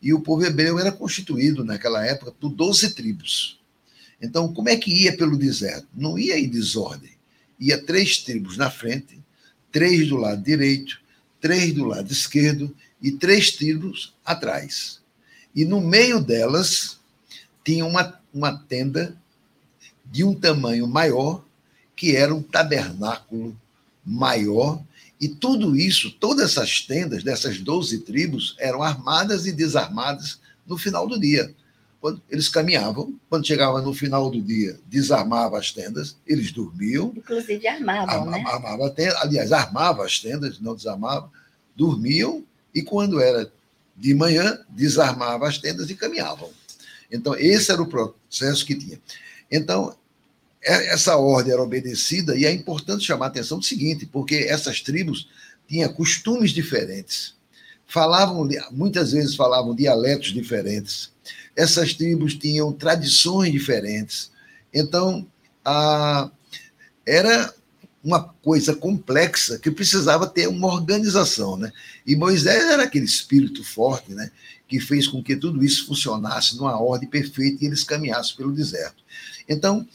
e 0.00 0.12
o 0.12 0.20
povo 0.20 0.44
hebreu 0.44 0.78
era 0.78 0.92
constituído 0.92 1.64
naquela 1.64 2.04
época 2.04 2.32
por 2.32 2.50
12 2.50 2.94
tribos. 2.94 3.58
Então, 4.20 4.52
como 4.52 4.68
é 4.68 4.76
que 4.76 4.90
ia 4.90 5.16
pelo 5.16 5.36
deserto? 5.36 5.88
Não 5.94 6.18
ia 6.18 6.38
em 6.38 6.48
desordem. 6.48 7.12
Ia 7.58 7.82
três 7.82 8.18
tribos 8.18 8.56
na 8.56 8.70
frente, 8.70 9.18
três 9.74 10.08
do 10.08 10.16
lado 10.16 10.40
direito, 10.40 11.00
três 11.40 11.74
do 11.74 11.84
lado 11.84 12.12
esquerdo 12.12 12.72
e 13.02 13.10
três 13.10 13.50
tribos 13.50 14.14
atrás. 14.24 15.00
E 15.52 15.64
no 15.64 15.80
meio 15.80 16.20
delas 16.20 17.00
tinha 17.64 17.84
uma, 17.84 18.20
uma 18.32 18.56
tenda 18.56 19.16
de 20.06 20.22
um 20.22 20.32
tamanho 20.32 20.86
maior, 20.86 21.44
que 21.96 22.14
era 22.14 22.32
um 22.32 22.40
tabernáculo 22.40 23.60
maior 24.06 24.80
e 25.20 25.28
tudo 25.28 25.74
isso, 25.74 26.12
todas 26.20 26.52
essas 26.52 26.82
tendas 26.82 27.24
dessas 27.24 27.58
12 27.58 27.98
tribos 28.02 28.54
eram 28.60 28.80
armadas 28.80 29.44
e 29.44 29.50
desarmadas 29.50 30.38
no 30.64 30.78
final 30.78 31.08
do 31.08 31.18
dia. 31.18 31.52
Quando 32.04 32.20
eles 32.28 32.50
caminhavam, 32.50 33.18
quando 33.30 33.46
chegava 33.46 33.80
no 33.80 33.94
final 33.94 34.30
do 34.30 34.38
dia, 34.38 34.78
desarmava 34.86 35.58
as 35.58 35.72
tendas, 35.72 36.18
eles 36.26 36.52
dormiam. 36.52 37.14
Inclusive 37.16 37.66
armavam, 37.66 38.26
né? 38.26 38.44
Armava 38.46 38.90
tenda, 38.90 39.18
aliás, 39.20 39.52
armava 39.52 40.04
as 40.04 40.18
tendas, 40.20 40.60
não 40.60 40.76
desarmava, 40.76 41.32
dormiam 41.74 42.44
e 42.74 42.82
quando 42.82 43.22
era 43.22 43.50
de 43.96 44.12
manhã, 44.12 44.60
desarmava 44.68 45.48
as 45.48 45.56
tendas 45.56 45.88
e 45.88 45.94
caminhavam. 45.94 46.50
Então, 47.10 47.34
esse 47.36 47.72
era 47.72 47.80
o 47.80 47.88
processo 47.88 48.66
que 48.66 48.74
tinha. 48.74 49.00
Então, 49.50 49.96
essa 50.60 51.16
ordem 51.16 51.54
era 51.54 51.62
obedecida, 51.62 52.36
e 52.36 52.44
é 52.44 52.52
importante 52.52 53.02
chamar 53.02 53.24
a 53.24 53.28
atenção 53.28 53.58
do 53.58 53.64
seguinte, 53.64 54.04
porque 54.04 54.34
essas 54.46 54.82
tribos 54.82 55.26
tinham 55.66 55.90
costumes 55.90 56.50
diferentes, 56.50 57.34
falavam, 57.86 58.46
muitas 58.72 59.12
vezes 59.12 59.34
falavam 59.34 59.74
dialetos 59.74 60.34
diferentes, 60.34 61.13
essas 61.56 61.94
tribos 61.94 62.34
tinham 62.34 62.72
tradições 62.72 63.52
diferentes. 63.52 64.30
Então, 64.72 65.26
a, 65.64 66.30
era 67.06 67.54
uma 68.02 68.22
coisa 68.22 68.74
complexa 68.74 69.58
que 69.58 69.70
precisava 69.70 70.26
ter 70.26 70.46
uma 70.46 70.68
organização, 70.68 71.56
né? 71.56 71.72
E 72.06 72.14
Moisés 72.14 72.62
era 72.64 72.82
aquele 72.82 73.06
espírito 73.06 73.64
forte, 73.64 74.12
né? 74.12 74.30
Que 74.68 74.78
fez 74.78 75.06
com 75.06 75.22
que 75.22 75.36
tudo 75.36 75.64
isso 75.64 75.86
funcionasse 75.86 76.56
numa 76.56 76.78
ordem 76.78 77.08
perfeita 77.08 77.64
e 77.64 77.66
eles 77.66 77.82
caminhassem 77.82 78.36
pelo 78.36 78.52
deserto. 78.52 79.02
Então, 79.48 79.86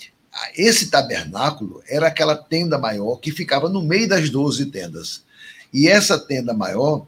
esse 0.56 0.88
tabernáculo 0.90 1.84
era 1.88 2.08
aquela 2.08 2.36
tenda 2.36 2.78
maior 2.78 3.18
que 3.18 3.32
ficava 3.32 3.70
no 3.70 3.82
meio 3.82 4.08
das 4.08 4.30
doze 4.30 4.66
tendas. 4.68 5.24
E 5.72 5.88
essa 5.88 6.18
tenda 6.18 6.54
maior, 6.54 7.06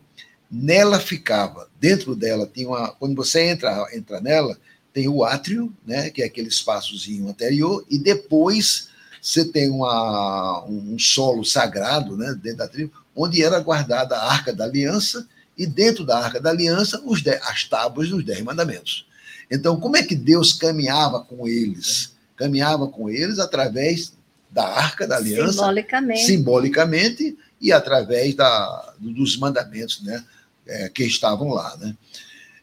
nela 0.52 0.99
ficava, 0.99 1.70
dentro 1.80 2.16
dela 2.16 2.49
tinha 2.52 2.68
uma, 2.68 2.89
quando 2.93 3.16
você 3.16 3.49
entra, 3.49 3.88
entra 3.93 4.20
nela, 4.20 4.58
tem 4.93 5.08
o 5.08 5.24
átrio, 5.24 5.74
né, 5.86 6.10
que 6.10 6.22
é 6.22 6.26
aquele 6.26 6.49
espaçozinho 6.49 7.30
anterior, 7.30 7.86
e 7.89 7.97
depois 7.97 8.89
você 9.22 9.45
tem 9.45 9.70
uma, 9.70 10.66
um 10.66 10.99
solo 10.99 11.45
sagrado, 11.45 12.18
né, 12.18 12.36
dentro 12.41 12.58
da 12.58 12.68
tribo, 12.68 12.91
onde 13.16 13.43
era 13.43 13.60
guardada 13.60 14.18
a 14.18 14.32
Arca 14.32 14.54
da 14.54 14.66
Aliança, 14.66 15.28
e 15.58 15.66
dentro 15.66 16.04
da 16.04 16.18
Arca 16.18 16.39
da 16.39 16.49
Aliança, 16.49 17.02
os 17.06 17.22
dez, 17.22 17.39
as 17.43 17.64
tábuas 17.64 18.10
dos 18.10 18.26
Dez 18.26 18.41
Mandamentos. 18.41 19.06
Então, 19.49 19.80
como 19.80 19.95
é 19.95 20.04
que 20.04 20.16
Deus 20.16 20.54
caminhava 20.54 21.22
com 21.22 21.47
eles? 21.47 22.12
caminhava 22.41 22.88
com 22.88 23.08
eles 23.08 23.38
através 23.38 24.14
da 24.49 24.68
arca 24.68 25.08
da 25.08 25.18
aliança, 25.18 25.54
simbolicamente, 25.54 26.26
simbolicamente 26.26 27.38
e 27.62 27.72
através 27.72 28.34
da, 28.34 28.93
dos 28.97 29.38
mandamentos 29.38 30.02
né, 30.02 30.24
é, 30.68 30.89
que 30.89 31.03
estavam 31.03 31.49
lá. 31.49 31.76
Né? 31.78 31.95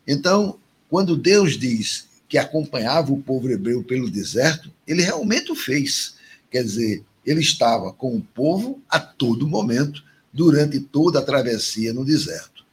Então, 0.06 0.58
quando 0.88 1.16
Deus 1.16 1.58
diz 1.58 2.06
que 2.28 2.38
acompanhava 2.38 3.12
o 3.12 3.22
povo 3.22 3.50
hebreu 3.50 3.82
pelo 3.82 4.10
deserto, 4.10 4.70
ele 4.86 5.02
realmente 5.02 5.50
o 5.50 5.56
fez. 5.56 6.14
Quer 6.50 6.62
dizer, 6.62 7.02
ele 7.24 7.40
estava 7.40 7.92
com 7.92 8.16
o 8.16 8.22
povo 8.22 8.80
a 8.88 8.98
todo 8.98 9.48
momento, 9.48 10.02
durante 10.32 10.78
toda 10.78 11.18
a 11.18 11.24
travessia 11.24 11.92
no 11.92 12.04
deserto. 12.04 12.64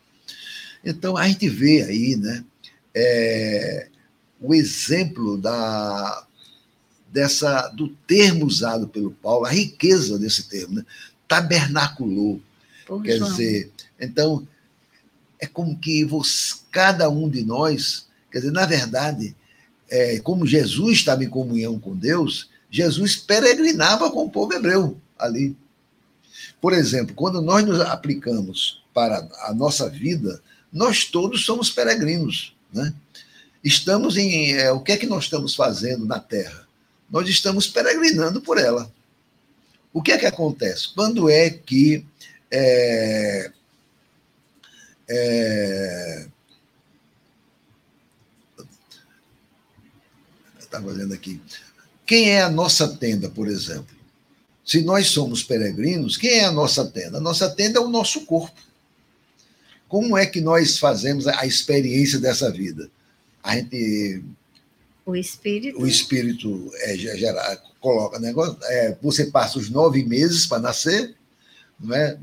Então, 0.83 1.17
a 1.17 1.27
gente 1.27 1.49
vê 1.49 1.81
aí 1.81 2.15
né, 2.15 2.43
é, 2.93 3.87
o 4.39 4.53
exemplo 4.53 5.37
da, 5.37 6.25
dessa 7.11 7.69
do 7.69 7.87
termo 7.87 8.45
usado 8.45 8.87
pelo 8.87 9.11
Paulo, 9.11 9.45
a 9.45 9.49
riqueza 9.49 10.19
desse 10.19 10.43
termo, 10.47 10.75
né? 10.75 10.85
tabernaculou. 11.27 12.39
Quer 13.03 13.17
João. 13.17 13.31
dizer, 13.31 13.71
então, 13.99 14.47
é 15.39 15.45
como 15.45 15.77
que 15.77 16.03
você, 16.03 16.55
cada 16.71 17.09
um 17.09 17.29
de 17.29 17.43
nós, 17.43 18.07
quer 18.31 18.39
dizer, 18.39 18.51
na 18.51 18.65
verdade, 18.65 19.35
é, 19.89 20.19
como 20.19 20.45
Jesus 20.45 20.97
estava 20.97 21.23
em 21.23 21.29
comunhão 21.29 21.79
com 21.79 21.95
Deus, 21.95 22.49
Jesus 22.69 23.15
peregrinava 23.15 24.11
com 24.11 24.25
o 24.25 24.29
povo 24.29 24.53
hebreu 24.53 24.97
ali. 25.17 25.55
Por 26.59 26.73
exemplo, 26.73 27.15
quando 27.15 27.41
nós 27.41 27.63
nos 27.65 27.79
aplicamos 27.81 28.83
para 28.93 29.27
a 29.41 29.53
nossa 29.53 29.89
vida, 29.89 30.41
nós 30.71 31.05
todos 31.05 31.45
somos 31.45 31.69
peregrinos, 31.69 32.55
né? 32.73 32.93
Estamos 33.63 34.15
em 34.17 34.53
é, 34.53 34.71
o 34.71 34.79
que 34.79 34.91
é 34.91 34.97
que 34.97 35.07
nós 35.07 35.23
estamos 35.23 35.55
fazendo 35.55 36.05
na 36.05 36.19
Terra? 36.19 36.65
nós 37.09 37.27
estamos 37.29 37.67
peregrinando 37.67 38.41
por 38.41 38.57
ela. 38.57 38.91
O 39.93 40.01
que 40.01 40.11
é 40.11 40.17
que 40.17 40.25
acontece? 40.25 40.93
Quando 40.93 41.29
é 41.29 41.49
que. 41.49 42.05
É, 42.51 43.51
é, 45.09 46.27
estava 50.75 50.87
olhando 50.87 51.13
aqui. 51.13 51.41
Quem 52.05 52.31
é 52.31 52.41
a 52.41 52.49
nossa 52.49 52.87
tenda, 52.87 53.29
por 53.29 53.47
exemplo? 53.47 53.95
Se 54.63 54.81
nós 54.81 55.07
somos 55.07 55.43
peregrinos, 55.43 56.17
quem 56.17 56.39
é 56.39 56.45
a 56.45 56.51
nossa 56.51 56.85
tenda? 56.85 57.17
A 57.17 57.21
nossa 57.21 57.49
tenda 57.49 57.79
é 57.79 57.81
o 57.81 57.89
nosso 57.89 58.25
corpo. 58.25 58.59
Como 59.87 60.17
é 60.17 60.25
que 60.25 60.41
nós 60.41 60.77
fazemos 60.77 61.27
a 61.27 61.45
experiência 61.45 62.19
dessa 62.19 62.51
vida? 62.51 62.89
A 63.43 63.55
gente 63.55 64.23
O 65.05 65.15
espírito. 65.15 65.79
O 65.79 65.87
espírito 65.87 66.71
é, 66.79 66.97
gera, 66.97 67.61
coloca 67.79 68.19
negócio. 68.19 68.57
É, 68.63 68.97
você 69.01 69.27
passa 69.27 69.59
os 69.59 69.69
nove 69.69 70.03
meses 70.03 70.47
para 70.47 70.59
nascer, 70.59 71.15
não 71.79 71.95
é? 71.95 72.17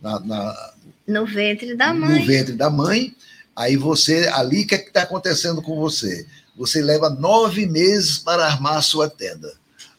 Na, 0.00 0.20
na, 0.20 0.74
no 1.06 1.26
ventre 1.26 1.74
da 1.76 1.92
mãe. 1.92 2.20
No 2.20 2.26
ventre 2.26 2.54
da 2.54 2.70
mãe. 2.70 3.14
Aí 3.56 3.76
você, 3.76 4.28
ali, 4.28 4.62
o 4.62 4.66
que 4.66 4.74
é 4.74 4.78
está 4.78 5.02
acontecendo 5.02 5.62
com 5.62 5.76
você? 5.76 6.26
Você 6.56 6.82
leva 6.82 7.10
nove 7.10 7.66
meses 7.66 8.18
para 8.18 8.46
armar 8.46 8.78
a 8.78 8.82
sua 8.82 9.08
tenda. 9.08 9.52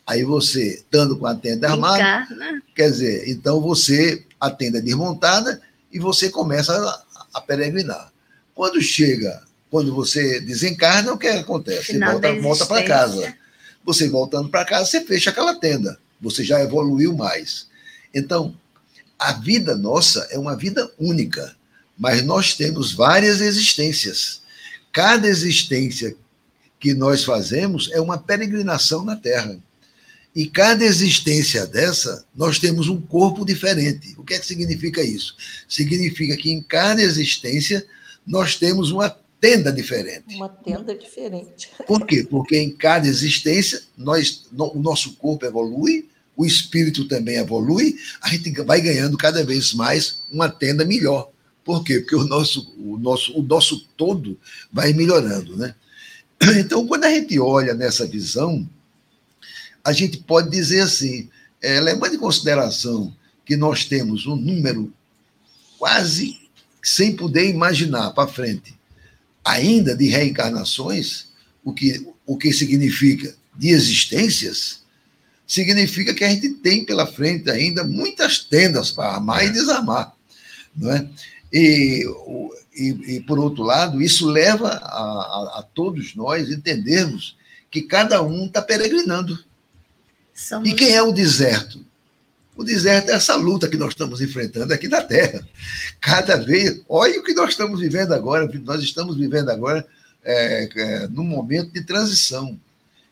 Aí 0.05 0.23
você, 0.23 0.75
estando 0.75 1.17
com 1.17 1.25
a 1.25 1.35
tenda 1.35 1.69
armada, 1.69 1.97
Encarna. 1.97 2.61
quer 2.75 2.91
dizer, 2.91 3.29
então 3.29 3.59
você, 3.59 4.23
a 4.39 4.51
tenda 4.51 4.77
é 4.77 4.81
desmontada 4.81 5.61
e 5.91 5.99
você 5.99 6.29
começa 6.29 6.75
a, 6.77 7.39
a 7.39 7.41
peregrinar. 7.41 8.11
Quando 8.53 8.81
chega, 8.81 9.41
quando 9.69 9.93
você 9.93 10.39
desencarna, 10.41 11.13
o 11.13 11.17
que 11.17 11.27
acontece? 11.27 11.93
Final 11.93 12.19
você 12.19 12.21
volta, 12.21 12.41
volta 12.41 12.65
para 12.65 12.83
casa. 12.83 13.35
Você 13.83 14.09
voltando 14.09 14.49
para 14.49 14.65
casa, 14.65 14.85
você 14.85 15.01
fecha 15.01 15.29
aquela 15.29 15.55
tenda. 15.55 15.97
Você 16.21 16.43
já 16.43 16.61
evoluiu 16.61 17.15
mais. 17.15 17.67
Então, 18.13 18.55
a 19.17 19.33
vida 19.33 19.75
nossa 19.75 20.27
é 20.31 20.37
uma 20.37 20.55
vida 20.55 20.91
única, 20.99 21.55
mas 21.97 22.23
nós 22.23 22.53
temos 22.53 22.91
várias 22.91 23.41
existências. 23.41 24.41
Cada 24.91 25.27
existência 25.27 26.15
que 26.79 26.93
nós 26.93 27.23
fazemos 27.23 27.89
é 27.91 27.99
uma 27.99 28.17
peregrinação 28.17 29.03
na 29.03 29.15
Terra. 29.15 29.59
E 30.35 30.47
cada 30.47 30.83
existência 30.83 31.65
dessa, 31.65 32.25
nós 32.35 32.59
temos 32.59 32.89
um 32.89 32.99
corpo 32.99 33.45
diferente. 33.45 34.13
O 34.17 34.23
que 34.23 34.33
é 34.33 34.39
que 34.39 34.45
significa 34.45 35.01
isso? 35.01 35.35
Significa 35.67 36.35
que 36.35 36.51
em 36.51 36.61
cada 36.61 37.01
existência 37.01 37.85
nós 38.27 38.57
temos 38.57 38.91
uma 38.91 39.09
tenda 39.39 39.71
diferente. 39.71 40.35
Uma 40.35 40.49
tenda 40.49 40.93
diferente. 40.93 41.69
Por 41.87 42.05
quê? 42.05 42.27
Porque 42.29 42.57
em 42.57 42.69
cada 42.69 43.07
existência 43.07 43.81
nós, 43.97 44.45
o 44.51 44.79
nosso 44.79 45.13
corpo 45.13 45.45
evolui, 45.45 46.09
o 46.35 46.45
espírito 46.45 47.07
também 47.07 47.37
evolui, 47.37 47.97
a 48.21 48.29
gente 48.29 48.51
vai 48.63 48.81
ganhando 48.81 49.17
cada 49.17 49.43
vez 49.43 49.73
mais 49.73 50.23
uma 50.31 50.49
tenda 50.49 50.83
melhor. 50.83 51.29
Por 51.63 51.83
quê? 51.83 51.99
Porque 51.99 52.15
o 52.15 52.25
nosso, 52.25 52.73
o 52.77 52.97
nosso, 52.97 53.37
o 53.37 53.41
nosso 53.41 53.87
todo 53.97 54.37
vai 54.71 54.93
melhorando, 54.93 55.57
né? 55.57 55.75
Então, 56.59 56.85
quando 56.85 57.05
a 57.05 57.09
gente 57.09 57.39
olha 57.39 57.73
nessa 57.73 58.05
visão, 58.05 58.69
a 59.83 59.91
gente 59.91 60.17
pode 60.17 60.49
dizer 60.49 60.81
assim, 60.81 61.29
é, 61.61 61.79
levando 61.79 62.15
em 62.15 62.19
consideração 62.19 63.15
que 63.45 63.55
nós 63.55 63.85
temos 63.85 64.27
um 64.27 64.35
número 64.35 64.93
quase 65.77 66.39
sem 66.83 67.15
poder 67.15 67.49
imaginar 67.49 68.11
para 68.11 68.27
frente, 68.27 68.75
ainda 69.43 69.95
de 69.95 70.07
reencarnações, 70.07 71.27
o 71.63 71.73
que, 71.73 72.07
o 72.25 72.37
que 72.37 72.53
significa 72.53 73.35
de 73.57 73.69
existências, 73.69 74.84
significa 75.47 76.13
que 76.13 76.23
a 76.23 76.29
gente 76.29 76.49
tem 76.49 76.85
pela 76.85 77.05
frente 77.05 77.49
ainda 77.49 77.83
muitas 77.83 78.39
tendas 78.39 78.91
para 78.91 79.13
armar 79.13 79.43
e 79.43 79.47
é. 79.47 79.51
desarmar. 79.51 80.13
Não 80.75 80.91
é? 80.91 81.07
E, 81.53 82.05
e, 82.75 83.15
e, 83.15 83.19
por 83.21 83.39
outro 83.39 83.63
lado, 83.63 84.01
isso 84.01 84.27
leva 84.27 84.69
a, 84.69 85.01
a, 85.01 85.59
a 85.59 85.63
todos 85.73 86.15
nós 86.15 86.49
entendermos 86.49 87.37
que 87.71 87.81
cada 87.81 88.21
um 88.21 88.45
está 88.45 88.61
peregrinando. 88.61 89.37
Somos... 90.33 90.69
E 90.69 90.73
quem 90.73 90.93
é 90.93 91.01
o 91.01 91.11
deserto? 91.11 91.85
O 92.55 92.63
deserto 92.63 93.09
é 93.09 93.13
essa 93.13 93.35
luta 93.35 93.67
que 93.67 93.77
nós 93.77 93.89
estamos 93.89 94.21
enfrentando 94.21 94.73
aqui 94.73 94.87
na 94.87 95.01
Terra. 95.01 95.45
Cada 95.99 96.37
vez, 96.37 96.81
olha 96.87 97.19
o 97.19 97.23
que 97.23 97.33
nós 97.33 97.49
estamos 97.49 97.79
vivendo 97.79 98.13
agora, 98.13 98.49
nós 98.63 98.81
estamos 98.81 99.17
vivendo 99.17 99.49
agora 99.49 99.85
é, 100.23 100.69
é, 100.75 101.07
num 101.07 101.23
momento 101.23 101.71
de 101.71 101.83
transição. 101.83 102.59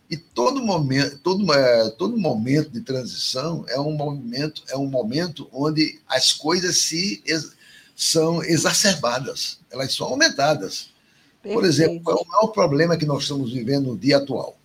E 0.10 0.18
todo 0.18 0.62
momento, 0.62 1.18
todo, 1.20 1.54
é, 1.54 1.89
todo 1.91 2.18
momento 2.18 2.70
de 2.70 2.82
transição 2.82 3.66
é 3.68 3.80
um 3.80 3.93
momento, 3.93 4.64
é 4.70 4.78
um 4.78 4.88
momento 4.88 5.47
onde 5.51 5.99
as 6.08 6.32
coisas 6.32 6.78
se 6.82 7.24
ex, 7.26 7.54
são 7.95 8.43
exacerbadas, 8.43 9.60
elas 9.72 9.93
são 9.93 10.08
aumentadas. 10.08 10.89
Perfeito. 11.41 11.60
Por 11.60 11.68
exemplo, 11.68 12.01
qual 12.01 12.18
é 12.18 12.22
o 12.22 12.28
maior 12.28 12.47
problema 12.47 12.97
que 12.97 13.06
nós 13.06 13.24
estamos 13.24 13.51
vivendo 13.51 13.88
no 13.88 13.97
dia 13.97 14.18
atual? 14.18 14.58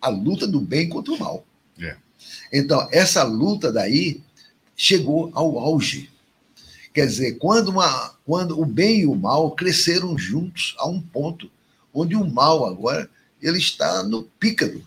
a 0.00 0.08
luta 0.08 0.46
do 0.46 0.60
bem 0.60 0.88
contra 0.88 1.12
o 1.12 1.18
mal. 1.18 1.44
É. 1.80 1.96
Então, 2.52 2.88
essa 2.90 3.22
luta 3.22 3.72
daí 3.72 4.20
chegou 4.76 5.30
ao 5.34 5.58
auge. 5.58 6.10
Quer 6.92 7.06
dizer, 7.06 7.38
quando, 7.38 7.68
uma, 7.68 8.14
quando 8.24 8.60
o 8.60 8.64
bem 8.64 9.00
e 9.00 9.06
o 9.06 9.14
mal 9.14 9.52
cresceram 9.52 10.16
juntos 10.16 10.74
a 10.78 10.88
um 10.88 11.00
ponto 11.00 11.50
onde 11.92 12.16
o 12.16 12.24
mal 12.24 12.64
agora 12.64 13.08
ele 13.42 13.58
está 13.58 14.02
no 14.02 14.22
pícaro. 14.22 14.86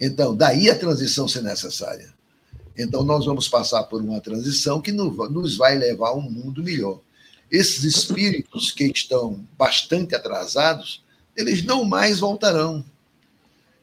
Então, 0.00 0.34
daí 0.34 0.70
a 0.70 0.78
transição 0.78 1.28
ser 1.28 1.42
necessária. 1.42 2.12
Então, 2.76 3.04
nós 3.04 3.26
vamos 3.26 3.48
passar 3.48 3.84
por 3.84 4.00
uma 4.02 4.20
transição 4.20 4.80
que 4.80 4.92
nos 4.92 5.56
vai 5.56 5.76
levar 5.76 6.10
a 6.10 6.14
um 6.14 6.30
mundo 6.30 6.62
melhor. 6.62 7.00
Esses 7.50 7.84
espíritos 7.84 8.70
que 8.70 8.84
estão 8.84 9.44
bastante 9.58 10.14
atrasados, 10.14 11.02
eles 11.36 11.64
não 11.64 11.84
mais 11.84 12.20
voltarão. 12.20 12.84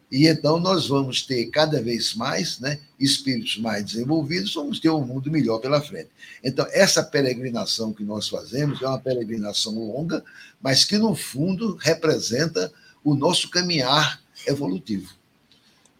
E 0.09 0.25
então 0.25 0.57
nós 0.57 0.87
vamos 0.87 1.21
ter 1.25 1.47
cada 1.47 1.81
vez 1.81 2.13
mais 2.13 2.59
né, 2.59 2.79
espíritos 2.97 3.57
mais 3.57 3.83
desenvolvidos, 3.83 4.53
vamos 4.53 4.79
ter 4.79 4.89
um 4.89 5.05
mundo 5.05 5.29
melhor 5.29 5.59
pela 5.59 5.81
frente. 5.81 6.09
Então, 6.41 6.65
essa 6.71 7.03
peregrinação 7.03 7.91
que 7.91 8.03
nós 8.03 8.29
fazemos 8.29 8.81
é 8.81 8.87
uma 8.87 8.99
peregrinação 8.99 9.77
longa, 9.77 10.23
mas 10.61 10.85
que, 10.85 10.97
no 10.97 11.13
fundo, 11.13 11.75
representa 11.75 12.71
o 13.07 13.15
nosso 13.15 13.49
caminhar 13.49 14.21
evolutivo. 14.45 15.13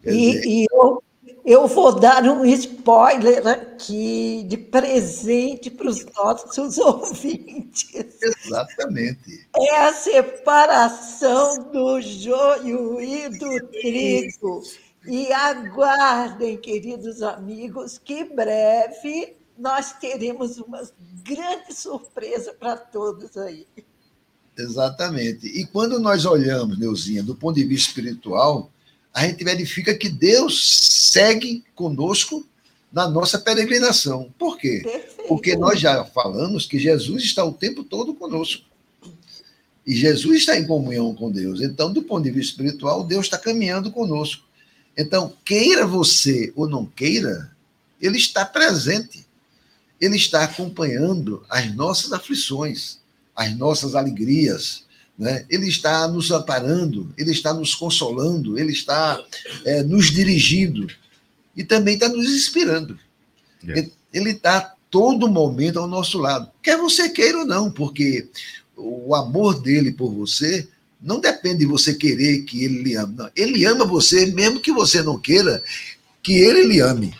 E, 0.04 0.10
dizer, 0.10 0.46
e 0.46 0.66
eu 0.70 1.02
eu 1.44 1.66
vou 1.66 1.98
dar 1.98 2.24
um 2.24 2.44
spoiler 2.44 3.46
aqui 3.46 4.44
de 4.46 4.58
presente 4.58 5.70
para 5.70 5.88
os 5.88 6.04
nossos 6.04 6.76
ouvintes. 6.76 8.20
Exatamente. 8.22 9.48
É 9.56 9.76
a 9.78 9.94
separação 9.94 11.70
do 11.72 12.02
joio 12.02 13.00
e 13.00 13.30
do 13.30 13.66
trigo. 13.68 14.62
E 15.06 15.32
aguardem, 15.32 16.58
queridos 16.58 17.22
amigos, 17.22 17.96
que 17.96 18.24
breve 18.24 19.34
nós 19.56 19.92
teremos 19.92 20.58
uma 20.58 20.82
grande 21.24 21.72
surpresa 21.72 22.52
para 22.52 22.76
todos 22.76 23.38
aí. 23.38 23.66
Exatamente. 24.58 25.46
E 25.46 25.64
quando 25.64 26.00
nós 26.00 26.24
olhamos, 26.24 26.78
Neuzinha, 26.78 27.22
do 27.22 27.34
ponto 27.34 27.56
de 27.56 27.64
vista 27.64 27.90
espiritual, 27.90 28.70
a 29.14 29.26
gente 29.26 29.44
verifica 29.44 29.94
que 29.94 30.08
Deus 30.08 30.88
segue 31.12 31.64
conosco 31.74 32.44
na 32.92 33.08
nossa 33.08 33.38
peregrinação. 33.38 34.34
Por 34.38 34.58
quê? 34.58 34.80
Perfeito. 34.82 35.28
Porque 35.28 35.56
nós 35.56 35.80
já 35.80 36.04
falamos 36.04 36.66
que 36.66 36.78
Jesus 36.78 37.22
está 37.22 37.44
o 37.44 37.52
tempo 37.52 37.84
todo 37.84 38.14
conosco. 38.14 38.64
E 39.86 39.94
Jesus 39.94 40.40
está 40.40 40.58
em 40.58 40.66
comunhão 40.66 41.14
com 41.14 41.30
Deus. 41.30 41.60
Então, 41.60 41.92
do 41.92 42.02
ponto 42.02 42.24
de 42.24 42.30
vista 42.30 42.52
espiritual, 42.52 43.04
Deus 43.04 43.26
está 43.26 43.38
caminhando 43.38 43.90
conosco. 43.90 44.44
Então, 44.96 45.32
queira 45.44 45.86
você 45.86 46.52
ou 46.56 46.68
não 46.68 46.84
queira, 46.84 47.50
Ele 48.00 48.18
está 48.18 48.44
presente. 48.44 49.26
Ele 50.00 50.16
está 50.16 50.44
acompanhando 50.44 51.44
as 51.48 51.74
nossas 51.74 52.12
aflições, 52.12 52.98
as 53.38 53.56
nossas 53.56 53.94
alegrias, 53.94 54.84
né? 55.16 55.46
Ele 55.48 55.68
está 55.68 56.08
nos 56.08 56.32
amparando, 56.32 57.14
ele 57.16 57.30
está 57.30 57.54
nos 57.54 57.72
consolando, 57.72 58.58
ele 58.58 58.72
está 58.72 59.24
é, 59.64 59.82
nos 59.84 60.10
dirigindo 60.10 60.88
e 61.56 61.62
também 61.62 61.94
está 61.94 62.08
nos 62.08 62.28
inspirando. 62.28 62.98
Yeah. 63.62 63.90
Ele 64.12 64.30
está 64.30 64.74
todo 64.90 65.28
momento 65.28 65.78
ao 65.78 65.86
nosso 65.86 66.18
lado, 66.18 66.50
quer 66.60 66.76
você 66.76 67.08
queira 67.10 67.38
ou 67.38 67.44
não, 67.44 67.70
porque 67.70 68.28
o 68.76 69.14
amor 69.14 69.60
dele 69.60 69.92
por 69.92 70.12
você 70.12 70.66
não 71.00 71.20
depende 71.20 71.58
de 71.58 71.66
você 71.66 71.94
querer 71.94 72.42
que 72.42 72.64
ele 72.64 72.82
lhe 72.82 72.96
ame. 72.96 73.14
Não. 73.16 73.30
Ele 73.36 73.64
ama 73.64 73.84
você, 73.84 74.26
mesmo 74.26 74.60
que 74.60 74.72
você 74.72 75.00
não 75.00 75.16
queira 75.16 75.62
que 76.22 76.32
ele 76.32 76.64
lhe 76.64 76.80
ame. 76.80 77.14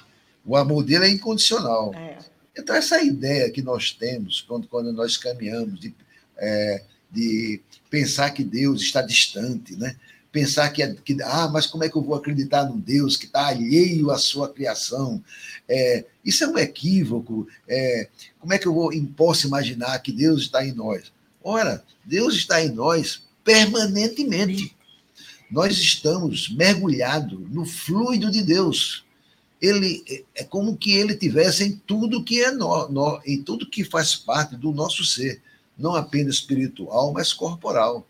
O 0.45 0.57
amor 0.57 0.83
dele 0.83 1.05
é 1.05 1.11
incondicional. 1.11 1.95
É. 1.95 2.19
Então, 2.57 2.75
essa 2.75 3.01
ideia 3.01 3.51
que 3.51 3.63
nós 3.63 3.93
temos 3.93 4.41
quando, 4.41 4.67
quando 4.67 4.93
nós 4.93 5.17
caminhamos 5.17 5.79
de, 5.79 5.95
é, 6.39 6.83
de 7.11 7.61
pensar 7.91 8.31
que 8.31 8.45
Deus 8.45 8.83
está 8.83 9.03
distante, 9.03 9.77
né? 9.77 9.97
Pensar 10.31 10.69
que, 10.71 10.87
que 10.97 11.17
ah, 11.23 11.49
mas 11.51 11.67
como 11.67 11.85
é 11.85 11.89
que 11.89 11.97
eu 11.97 12.03
vou 12.03 12.15
acreditar 12.15 12.65
num 12.65 12.79
Deus 12.79 13.17
que 13.17 13.25
está 13.25 13.47
alheio 13.47 14.11
à 14.11 14.19
sua 14.19 14.49
criação? 14.49 15.23
É, 15.67 16.05
isso 16.23 16.45
é 16.45 16.47
um 16.47 16.59
equívoco. 16.59 17.49
É, 17.67 18.09
como 18.39 18.53
é 18.53 18.59
que 18.59 18.69
eu 18.69 18.75
vou, 18.75 18.91
posso 19.17 19.47
imaginar 19.47 19.99
que 20.01 20.13
Deus 20.13 20.43
está 20.43 20.65
em 20.65 20.73
nós? 20.73 21.11
Ora, 21.43 21.83
Deus 22.05 22.35
está 22.35 22.63
em 22.63 22.71
nós 22.71 23.23
permanentemente. 23.43 24.77
Nós 25.51 25.79
estamos 25.79 26.51
mergulhados 26.51 27.41
no 27.51 27.65
fluido 27.65 28.31
de 28.31 28.43
Deus. 28.43 29.07
Ele 29.61 30.05
é 30.35 30.45
como 30.45 30.77
que 30.77 30.93
ele 30.93 31.17
tivesse 31.17 31.65
em 31.65 31.73
tudo 31.87 32.23
que 32.23 32.43
é 32.43 32.51
no, 32.51 32.89
no, 32.91 33.21
em 33.25 33.43
tudo 33.43 33.69
que 33.69 33.83
faz 33.83 34.15
parte 34.15 34.57
do 34.57 34.73
nosso 34.73 35.05
ser 35.05 35.41
não 35.79 35.95
apenas 35.95 36.37
espiritual, 36.37 37.13
mas 37.13 37.33
corporal. 37.33 38.07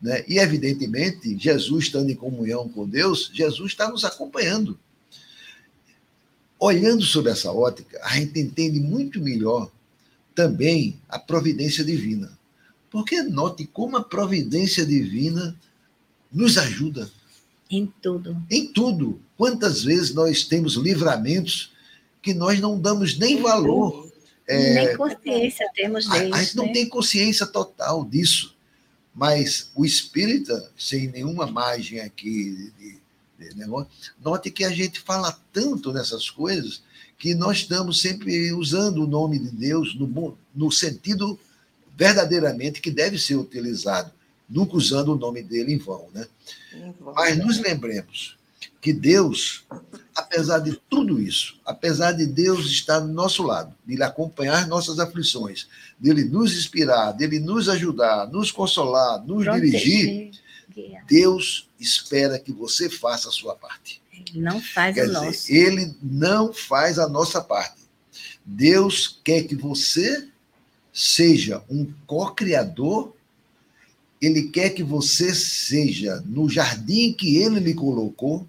Né? 0.00 0.24
E, 0.26 0.38
evidentemente, 0.38 1.36
Jesus 1.38 1.84
estando 1.84 2.10
em 2.10 2.14
comunhão 2.14 2.68
com 2.68 2.88
Deus, 2.88 3.30
Jesus 3.32 3.72
está 3.72 3.88
nos 3.90 4.04
acompanhando. 4.04 4.78
Olhando 6.58 7.02
sobre 7.02 7.30
essa 7.30 7.52
ótica, 7.52 7.98
a 8.02 8.16
gente 8.16 8.38
entende 8.38 8.80
muito 8.80 9.20
melhor 9.20 9.70
também 10.34 10.98
a 11.08 11.18
providência 11.18 11.84
divina. 11.84 12.38
Porque 12.90 13.22
note 13.22 13.66
como 13.66 13.96
a 13.96 14.04
providência 14.04 14.84
divina 14.84 15.56
nos 16.32 16.58
ajuda. 16.58 17.10
Em 17.70 17.86
tudo. 18.02 18.36
Em 18.50 18.66
tudo. 18.66 19.20
Quantas 19.36 19.84
vezes 19.84 20.12
nós 20.12 20.44
temos 20.44 20.74
livramentos 20.74 21.72
que 22.22 22.34
nós 22.34 22.60
não 22.60 22.78
damos 22.78 23.18
nem 23.18 23.40
valor. 23.40 24.09
É, 24.50 24.74
nem 24.74 24.96
consciência 24.96 25.70
temos 25.74 26.08
deles. 26.08 26.32
A, 26.32 26.36
a 26.36 26.42
gente 26.42 26.56
não 26.56 26.66
né? 26.66 26.72
tem 26.72 26.88
consciência 26.88 27.46
total 27.46 28.04
disso. 28.04 28.56
Mas 29.14 29.70
o 29.74 29.84
espírita, 29.84 30.70
sem 30.78 31.08
nenhuma 31.08 31.46
margem 31.46 32.00
aqui 32.00 32.72
de, 32.78 32.98
de 33.38 33.56
negócio, 33.56 33.88
note 34.22 34.50
que 34.50 34.64
a 34.64 34.70
gente 34.70 35.00
fala 35.00 35.38
tanto 35.52 35.92
nessas 35.92 36.30
coisas 36.30 36.82
que 37.18 37.34
nós 37.34 37.58
estamos 37.58 38.00
sempre 38.00 38.52
usando 38.52 39.04
o 39.04 39.06
nome 39.06 39.38
de 39.38 39.50
Deus 39.50 39.94
no, 39.94 40.36
no 40.54 40.70
sentido 40.70 41.38
verdadeiramente 41.96 42.80
que 42.80 42.90
deve 42.90 43.18
ser 43.18 43.36
utilizado, 43.36 44.10
nunca 44.48 44.74
usando 44.74 45.12
o 45.12 45.18
nome 45.18 45.42
dele 45.42 45.74
em 45.74 45.78
vão. 45.78 46.08
Né? 46.14 46.26
Mas 47.14 47.36
nos 47.36 47.58
lembremos 47.58 48.38
que 48.80 48.92
Deus, 48.92 49.64
apesar 50.20 50.58
de 50.60 50.80
tudo 50.88 51.20
isso, 51.20 51.58
apesar 51.64 52.12
de 52.12 52.26
Deus 52.26 52.66
estar 52.66 53.00
do 53.00 53.12
nosso 53.12 53.42
lado, 53.42 53.74
de 53.84 53.94
Ele 53.94 54.02
acompanhar 54.02 54.66
nossas 54.66 54.98
aflições, 54.98 55.68
dele 55.98 56.24
nos 56.24 56.56
inspirar, 56.56 57.12
dele 57.12 57.38
nos 57.38 57.68
ajudar, 57.68 58.26
nos 58.28 58.50
consolar, 58.50 59.24
nos 59.24 59.44
Proteger, 59.44 60.30
dirigir. 60.74 61.00
Deus 61.06 61.68
espera 61.78 62.38
que 62.38 62.52
você 62.52 62.88
faça 62.88 63.28
a 63.28 63.32
sua 63.32 63.54
parte. 63.54 64.00
Ele 64.12 64.40
não 64.40 64.60
faz 64.60 64.94
quer 64.94 65.04
o 65.04 65.06
dizer, 65.06 65.24
nosso. 65.24 65.52
Ele 65.52 65.96
não 66.02 66.52
faz 66.52 66.98
a 66.98 67.08
nossa 67.08 67.40
parte. 67.40 67.80
Deus 68.44 69.20
quer 69.24 69.42
que 69.42 69.54
você 69.54 70.28
seja 70.92 71.62
um 71.68 71.92
co-criador 72.06 73.14
ele 74.20 74.48
quer 74.48 74.70
que 74.70 74.82
você 74.82 75.34
seja 75.34 76.22
no 76.26 76.48
jardim 76.48 77.12
que 77.12 77.38
ele 77.38 77.58
lhe 77.58 77.74
colocou, 77.74 78.46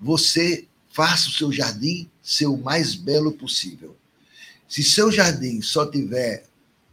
você 0.00 0.66
faça 0.98 1.28
o 1.28 1.32
seu 1.32 1.52
jardim 1.52 2.10
ser 2.20 2.46
o 2.46 2.56
mais 2.56 2.96
belo 2.96 3.30
possível. 3.30 3.94
Se 4.68 4.82
seu 4.82 5.12
jardim 5.12 5.62
só 5.62 5.86
tiver 5.86 6.44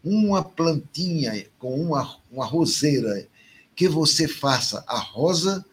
uma 0.03 0.43
plantinha 0.43 1.47
com 1.57 1.81
uma, 1.81 2.19
uma 2.31 2.45
roseira, 2.45 3.27
que 3.75 3.87
você 3.89 4.27
faça 4.27 4.83
a 4.87 4.99
rosa 4.99 5.65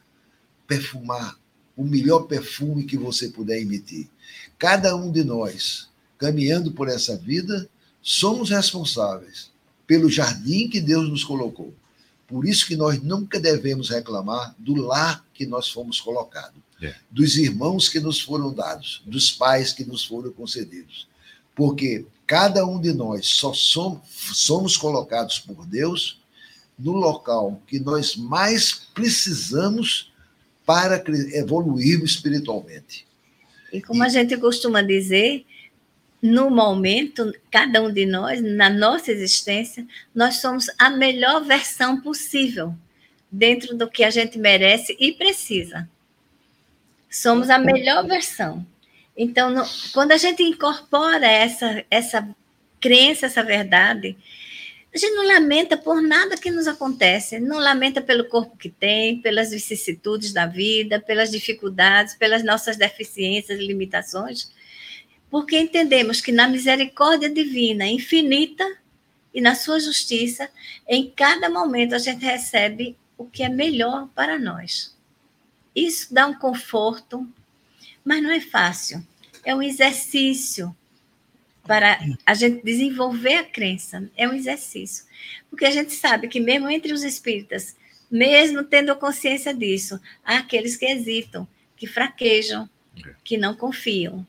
perfumar 0.67 1.39
o 1.77 1.85
melhor 1.85 2.21
perfume 2.21 2.85
que 2.85 2.97
você 2.97 3.29
puder 3.29 3.61
emitir. 3.61 4.09
Cada 4.59 4.97
um 4.97 5.13
de 5.13 5.23
nós, 5.23 5.91
caminhando 6.17 6.73
por 6.73 6.89
essa 6.89 7.19
vida, 7.19 7.69
somos 8.01 8.49
responsáveis 8.49 9.51
pelo 9.87 10.09
jardim 10.09 10.71
que 10.71 10.81
Deus 10.81 11.07
nos 11.07 11.23
colocou. 11.23 11.75
Por 12.33 12.47
isso 12.47 12.67
que 12.67 12.75
nós 12.75 12.99
nunca 13.03 13.39
devemos 13.39 13.91
reclamar 13.91 14.55
do 14.59 14.75
lar 14.75 15.23
que 15.35 15.45
nós 15.45 15.69
fomos 15.69 16.01
colocados, 16.01 16.59
é. 16.81 16.95
dos 17.11 17.37
irmãos 17.37 17.91
que 17.91 18.01
nos 18.01 18.23
foram 18.23 18.55
dados, 18.55 19.03
dos 19.05 19.31
pais 19.31 19.75
que 19.75 19.85
nos 19.85 20.03
foram 20.03 20.33
concedidos. 20.33 21.07
Porque 21.55 22.07
cada 22.27 22.65
um 22.65 22.81
de 22.81 22.95
nós 22.95 23.29
só 23.29 23.53
somos, 23.53 24.01
somos 24.33 24.79
colocados 24.79 25.39
por 25.41 25.67
Deus 25.67 26.23
no 26.79 26.93
local 26.93 27.61
que 27.67 27.79
nós 27.79 28.17
mais 28.17 28.73
precisamos 28.95 30.11
para 30.65 31.05
evoluirmos 31.35 32.13
espiritualmente. 32.13 33.07
E 33.71 33.83
como 33.83 34.03
e, 34.03 34.07
a 34.07 34.09
gente 34.09 34.39
costuma 34.39 34.81
dizer, 34.81 35.45
no 36.23 36.49
momento, 36.49 37.35
cada 37.51 37.83
um 37.83 37.93
de 37.93 38.07
nós, 38.07 38.41
na 38.41 38.71
nossa 38.71 39.11
existência, 39.11 39.85
nós 40.15 40.37
somos 40.37 40.71
a 40.79 40.89
melhor 40.89 41.43
versão 41.45 42.01
possível 42.01 42.73
dentro 43.31 43.77
do 43.77 43.91
que 43.91 44.05
a 44.05 44.11
gente 44.11 44.39
merece 44.39 44.97
e 45.01 45.11
precisa. 45.11 45.89
Somos 47.11 47.51
a 47.51 47.59
melhor 47.59 48.07
versão. 48.07 48.65
Então, 49.17 49.53
quando 49.93 50.13
a 50.13 50.17
gente 50.17 50.45
incorpora 50.45 51.27
essa, 51.27 51.85
essa 51.91 52.29
crença, 52.81 53.27
essa 53.27 53.43
verdade, 53.43 54.17
a 54.95 54.99
gente 54.99 55.15
não 55.15 55.27
lamenta 55.27 55.77
por 55.77 56.01
nada 56.01 56.37
que 56.37 56.53
nos 56.53 56.69
acontece, 56.69 57.41
não 57.41 57.59
lamenta 57.59 58.01
pelo 58.01 58.29
corpo 58.29 58.57
que 58.57 58.69
tem, 58.69 59.21
pelas 59.21 59.51
vicissitudes 59.51 60.33
da 60.33 60.47
vida, 60.47 61.01
pelas 61.01 61.33
dificuldades, 61.33 62.15
pelas 62.15 62.45
nossas 62.45 62.77
deficiências 62.77 63.59
e 63.59 63.67
limitações 63.67 64.51
porque 65.33 65.59
entendemos 65.59 66.21
que 66.21 66.31
na 66.31 66.47
misericórdia 66.47 67.27
divina 67.27 67.87
infinita 67.87 68.71
e 69.33 69.41
na 69.41 69.55
sua 69.55 69.81
justiça, 69.81 70.51
em 70.87 71.11
cada 71.11 71.49
momento 71.49 71.95
a 71.95 71.99
gente 71.99 72.23
recebe 72.23 72.99
o 73.17 73.25
que 73.25 73.43
é 73.43 73.49
melhor 73.49 74.11
para 74.15 74.39
nós. 74.39 74.95
Isso 75.75 76.13
dá 76.13 76.27
um 76.27 76.35
conforto, 76.35 77.27
mas 78.05 78.23
não 78.23 78.31
é 78.31 78.43
fácil. 78.43 79.03
É 79.43 79.55
um 79.55 79.63
exercício 79.63 80.77
para 81.63 81.99
a 82.27 82.35
gente 82.35 82.63
desenvolver 82.63 83.37
a 83.37 83.45
crença. 83.45 84.11
É 84.15 84.29
um 84.29 84.35
exercício. 84.35 85.07
Porque 85.49 85.65
a 85.65 85.71
gente 85.71 85.95
sabe 85.95 86.29
que, 86.29 86.41
mesmo 86.41 86.69
entre 86.69 86.93
os 86.93 87.03
espíritas, 87.03 87.75
mesmo 88.11 88.65
tendo 88.65 88.95
consciência 88.97 89.55
disso, 89.55 89.99
há 90.23 90.37
aqueles 90.37 90.77
que 90.77 90.85
hesitam, 90.85 91.49
que 91.75 91.87
fraquejam, 91.87 92.69
que 93.25 93.39
não 93.39 93.57
confiam. 93.57 94.27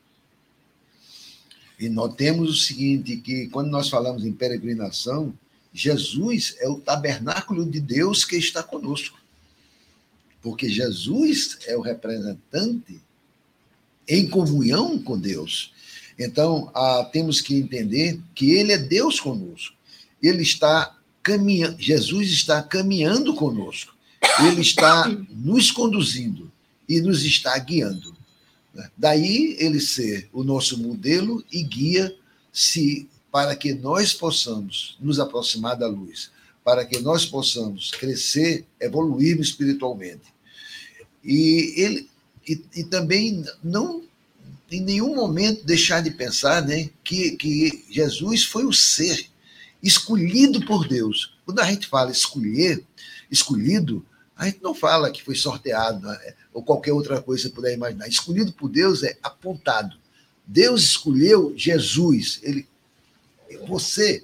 E 1.80 1.90
notemos 1.90 2.50
o 2.50 2.66
seguinte, 2.66 3.18
que 3.18 3.48
quando 3.50 3.70
nós 3.70 3.90
falamos 3.90 4.26
em 4.26 4.32
peregrinação, 4.32 5.34
Jesus 5.74 6.56
é 6.60 6.70
o 6.70 6.80
tabernáculo 6.80 7.66
de 7.66 7.80
Deus 7.80 8.24
que 8.24 8.36
está 8.36 8.62
conosco. 8.62 9.20
Porque 10.42 10.70
Jesus 10.70 11.58
é 11.66 11.76
o 11.76 11.82
representante 11.82 13.02
em 14.08 14.28
comunhão 14.28 15.00
com 15.00 15.18
Deus. 15.18 15.74
Então, 16.20 16.70
ah, 16.76 17.10
temos 17.12 17.42
que 17.42 17.56
entender 17.56 18.20
que 18.36 18.52
ele 18.52 18.74
é 18.74 18.78
Deus 18.78 19.20
conosco. 19.20 19.76
Ele 20.22 20.44
está 20.44 20.96
caminhando, 21.24 21.82
Jesus 21.82 22.30
está 22.30 22.62
caminhando 22.62 23.34
conosco. 23.34 23.96
Ele 24.46 24.62
está 24.62 25.08
nos 25.30 25.72
conduzindo 25.72 26.52
e 26.88 27.02
nos 27.02 27.24
está 27.24 27.58
guiando. 27.58 28.13
Né? 28.74 28.90
Daí 28.98 29.56
ele 29.60 29.80
ser 29.80 30.30
o 30.34 30.44
nosso 30.44 30.78
modelo 30.78 31.44
e 31.52 31.64
guia 31.64 32.16
se 32.52 33.08
para 33.32 33.56
que 33.56 33.74
nós 33.74 34.14
possamos 34.14 34.98
nos 35.00 35.20
aproximar 35.20 35.76
da 35.76 35.88
luz, 35.88 36.32
para 36.64 36.86
que 36.86 37.00
nós 37.00 37.26
possamos 37.26 37.92
crescer, 37.92 38.66
evoluir 38.80 39.40
espiritualmente. 39.40 40.34
E 41.24 41.74
ele 41.78 42.10
e, 42.48 42.62
e 42.76 42.84
também 42.84 43.44
não 43.64 44.04
em 44.72 44.82
nenhum 44.82 45.16
momento 45.16 45.66
deixar 45.66 46.02
de 46.02 46.12
pensar 46.12 46.66
né, 46.66 46.90
que, 47.04 47.32
que 47.32 47.86
Jesus 47.90 48.44
foi 48.44 48.66
o 48.66 48.74
ser 48.74 49.28
escolhido 49.82 50.66
por 50.66 50.88
Deus. 50.88 51.36
Quando 51.46 51.60
a 51.60 51.66
gente 51.66 51.88
fala 51.88 52.12
escolher, 52.12 52.84
escolhido, 53.30 54.04
a 54.44 54.50
gente 54.50 54.62
não 54.62 54.76
fala 54.76 55.12
que 55.12 55.24
foi 55.24 55.36
sorteado 55.36 56.06
né, 56.06 56.34
ou 56.54 56.62
qualquer 56.62 56.92
outra 56.92 57.22
coisa 57.22 57.44
que 57.44 57.50
você 57.50 57.56
puder 57.56 57.74
imaginar. 57.74 58.08
Escolhido 58.08 58.52
por 58.52 58.70
Deus 58.70 59.04
é 59.04 59.18
apontado. 59.24 59.96
Deus 60.46 60.84
escolheu 60.84 61.54
Jesus. 61.56 62.40
Ele, 62.44 62.68
você 63.68 64.24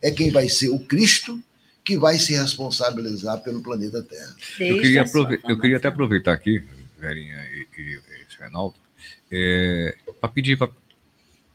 é 0.00 0.10
quem 0.10 0.30
vai 0.30 0.48
ser 0.48 0.70
o 0.70 0.78
Cristo 0.78 1.42
que 1.84 1.98
vai 1.98 2.18
se 2.18 2.34
responsabilizar 2.34 3.40
pelo 3.42 3.62
planeta 3.62 4.02
Terra. 4.02 4.34
Eu 4.58 4.80
queria, 4.80 5.04
eu 5.48 5.58
queria 5.58 5.76
até 5.76 5.88
aproveitar 5.88 6.32
aqui, 6.32 6.62
Verinha 6.98 7.36
e, 7.52 7.66
e, 7.78 7.82
e 7.94 8.00
Reinaldo, 8.38 8.76
é, 9.30 9.96
para 10.20 10.28
pedir 10.28 10.56
para 10.56 10.70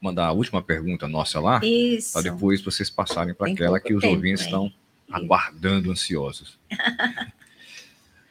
mandar 0.02 0.28
a 0.28 0.32
última 0.32 0.62
pergunta 0.62 1.08
nossa 1.08 1.40
lá, 1.40 1.62
para 2.12 2.22
depois 2.22 2.62
vocês 2.62 2.90
passarem 2.90 3.34
para 3.34 3.52
aquela 3.52 3.80
que 3.80 3.94
os 3.94 4.02
tempo, 4.02 4.16
ouvintes 4.16 4.44
estão 4.44 4.72
aguardando 5.12 5.92
ansiosos. 5.92 6.60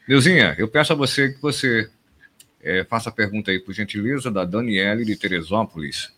Neuzinha, 0.09 0.55
eu 0.59 0.69
peço 0.69 0.93
a 0.93 0.97
você 0.97 1.33
que 1.33 1.41
você 1.41 1.91
é, 2.61 2.85
faça 2.85 3.09
a 3.09 3.13
pergunta 3.13 3.51
aí, 3.51 3.61
por 3.61 3.73
gentileza, 3.73 4.31
da 4.31 4.45
Daniele 4.45 5.05
de 5.05 5.17
Teresópolis. 5.17 6.13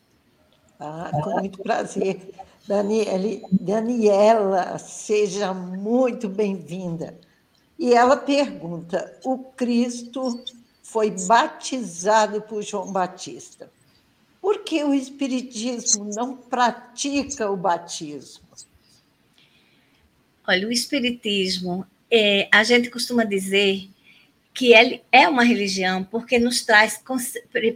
Ah, 0.78 1.10
com 1.12 1.38
muito 1.40 1.62
prazer. 1.62 2.18
Daniele, 2.66 3.42
Daniela, 3.50 4.78
seja 4.78 5.52
muito 5.52 6.28
bem-vinda. 6.28 7.18
E 7.78 7.92
ela 7.92 8.16
pergunta: 8.16 9.18
o 9.24 9.38
Cristo 9.38 10.42
foi 10.82 11.10
batizado 11.10 12.40
por 12.42 12.62
João 12.62 12.92
Batista. 12.92 13.70
Por 14.40 14.62
que 14.62 14.82
o 14.84 14.94
Espiritismo 14.94 16.10
não 16.14 16.36
pratica 16.36 17.50
o 17.50 17.56
batismo? 17.56 18.44
Olha, 20.46 20.68
o 20.68 20.72
Espiritismo, 20.72 21.86
é, 22.16 22.48
a 22.52 22.62
gente 22.62 22.90
costuma 22.90 23.24
dizer 23.24 23.90
que 24.54 24.72
ele 24.72 25.02
é 25.10 25.28
uma 25.28 25.42
religião 25.42 26.04
porque 26.04 26.38
nos 26.38 26.62
traz 26.62 27.02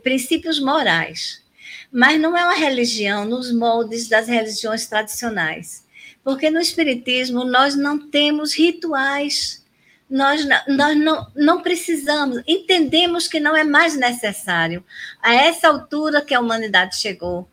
princípios 0.01 0.61
morais, 0.61 1.43
mas 1.91 2.21
não 2.21 2.37
é 2.37 2.45
uma 2.45 2.55
religião 2.55 3.25
nos 3.25 3.53
moldes 3.53 4.07
das 4.09 4.29
religiões 4.29 4.87
tradicionais, 4.87 5.85
porque 6.23 6.51
no 6.51 6.61
Espiritismo 6.61 7.43
nós 7.45 7.75
não 7.75 7.99
temos 7.99 8.55
rituais, 8.55 9.67
nós, 10.09 10.47
nós 10.69 10.97
não, 10.97 11.27
não 11.35 11.61
precisamos, 11.61 12.41
entendemos 12.47 13.27
que 13.27 13.41
não 13.41 13.57
é 13.57 13.65
mais 13.65 13.97
necessário, 13.97 14.85
a 15.21 15.35
essa 15.35 15.67
altura 15.67 16.25
que 16.25 16.33
a 16.33 16.41
humanidade 16.41 16.97
chegou, 16.97 17.49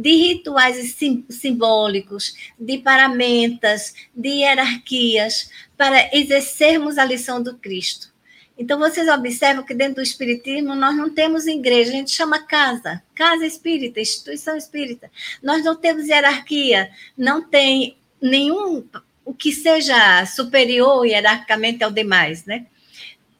de 0.00 0.16
rituais 0.16 0.94
sim, 0.94 1.26
simbólicos, 1.28 2.34
de 2.58 2.78
paramentas, 2.78 3.94
de 4.16 4.30
hierarquias, 4.30 5.50
para 5.80 6.14
exercermos 6.14 6.98
a 6.98 7.04
lição 7.06 7.42
do 7.42 7.56
Cristo. 7.56 8.12
Então, 8.58 8.78
vocês 8.78 9.08
observam 9.08 9.64
que 9.64 9.72
dentro 9.72 9.94
do 9.94 10.02
Espiritismo 10.02 10.74
nós 10.74 10.94
não 10.94 11.08
temos 11.08 11.46
igreja, 11.46 11.90
a 11.90 11.94
gente 11.94 12.10
chama 12.10 12.46
casa, 12.46 13.02
casa 13.14 13.46
espírita, 13.46 13.98
instituição 13.98 14.58
espírita. 14.58 15.10
Nós 15.42 15.64
não 15.64 15.74
temos 15.74 16.06
hierarquia, 16.06 16.90
não 17.16 17.40
tem 17.40 17.96
nenhum 18.20 18.84
o 19.24 19.32
que 19.32 19.52
seja 19.52 20.26
superior 20.26 21.06
hierarquicamente 21.06 21.82
ao 21.82 21.90
demais, 21.90 22.44
né? 22.44 22.66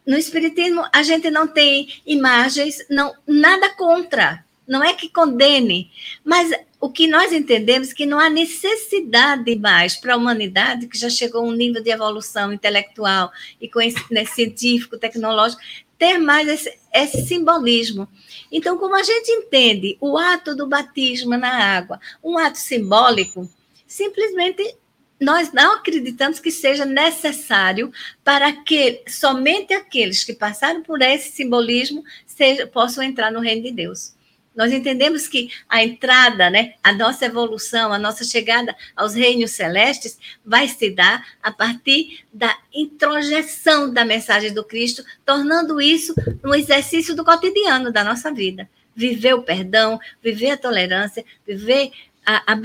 No 0.07 0.16
Espiritismo, 0.16 0.82
a 0.91 1.03
gente 1.03 1.30
não 1.30 1.47
tem 1.47 2.01
imagens, 2.07 2.86
não, 2.88 3.14
nada 3.26 3.68
contra, 3.74 4.43
não 4.66 4.82
é 4.82 4.95
que 4.95 5.11
condene, 5.11 5.91
mas 6.24 6.51
o 6.81 6.89
que 6.89 7.07
nós 7.07 7.31
entendemos 7.31 7.93
que 7.93 8.07
não 8.07 8.18
há 8.18 8.31
necessidade 8.31 9.55
mais 9.57 9.97
para 9.97 10.14
a 10.14 10.16
humanidade, 10.16 10.87
que 10.87 10.99
já 10.99 11.11
chegou 11.11 11.43
a 11.43 11.45
um 11.45 11.53
nível 11.53 11.83
de 11.83 11.91
evolução 11.91 12.53
intelectual 12.53 13.31
e 13.61 13.70
né, 14.11 14.24
científico, 14.24 14.97
tecnológico, 14.97 15.61
ter 15.99 16.16
mais 16.16 16.49
esse, 16.49 16.72
esse, 16.95 17.26
simbolismo. 17.26 18.09
Então, 18.51 18.78
como 18.78 18.97
a 18.97 19.03
gente 19.03 19.31
entende 19.31 19.99
o 20.01 20.16
ato 20.16 20.57
do 20.57 20.66
batismo 20.66 21.37
na 21.37 21.76
água, 21.76 22.01
um 22.24 22.39
ato 22.39 22.57
simbólico, 22.57 23.47
simplesmente 23.87 24.74
nós 25.20 25.53
não 25.53 25.74
acreditamos 25.74 26.41
que 26.41 26.51
seja 26.51 26.87
necessário 26.87 27.93
para 28.24 28.51
que 28.53 29.03
somente 29.07 29.74
aqueles 29.74 30.24
que 30.24 30.33
passaram 30.33 30.83
por 30.83 31.03
esse 31.03 31.33
simbolismo 31.33 32.03
seja, 32.26 32.66
possam 32.66 33.05
entrar 33.05 33.31
no 33.31 33.41
reino 33.41 33.62
de 33.64 33.70
Deus. 33.70 34.14
Nós 34.55 34.72
entendemos 34.72 35.28
que 35.28 35.51
a 35.68 35.82
entrada, 35.82 36.51
né, 36.51 36.74
a 36.82 36.92
nossa 36.92 37.24
evolução, 37.24 37.92
a 37.92 37.98
nossa 37.98 38.24
chegada 38.24 38.76
aos 38.96 39.14
reinos 39.14 39.53
celestes 39.53 40.18
vai 40.44 40.66
se 40.66 40.90
dar 40.90 41.24
a 41.42 41.53
partir 41.53 42.24
da 42.32 42.57
introjeção 42.74 43.92
da 43.92 44.05
mensagem 44.05 44.53
do 44.53 44.64
Cristo, 44.64 45.05
tornando 45.24 45.80
isso 45.80 46.14
um 46.44 46.55
exercício 46.55 47.14
do 47.14 47.24
cotidiano 47.24 47.92
da 47.92 48.03
nossa 48.03 48.32
vida. 48.32 48.68
Viver 48.94 49.34
o 49.34 49.42
perdão, 49.42 49.98
viver 50.22 50.51
a 50.51 50.57
tolerância, 50.57 51.24
viver 51.46 51.92
a, 52.26 52.53
a, 52.53 52.59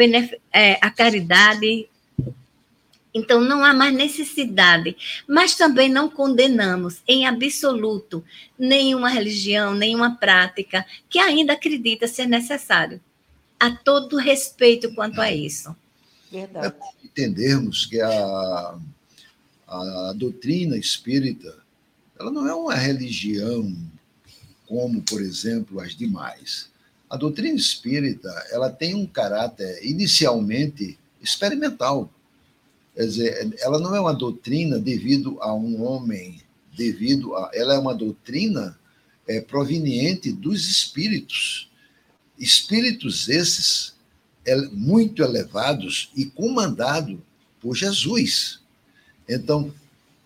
é, 0.52 0.78
a 0.82 0.90
caridade, 0.90 1.88
então, 3.16 3.40
não 3.40 3.64
há 3.64 3.74
mais 3.74 3.96
necessidade, 3.96 4.94
mas 5.26 5.56
também 5.56 5.88
não 5.88 6.10
condenamos 6.10 7.02
em 7.08 7.26
absoluto 7.26 8.22
nenhuma 8.60 9.08
religião, 9.08 9.74
nenhuma 9.74 10.18
prática 10.18 10.86
que 11.10 11.18
ainda 11.18 11.54
acredita 11.54 12.10
ser 12.10 12.28
necessário. 12.28 13.00
Há 13.58 13.72
todo 13.72 14.18
respeito 14.18 14.94
quanto 14.94 15.22
a 15.22 15.32
isso. 15.32 15.74
Verdade. 16.30 16.68
É 16.68 17.06
entendermos 17.06 17.86
que 17.86 18.02
a, 18.02 18.78
a 19.66 20.14
doutrina 20.18 20.76
espírita 20.76 21.64
ela 22.20 22.30
não 22.30 22.46
é 22.46 22.54
uma 22.54 22.76
religião 22.76 23.74
como, 24.68 25.02
por 25.02 25.22
exemplo, 25.22 25.80
as 25.80 25.96
demais. 25.96 26.70
A 27.10 27.16
doutrina 27.16 27.56
espírita 27.56 28.30
ela 28.52 28.70
tem 28.70 28.94
um 28.94 29.06
caráter 29.06 29.80
inicialmente 29.86 31.00
experimental. 31.22 32.12
Quer 32.96 33.06
dizer, 33.06 33.56
ela 33.60 33.78
não 33.78 33.94
é 33.94 34.00
uma 34.00 34.14
doutrina 34.14 34.80
devido 34.80 35.38
a 35.42 35.54
um 35.54 35.84
homem, 35.84 36.42
devido 36.76 37.36
a. 37.36 37.52
Ela 37.54 37.76
é 37.76 37.78
uma 37.78 37.94
doutrina 37.94 38.80
é, 39.28 39.42
proveniente 39.42 40.32
dos 40.32 40.70
espíritos. 40.70 41.70
Espíritos 42.40 43.28
esses 43.28 43.94
é, 44.46 44.56
muito 44.68 45.22
elevados 45.22 46.10
e 46.16 46.26
comandados 46.26 47.18
por 47.60 47.76
Jesus. 47.76 48.60
Então, 49.28 49.74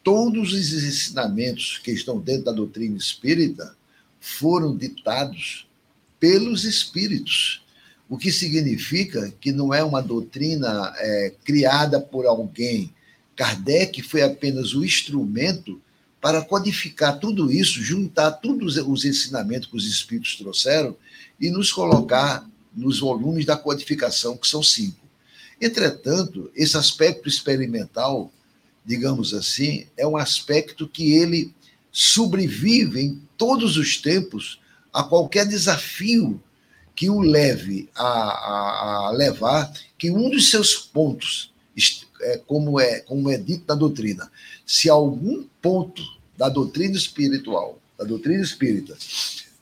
todos 0.03 0.53
os 0.53 0.71
ensinamentos 0.71 1.79
que 1.79 1.91
estão 1.91 2.19
dentro 2.19 2.45
da 2.45 2.51
doutrina 2.51 2.97
espírita 2.97 3.75
foram 4.19 4.77
ditados 4.77 5.67
pelos 6.19 6.65
espíritos 6.65 7.63
o 8.09 8.17
que 8.17 8.31
significa 8.31 9.31
que 9.39 9.51
não 9.51 9.71
é 9.71 9.83
uma 9.83 10.01
doutrina 10.01 10.91
é, 10.97 11.33
criada 11.45 12.01
por 12.01 12.25
alguém. 12.25 12.91
Kardec 13.35 14.01
foi 14.01 14.23
apenas 14.23 14.73
o 14.73 14.83
instrumento 14.83 15.79
para 16.19 16.41
codificar 16.41 17.19
tudo 17.19 17.51
isso, 17.51 17.81
juntar 17.81 18.31
todos 18.31 18.77
os 18.77 19.05
ensinamentos 19.05 19.69
que 19.69 19.77
os 19.77 19.85
espíritos 19.85 20.35
trouxeram 20.35 20.97
e 21.39 21.49
nos 21.51 21.71
colocar 21.71 22.49
nos 22.75 22.99
volumes 22.99 23.45
da 23.45 23.55
codificação, 23.55 24.35
que 24.35 24.47
são 24.47 24.63
cinco. 24.63 25.07
Entretanto, 25.61 26.51
esse 26.55 26.75
aspecto 26.77 27.29
experimental, 27.29 28.31
digamos 28.83 29.33
assim, 29.33 29.85
é 29.95 30.05
um 30.05 30.17
aspecto 30.17 30.87
que 30.87 31.13
ele 31.13 31.53
sobrevive 31.91 33.01
em 33.01 33.21
todos 33.37 33.77
os 33.77 33.97
tempos 33.97 34.59
a 34.91 35.03
qualquer 35.03 35.45
desafio 35.45 36.41
que 36.99 37.09
o 37.09 37.21
leve 37.21 37.87
a, 37.95 38.03
a, 38.03 39.07
a 39.07 39.11
levar 39.11 39.71
que 39.97 40.11
um 40.11 40.29
dos 40.29 40.51
seus 40.51 40.75
pontos, 40.75 41.53
é, 42.19 42.37
como, 42.39 42.77
é, 42.77 42.99
como 42.99 43.29
é 43.29 43.37
dito 43.37 43.63
na 43.69 43.73
doutrina, 43.73 44.29
se 44.65 44.89
algum 44.89 45.45
ponto 45.61 46.03
da 46.37 46.49
doutrina 46.49 46.97
espiritual, 46.97 47.79
da 47.97 48.03
doutrina 48.03 48.43
espírita, 48.43 48.97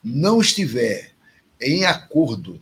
não 0.03 0.41
estiver 0.41 1.11
em 1.61 1.85
acordo 1.85 2.59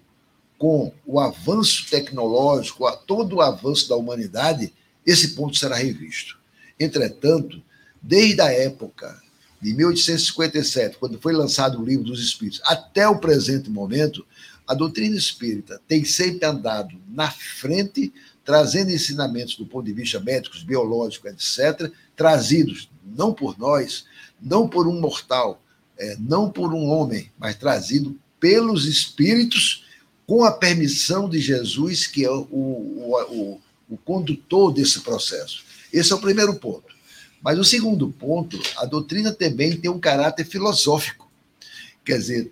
com 0.58 0.92
o 1.06 1.22
avanço 1.22 1.90
tecnológico, 1.90 2.86
todo 3.08 3.38
o 3.38 3.42
avanço 3.42 3.88
da 3.88 3.96
humanidade, 3.96 4.74
esse 5.06 5.36
ponto 5.36 5.56
será 5.56 5.78
revisto. 5.78 6.38
Entretanto, 6.78 7.64
desde 8.02 8.42
a 8.42 8.52
época 8.52 9.24
de 9.62 9.74
1857, 9.74 10.98
quando 10.98 11.18
foi 11.18 11.32
lançado 11.32 11.80
o 11.80 11.86
Livro 11.86 12.04
dos 12.04 12.22
Espíritos, 12.22 12.60
até 12.66 13.08
o 13.08 13.20
presente 13.20 13.70
momento, 13.70 14.26
a 14.68 14.74
doutrina 14.74 15.16
espírita 15.16 15.82
tem 15.88 16.04
sempre 16.04 16.46
andado 16.46 16.98
na 17.08 17.30
frente, 17.30 18.14
trazendo 18.44 18.92
ensinamentos 18.92 19.56
do 19.56 19.66
ponto 19.66 19.86
de 19.86 19.94
vista 19.94 20.20
médicos, 20.20 20.64
biológicos, 20.64 21.32
etc., 21.32 21.92
trazidos 22.16 22.90
não 23.06 23.34
por 23.34 23.58
nós, 23.58 24.06
não 24.42 24.68
por 24.68 24.88
um 24.88 25.00
mortal, 25.00 25.62
é, 25.98 26.16
não 26.20 26.50
por 26.50 26.74
um 26.74 26.86
homem, 26.86 27.32
mas 27.38 27.56
trazido 27.56 28.18
pelos 28.40 28.86
espíritos, 28.86 29.86
com 30.28 30.44
a 30.44 30.52
permissão 30.52 31.30
de 31.30 31.40
Jesus, 31.40 32.08
que 32.08 32.26
é 32.26 32.32
o, 32.32 32.42
o, 32.52 33.22
o, 33.30 33.62
o 33.90 33.98
condutor 33.98 34.74
desse 34.74 35.02
processo. 35.02 35.64
Esse 35.94 36.12
é 36.12 36.16
o 36.16 36.22
primeiro 36.22 36.56
ponto. 36.56 36.96
Mas 37.42 37.60
o 37.60 37.64
segundo 37.64 38.10
ponto, 38.10 38.60
a 38.78 38.86
doutrina 38.86 39.32
também 39.32 39.78
tem 39.78 39.90
um 39.90 40.00
caráter 40.00 40.46
filosófico. 40.46 41.30
Quer 42.04 42.18
dizer, 42.18 42.52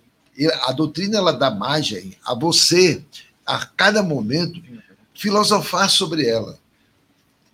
a 0.62 0.72
doutrina 0.72 1.18
ela 1.18 1.32
dá 1.32 1.50
margem 1.50 2.16
a 2.24 2.34
você, 2.34 3.02
a 3.46 3.64
cada 3.64 4.02
momento, 4.02 4.60
filosofar 5.14 5.88
sobre 5.88 6.26
ela. 6.26 6.58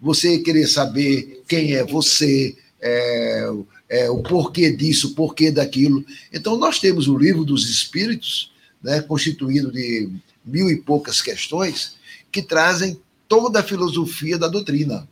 Você 0.00 0.38
querer 0.38 0.66
saber 0.66 1.42
quem 1.46 1.74
é 1.74 1.84
você, 1.84 2.56
é, 2.80 3.50
é, 3.88 4.10
o 4.10 4.22
porquê 4.22 4.72
disso, 4.72 5.08
o 5.08 5.14
porquê 5.14 5.50
daquilo. 5.50 6.04
Então, 6.32 6.56
nós 6.56 6.78
temos 6.78 7.06
o 7.08 7.18
livro 7.18 7.44
dos 7.44 7.68
Espíritos, 7.68 8.52
né, 8.82 9.02
constituído 9.02 9.70
de 9.70 10.08
mil 10.44 10.70
e 10.70 10.76
poucas 10.76 11.20
questões, 11.20 11.96
que 12.32 12.40
trazem 12.40 13.00
toda 13.28 13.60
a 13.60 13.64
filosofia 13.64 14.38
da 14.38 14.48
doutrina. 14.48 15.06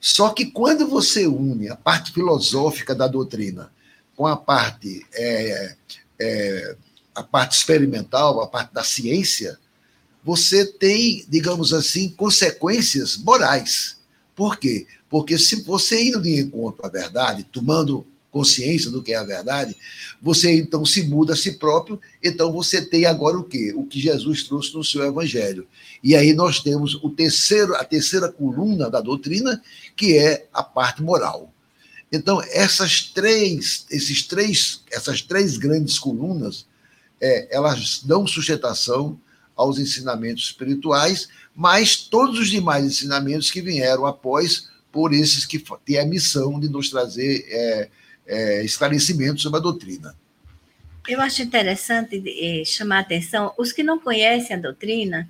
Só 0.00 0.30
que 0.30 0.46
quando 0.46 0.86
você 0.86 1.26
une 1.26 1.68
a 1.68 1.76
parte 1.76 2.12
filosófica 2.12 2.94
da 2.94 3.08
doutrina 3.08 3.70
com 4.14 4.26
a 4.26 4.36
parte 4.36 5.04
é, 5.12 5.74
é, 6.20 6.76
a 7.18 7.22
parte 7.22 7.56
experimental, 7.56 8.40
a 8.40 8.46
parte 8.46 8.72
da 8.72 8.84
ciência, 8.84 9.58
você 10.22 10.64
tem, 10.64 11.24
digamos 11.28 11.72
assim, 11.72 12.08
consequências 12.10 13.16
morais. 13.16 13.96
Por 14.36 14.56
quê? 14.56 14.86
Porque 15.10 15.36
se 15.36 15.62
você 15.62 16.00
indo 16.04 16.22
de 16.22 16.38
encontro 16.38 16.86
à 16.86 16.88
verdade, 16.88 17.42
tomando 17.42 18.06
consciência 18.30 18.88
do 18.90 19.02
que 19.02 19.12
é 19.12 19.16
a 19.16 19.24
verdade, 19.24 19.74
você 20.22 20.52
então 20.52 20.84
se 20.84 21.02
muda 21.08 21.32
a 21.32 21.36
si 21.36 21.52
próprio, 21.52 22.00
então 22.22 22.52
você 22.52 22.80
tem 22.80 23.04
agora 23.04 23.36
o 23.36 23.42
quê? 23.42 23.72
O 23.74 23.84
que 23.84 24.00
Jesus 24.00 24.44
trouxe 24.44 24.74
no 24.74 24.84
seu 24.84 25.02
evangelho. 25.04 25.66
E 26.04 26.14
aí 26.14 26.32
nós 26.32 26.60
temos 26.60 26.94
o 27.02 27.10
terceiro, 27.10 27.74
a 27.74 27.82
terceira 27.82 28.30
coluna 28.30 28.88
da 28.88 29.00
doutrina, 29.00 29.60
que 29.96 30.16
é 30.16 30.46
a 30.52 30.62
parte 30.62 31.02
moral. 31.02 31.52
Então, 32.12 32.40
essas 32.52 33.02
três, 33.02 33.86
esses 33.90 34.22
três, 34.22 34.82
essas 34.90 35.20
três 35.20 35.56
grandes 35.56 35.98
colunas, 35.98 36.67
é, 37.20 37.48
elas 37.54 38.02
dão 38.02 38.26
sustentação 38.26 39.18
aos 39.56 39.78
ensinamentos 39.78 40.44
espirituais, 40.44 41.28
mas 41.54 41.96
todos 41.96 42.38
os 42.38 42.48
demais 42.48 42.84
ensinamentos 42.84 43.50
que 43.50 43.60
vieram 43.60 44.06
após, 44.06 44.68
por 44.92 45.12
esses 45.12 45.44
que 45.44 45.62
têm 45.84 45.98
a 45.98 46.06
missão 46.06 46.58
de 46.58 46.68
nos 46.68 46.88
trazer 46.88 47.44
é, 47.48 47.88
é, 48.26 48.64
esclarecimentos 48.64 49.42
sobre 49.42 49.58
a 49.58 49.62
doutrina. 49.62 50.14
Eu 51.08 51.20
acho 51.20 51.42
interessante 51.42 52.22
é, 52.26 52.64
chamar 52.64 52.98
a 52.98 53.00
atenção, 53.00 53.52
os 53.58 53.72
que 53.72 53.82
não 53.82 53.98
conhecem 53.98 54.56
a 54.56 54.60
doutrina, 54.60 55.28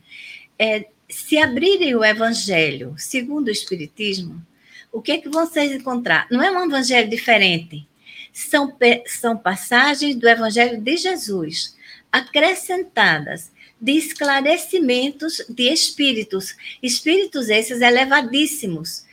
é, 0.59 0.86
se 1.09 1.39
abrirem 1.39 1.95
o 1.95 2.05
Evangelho 2.05 2.95
segundo 2.99 3.49
o 3.49 3.53
Espiritismo, 3.53 4.45
o 4.93 5.01
que 5.01 5.12
é 5.12 5.18
que 5.18 5.28
vocês 5.28 5.72
encontrar? 5.72 6.26
Não 6.30 6.43
é 6.43 6.51
um 6.51 6.66
Evangelho 6.66 7.09
diferente, 7.09 7.86
são, 8.32 8.76
são 9.07 9.36
passagens 9.36 10.16
do 10.16 10.28
Evangelho 10.28 10.80
de 10.80 10.97
Jesus, 10.97 11.76
acrescentadas 12.11 13.50
de 13.80 13.92
esclarecimentos 13.92 15.44
de 15.48 15.72
espíritos, 15.72 16.56
espíritos 16.82 17.48
esses 17.48 17.80
elevadíssimos. 17.80 19.04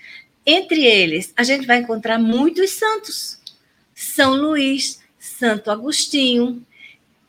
Entre 0.45 0.83
eles, 0.83 1.33
a 1.35 1.43
gente 1.43 1.65
vai 1.65 1.79
encontrar 1.79 2.19
muitos 2.19 2.71
santos. 2.71 3.39
São 3.93 4.35
Luís, 4.35 5.01
Santo 5.19 5.71
Agostinho, 5.71 6.65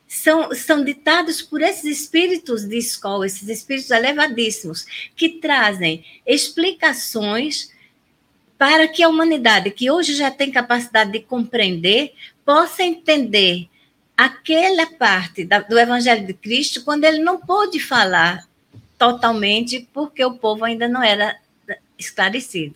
são, 0.07 0.53
são 0.53 0.83
ditados 0.83 1.41
por 1.41 1.61
esses 1.61 2.01
espíritos 2.01 2.63
de 2.63 2.77
escola, 2.77 3.25
esses 3.25 3.47
espíritos 3.49 3.91
elevadíssimos, 3.91 4.85
que 5.15 5.29
trazem 5.29 6.03
explicações 6.25 7.71
para 8.57 8.87
que 8.87 9.03
a 9.03 9.09
humanidade, 9.09 9.69
que 9.69 9.91
hoje 9.91 10.15
já 10.15 10.31
tem 10.31 10.49
capacidade 10.49 11.11
de 11.11 11.19
compreender, 11.19 12.13
possa 12.43 12.83
entender 12.83 13.67
aquela 14.17 14.87
parte 14.87 15.45
da, 15.45 15.59
do 15.59 15.77
Evangelho 15.77 16.25
de 16.25 16.33
Cristo 16.33 16.83
quando 16.83 17.03
ele 17.03 17.19
não 17.19 17.39
pôde 17.39 17.79
falar 17.79 18.47
totalmente, 18.97 19.87
porque 19.93 20.25
o 20.25 20.33
povo 20.33 20.65
ainda 20.65 20.87
não 20.87 21.03
era 21.03 21.37
esclarecido. 21.97 22.75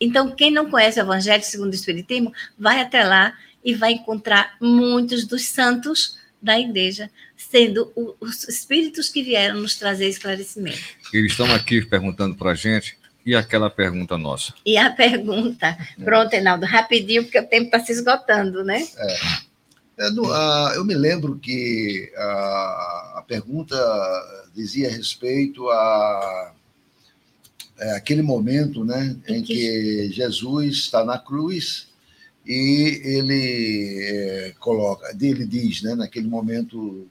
Então, 0.00 0.30
quem 0.30 0.50
não 0.50 0.70
conhece 0.70 1.00
o 1.00 1.02
Evangelho 1.02 1.42
segundo 1.42 1.72
o 1.72 1.74
Espiritismo, 1.74 2.32
vai 2.58 2.80
até 2.80 3.02
lá 3.02 3.36
e 3.64 3.74
vai 3.74 3.92
encontrar 3.92 4.56
muitos 4.60 5.26
dos 5.26 5.46
santos 5.46 6.18
da 6.40 6.58
igreja, 6.58 7.10
sendo 7.36 7.92
os 8.20 8.46
espíritos 8.46 9.08
que 9.08 9.22
vieram 9.22 9.60
nos 9.60 9.76
trazer 9.76 10.06
esclarecimento. 10.08 10.78
Eles 11.12 11.32
estão 11.32 11.52
aqui 11.52 11.84
perguntando 11.84 12.36
para 12.36 12.52
a 12.52 12.54
gente, 12.54 12.96
e 13.26 13.34
aquela 13.34 13.68
pergunta 13.68 14.16
nossa? 14.16 14.54
E 14.64 14.78
a 14.78 14.90
pergunta, 14.90 15.76
pronto, 16.04 16.30
Reinaldo, 16.30 16.64
rapidinho, 16.64 17.24
porque 17.24 17.40
o 17.40 17.46
tempo 17.46 17.66
está 17.66 17.80
se 17.80 17.92
esgotando, 17.92 18.62
né? 18.62 18.86
É. 18.96 19.47
É, 19.98 20.76
eu 20.76 20.84
me 20.84 20.94
lembro 20.94 21.38
que 21.38 22.12
a, 22.16 23.14
a 23.16 23.24
pergunta 23.26 23.76
dizia 24.54 24.90
respeito 24.90 25.68
a 25.70 26.54
é, 27.78 27.92
aquele 27.92 28.22
momento 28.22 28.84
né, 28.84 29.16
em 29.28 29.42
que 29.42 30.10
Jesus 30.10 30.76
está 30.78 31.04
na 31.04 31.18
cruz 31.18 31.88
e 32.44 33.00
ele 33.04 33.98
é, 34.02 34.54
coloca, 34.58 35.16
ele 35.20 35.46
diz, 35.46 35.82
né, 35.82 35.94
naquele 35.94 36.26
momento 36.26 37.06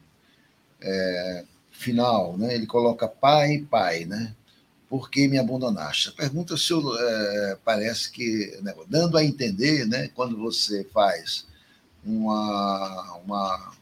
é, 0.81 1.45
final, 1.71 2.37
né, 2.37 2.53
ele 2.55 2.65
coloca 2.65 3.07
pai, 3.07 3.65
pai, 3.69 4.05
né? 4.05 4.33
Por 4.89 5.09
que 5.09 5.27
me 5.27 5.37
abandonaste? 5.37 6.09
A 6.09 6.13
pergunta 6.13 6.55
se 6.55 6.71
eu, 6.71 6.81
é, 6.97 7.57
parece 7.63 8.11
que, 8.11 8.57
né, 8.61 8.73
dando 8.89 9.17
a 9.17 9.23
entender, 9.23 9.85
né, 9.85 10.09
quando 10.15 10.37
você 10.37 10.85
faz 10.93 11.45
uma, 12.07 13.19
uma, 13.25 13.73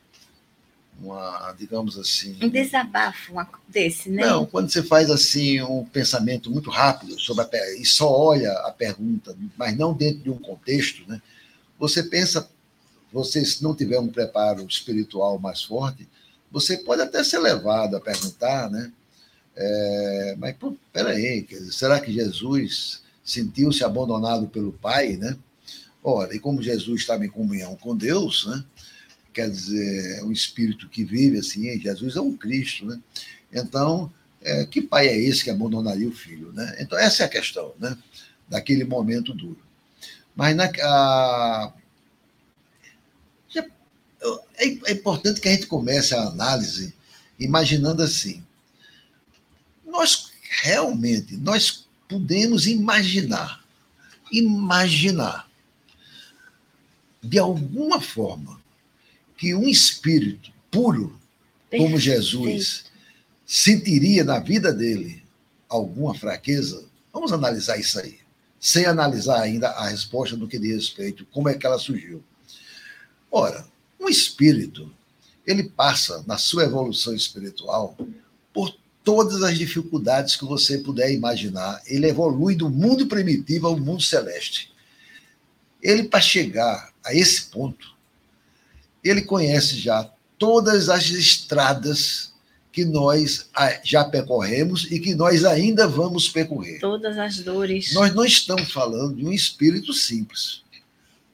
uma, 0.99 1.55
digamos 1.57 1.97
assim. 1.97 2.37
Um 2.41 2.49
desabafo 2.49 3.33
desse, 3.67 4.09
né? 4.09 4.25
Não, 4.25 4.45
quando 4.45 4.69
você 4.69 4.81
faz 4.81 5.09
assim 5.09 5.61
um 5.61 5.85
pensamento 5.85 6.49
muito 6.49 6.69
rápido 6.69 7.19
sobre 7.19 7.43
a 7.43 7.75
e 7.79 7.85
só 7.85 8.11
olha 8.11 8.51
a 8.51 8.71
pergunta, 8.71 9.35
mas 9.55 9.77
não 9.77 9.93
dentro 9.93 10.23
de 10.23 10.29
um 10.29 10.37
contexto, 10.37 11.07
né? 11.07 11.21
Você 11.77 12.01
pensa, 12.01 12.49
você 13.11 13.45
se 13.45 13.61
não 13.63 13.75
tiver 13.75 13.99
um 13.99 14.07
preparo 14.07 14.65
espiritual 14.65 15.37
mais 15.37 15.61
forte, 15.63 16.07
você 16.51 16.77
pode 16.77 17.01
até 17.01 17.23
ser 17.23 17.39
levado 17.39 17.95
a 17.95 18.01
perguntar, 18.01 18.69
né? 18.71 18.91
É, 19.57 20.35
mas 20.37 20.55
pô, 20.57 20.75
peraí, 20.91 21.47
será 21.71 21.99
que 21.99 22.11
Jesus 22.11 23.01
sentiu-se 23.23 23.83
abandonado 23.83 24.47
pelo 24.47 24.73
Pai, 24.73 25.17
né? 25.17 25.37
Ora, 26.07 26.35
e 26.35 26.39
como 26.39 26.61
Jesus 26.61 27.01
estava 27.01 27.25
em 27.25 27.29
comunhão 27.29 27.75
com 27.75 27.97
Deus, 27.97 28.45
né? 28.45 28.63
quer 29.33 29.49
dizer, 29.49 30.19
é 30.19 30.23
um 30.23 30.31
espírito 30.31 30.87
que 30.87 31.03
vive 31.03 31.39
assim, 31.39 31.79
Jesus 31.79 32.15
é 32.15 32.21
um 32.21 32.37
Cristo, 32.37 32.85
né? 32.85 33.01
Então, 33.51 34.13
é, 34.39 34.67
que 34.67 34.83
pai 34.83 35.07
é 35.07 35.19
esse 35.19 35.43
que 35.43 35.49
abandonaria 35.49 36.07
o 36.07 36.11
filho, 36.11 36.53
né? 36.53 36.75
Então, 36.79 36.95
essa 36.99 37.23
é 37.23 37.25
a 37.25 37.29
questão, 37.29 37.73
né? 37.79 37.97
Daquele 38.47 38.83
momento 38.83 39.33
duro. 39.33 39.59
Mas 40.35 40.55
na, 40.55 40.65
a, 40.65 41.73
é, 44.57 44.65
é 44.85 44.91
importante 44.91 45.41
que 45.41 45.47
a 45.47 45.51
gente 45.53 45.65
comece 45.65 46.13
a 46.13 46.21
análise 46.21 46.93
imaginando 47.39 48.03
assim, 48.03 48.45
nós 49.83 50.31
realmente, 50.61 51.35
nós 51.35 51.87
podemos 52.07 52.67
imaginar, 52.67 53.65
imaginar 54.31 55.49
de 57.25 57.39
alguma 57.39 57.99
forma, 57.99 58.59
que 59.37 59.53
um 59.53 59.67
espírito 59.67 60.51
puro 60.71 61.19
como 61.75 61.99
Jesus 61.99 62.85
sentiria 63.45 64.23
na 64.23 64.39
vida 64.39 64.71
dele 64.71 65.23
alguma 65.67 66.15
fraqueza, 66.15 66.85
vamos 67.11 67.31
analisar 67.33 67.77
isso 67.77 67.99
aí, 67.99 68.19
sem 68.59 68.85
analisar 68.85 69.41
ainda 69.41 69.69
a 69.69 69.89
resposta 69.89 70.37
do 70.37 70.47
que 70.47 70.59
diz 70.59 70.75
respeito, 70.75 71.25
como 71.31 71.49
é 71.49 71.53
que 71.53 71.65
ela 71.65 71.79
surgiu. 71.79 72.23
Ora, 73.29 73.67
um 73.99 74.07
espírito, 74.07 74.91
ele 75.45 75.63
passa 75.63 76.23
na 76.25 76.37
sua 76.37 76.63
evolução 76.63 77.13
espiritual 77.13 77.97
por 78.53 78.75
todas 79.03 79.43
as 79.43 79.57
dificuldades 79.57 80.35
que 80.35 80.45
você 80.45 80.77
puder 80.77 81.11
imaginar. 81.11 81.81
Ele 81.85 82.07
evolui 82.07 82.55
do 82.55 82.69
mundo 82.69 83.07
primitivo 83.07 83.67
ao 83.67 83.77
mundo 83.77 84.01
celeste. 84.01 84.73
Ele, 85.81 86.03
para 86.03 86.21
chegar 86.21 86.94
a 87.05 87.13
esse 87.13 87.43
ponto, 87.43 87.93
ele 89.03 89.21
conhece 89.21 89.77
já 89.77 90.09
todas 90.37 90.89
as 90.89 91.05
estradas 91.05 92.33
que 92.71 92.83
nós 92.83 93.47
ah, 93.55 93.79
já 93.83 94.03
percorremos 94.03 94.91
e 94.91 94.99
que 94.99 95.15
nós 95.15 95.45
ainda 95.45 95.87
vamos 95.87 96.27
percorrer. 96.27 96.79
Todas 96.79 97.17
as 97.17 97.39
dores. 97.39 97.93
Nós 97.93 98.13
não 98.13 98.25
estamos 98.25 98.71
falando 98.71 99.15
de 99.15 99.25
um 99.25 99.31
espírito 99.31 99.93
simples. 99.93 100.61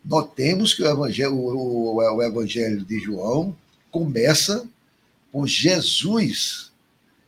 Notemos 0.04 0.74
que 0.74 0.84
o 0.84 0.88
evangelho, 0.88 1.34
o, 1.34 1.96
o 1.96 2.22
evangelho 2.22 2.86
de 2.86 3.00
João 3.00 3.56
começa 3.90 4.68
com 5.32 5.48
Jesus, 5.48 6.72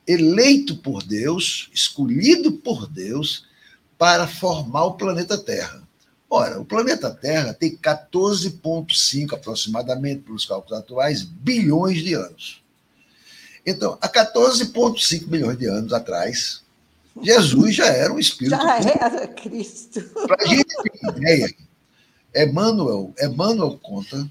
eleito 0.08 0.76
por 0.76 1.02
Deus, 1.02 1.70
escolhido 1.74 2.52
por 2.52 2.88
Deus, 2.88 3.46
para 3.98 4.28
formar 4.28 4.86
o 4.86 4.94
planeta 4.94 5.38
Terra. 5.38 5.83
Ora, 6.36 6.60
o 6.60 6.66
planeta 6.66 7.12
Terra 7.12 7.54
tem 7.54 7.78
14,5 7.78 9.34
aproximadamente, 9.34 10.24
pelos 10.24 10.48
cálculos 10.48 10.80
atuais, 10.80 11.22
bilhões 11.22 12.02
de 12.02 12.16
anos. 12.16 12.60
Então, 13.64 14.00
há 14.02 14.10
14,5 14.10 15.28
bilhões 15.28 15.60
de 15.60 15.68
anos 15.68 15.94
atrás, 15.94 16.64
Jesus 17.22 17.76
já 17.76 17.86
era 17.86 18.12
um 18.12 18.18
espírito. 18.18 18.58
Já 18.58 18.80
era 18.80 19.28
Cristo. 19.28 20.02
Para 20.28 20.44
a 20.44 20.48
gente 20.48 20.66
ter 20.66 21.18
ideia, 21.18 21.56
Emmanuel, 22.36 23.14
Emmanuel 23.22 23.80
conta 23.80 24.28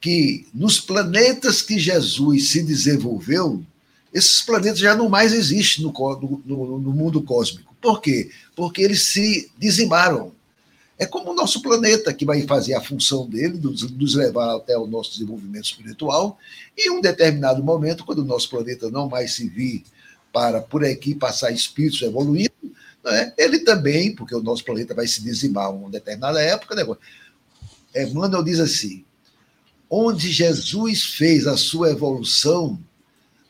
que 0.00 0.46
nos 0.54 0.78
planetas 0.78 1.60
que 1.60 1.76
Jesus 1.76 2.50
se 2.50 2.62
desenvolveu, 2.62 3.64
esses 4.14 4.42
planetas 4.42 4.78
já 4.78 4.94
não 4.94 5.08
mais 5.08 5.32
existem 5.32 5.84
no, 5.84 5.92
no, 6.46 6.78
no 6.78 6.92
mundo 6.92 7.20
cósmico. 7.20 7.74
Por 7.80 8.00
quê? 8.00 8.30
Porque 8.54 8.80
eles 8.80 9.06
se 9.06 9.50
dizimaram 9.58 10.38
é 11.00 11.06
como 11.06 11.30
o 11.30 11.34
nosso 11.34 11.62
planeta, 11.62 12.12
que 12.12 12.26
vai 12.26 12.42
fazer 12.42 12.74
a 12.74 12.80
função 12.80 13.26
dele, 13.26 13.58
nos, 13.58 13.90
nos 13.90 14.14
levar 14.14 14.54
até 14.54 14.76
o 14.76 14.86
nosso 14.86 15.12
desenvolvimento 15.12 15.64
espiritual, 15.64 16.38
e 16.76 16.88
em 16.88 16.90
um 16.90 17.00
determinado 17.00 17.64
momento, 17.64 18.04
quando 18.04 18.18
o 18.18 18.24
nosso 18.24 18.50
planeta 18.50 18.90
não 18.90 19.08
mais 19.08 19.32
se 19.32 19.48
vir 19.48 19.82
para 20.30 20.60
por 20.60 20.84
aqui 20.84 21.14
passar 21.14 21.52
espíritos 21.52 22.02
evoluindo, 22.02 22.52
né, 23.02 23.32
ele 23.38 23.60
também, 23.60 24.14
porque 24.14 24.34
o 24.34 24.42
nosso 24.42 24.62
planeta 24.62 24.94
vai 24.94 25.06
se 25.06 25.22
dizimar 25.22 25.74
uma 25.74 25.88
determinada 25.88 26.38
época, 26.38 26.74
né, 26.74 26.84
Emmanuel 27.96 28.44
diz 28.44 28.60
assim: 28.60 29.02
onde 29.88 30.30
Jesus 30.30 31.04
fez 31.04 31.46
a 31.46 31.56
sua 31.56 31.92
evolução, 31.92 32.78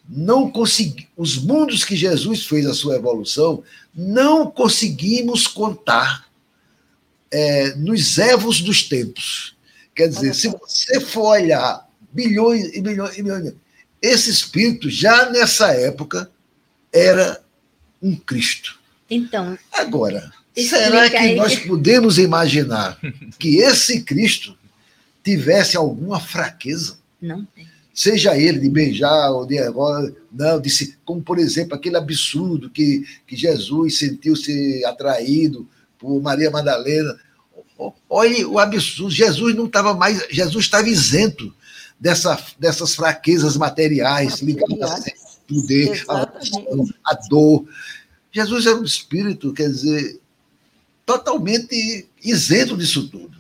não 0.09 0.49
consegui, 0.49 1.09
os 1.17 1.37
mundos 1.37 1.85
que 1.85 1.97
Jesus 1.97 2.47
fez 2.47 2.65
a 2.65 2.75
sua 2.75 2.95
evolução, 2.95 3.65
não 3.93 4.49
conseguimos 4.49 5.49
contar 5.49 6.30
é, 7.31 7.75
nos 7.75 8.19
evos 8.19 8.61
dos 8.61 8.83
tempos. 8.83 9.57
Quer 9.95 10.09
dizer, 10.09 10.35
se 10.35 10.49
você 10.49 11.01
for 11.01 11.29
olhar 11.33 11.89
bilhões 12.13 12.75
e 12.75 12.81
bilhões 12.81 13.19
e 13.19 13.23
bilhões, 13.23 13.55
esse 14.01 14.31
espírito 14.31 14.89
já 14.89 15.31
nessa 15.31 15.73
época 15.73 16.31
era 16.93 17.41
um 18.03 18.17
Cristo. 18.17 18.79
Então. 19.09 19.59
Agora, 19.73 20.33
será 20.57 21.11
que 21.11 21.17
aí. 21.17 21.37
nós 21.37 21.57
podemos 21.57 22.19
imaginar 22.19 22.99
que 23.39 23.59
esse 23.59 24.03
Cristo 24.03 24.57
tivesse 25.23 25.77
alguma 25.77 26.19
fraqueza? 26.19 26.99
Não 27.21 27.45
tem 27.45 27.69
seja 28.01 28.35
ele 28.35 28.59
de 28.59 28.71
beijar 28.71 29.31
ou 29.31 29.45
de 29.45 29.59
agora, 29.59 30.15
não, 30.33 30.59
disse, 30.59 30.97
como 31.05 31.21
por 31.21 31.39
exemplo 31.39 31.75
aquele 31.75 31.97
absurdo 31.97 32.71
que, 32.71 33.05
que 33.27 33.37
Jesus 33.37 33.99
sentiu-se 33.99 34.83
atraído 34.87 35.69
por 36.01 36.21
Maria 36.21 36.51
Madalena. 36.51 37.19
Olha 38.09 38.49
o 38.49 38.59
absurdo, 38.59 39.11
Jesus 39.11 39.55
não 39.55 39.67
estava 39.67 39.95
mais, 39.95 40.27
Jesus 40.31 40.65
estava 40.65 40.89
isento 40.89 41.55
dessa, 41.99 42.43
dessas 42.59 42.95
fraquezas 42.95 43.57
materiais, 43.57 44.41
ligadas 44.41 44.91
ao 44.91 45.03
poder, 45.47 46.05
a, 46.09 46.23
a 47.05 47.15
dor. 47.29 47.67
Jesus 48.33 48.67
era 48.67 48.77
um 48.77 48.85
espírito, 48.85 49.53
quer 49.53 49.69
dizer, 49.69 50.21
totalmente 51.05 52.09
isento 52.23 52.77
disso 52.77 53.09
tudo. 53.09 53.39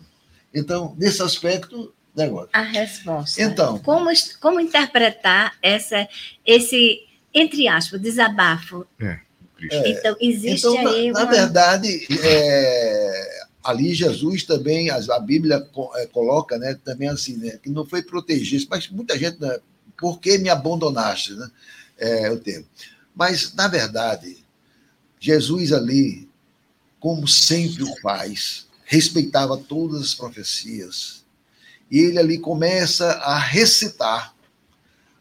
Então, 0.52 0.94
nesse 0.98 1.22
aspecto, 1.22 1.92
negócio. 2.16 2.50
A 2.52 2.62
resposta. 2.62 3.42
Então. 3.42 3.78
Como, 3.78 4.10
como 4.40 4.60
interpretar 4.60 5.54
essa, 5.62 6.08
esse, 6.44 7.06
entre 7.32 7.68
aspas, 7.68 8.00
desabafo? 8.00 8.86
É, 9.00 9.20
então, 9.66 10.16
existe 10.20 10.66
então, 10.66 10.88
aí. 10.88 11.12
Na, 11.12 11.20
uma... 11.20 11.24
na 11.24 11.30
verdade, 11.30 12.06
é, 12.22 13.44
ali 13.62 13.94
Jesus 13.94 14.44
também, 14.44 14.90
a, 14.90 15.18
Bíblia 15.18 15.66
é, 15.96 16.06
coloca 16.06 16.58
né, 16.58 16.78
também 16.84 17.08
assim, 17.08 17.36
né, 17.36 17.58
que 17.62 17.68
não 17.68 17.84
foi 17.84 18.02
protegido, 18.02 18.66
mas 18.70 18.88
muita 18.88 19.18
gente, 19.18 19.40
né, 19.40 19.58
por 19.98 20.18
que 20.18 20.38
me 20.38 20.48
abandonaste? 20.48 21.34
Né, 21.34 21.50
é 21.98 22.30
o 22.30 22.38
termo. 22.38 22.66
Mas, 23.14 23.52
na 23.54 23.68
verdade, 23.68 24.38
Jesus 25.18 25.72
ali, 25.72 26.28
como 26.98 27.28
sempre 27.28 27.82
o 27.82 28.00
faz, 28.00 28.66
respeitava 28.84 29.56
todas 29.58 30.00
as 30.00 30.14
profecias, 30.14 31.24
e 31.90 31.98
ele 31.98 32.18
ali 32.18 32.38
começa 32.38 33.12
a 33.12 33.38
recitar 33.38 34.34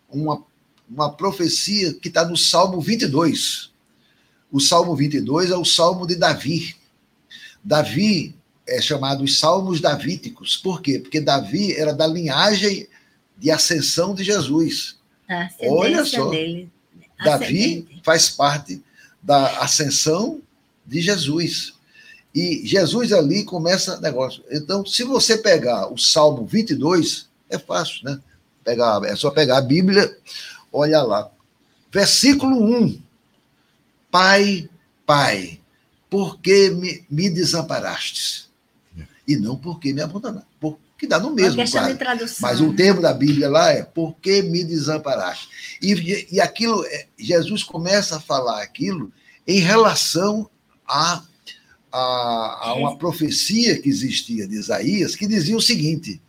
uma, 0.10 0.44
uma 0.90 1.12
profecia 1.12 1.94
que 1.94 2.08
está 2.08 2.24
no 2.24 2.38
Salmo 2.38 2.80
22. 2.80 3.72
O 4.52 4.60
Salmo 4.60 4.96
22 4.96 5.52
é 5.52 5.58
o 5.58 5.66
Salmo 5.66 6.08
de 6.08 6.16
Davi. 6.16 6.76
Davi 7.64 8.36
é 8.68 8.82
chamado 8.82 9.24
os 9.24 9.40
Salmos 9.40 9.82
Davíticos. 9.82 10.56
Por 10.58 10.82
quê? 10.82 11.00
Porque 11.00 11.20
Davi 11.20 11.74
era 11.74 11.94
da 11.94 12.08
linhagem 12.08 12.88
de 13.38 13.52
ascensão 13.52 14.14
de 14.14 14.24
Jesus. 14.24 14.98
Olha 15.62 16.06
só. 16.06 16.30
Dele. 16.30 16.72
Davi 17.24 17.88
faz 18.04 18.30
parte 18.30 18.82
da 19.22 19.60
ascensão 19.60 20.42
de 20.86 21.02
Jesus. 21.02 21.74
E 22.34 22.66
Jesus 22.66 23.12
ali 23.12 23.44
começa 23.44 24.00
negócio. 24.00 24.44
Então, 24.52 24.86
se 24.86 25.04
você 25.04 25.38
pegar 25.38 25.92
o 25.92 25.98
Salmo 25.98 26.46
22, 26.46 27.28
é 27.50 27.58
fácil, 27.58 28.06
né? 28.06 28.20
Pegar, 28.64 29.02
é 29.04 29.16
só 29.16 29.32
pegar 29.32 29.58
a 29.58 29.62
Bíblia, 29.62 30.16
olha 30.72 31.02
lá. 31.02 31.30
Versículo 31.92 32.64
1. 32.64 33.02
Pai, 34.12 34.70
Pai, 35.06 35.60
por 36.10 36.40
que 36.40 36.70
me, 36.72 37.06
me 37.10 37.30
desamparastes? 37.30 38.50
E 39.28 39.36
não 39.36 39.56
porque 39.56 39.94
me 39.94 40.02
abandonaste. 40.02 40.50
Que 40.98 41.08
dá 41.08 41.18
no 41.18 41.32
mesmo. 41.32 41.62
Mas 42.42 42.60
o 42.60 42.74
termo 42.74 43.02
da 43.02 43.14
Bíblia 43.14 43.48
lá 43.50 43.72
é 43.72 43.84
por 43.84 44.16
que 44.18 44.42
me 44.42 44.66
desamparaste? 44.66 45.48
E, 45.82 46.28
e 46.30 46.42
aquilo, 46.42 46.84
é, 46.86 47.08
Jesus 47.18 47.64
começa 47.64 48.18
a 48.18 48.20
falar 48.20 48.62
aquilo 48.62 49.10
em 49.48 49.60
relação 49.60 50.50
a 50.86 51.24
a, 51.92 52.70
a 52.70 52.74
uma 52.76 52.98
profecia 52.98 53.80
que 53.82 53.90
existia 53.90 54.48
de 54.48 54.56
Isaías 54.56 55.16
que 55.16 55.28
dizia 55.28 55.58
o 55.58 55.62
seguinte: 55.62 56.22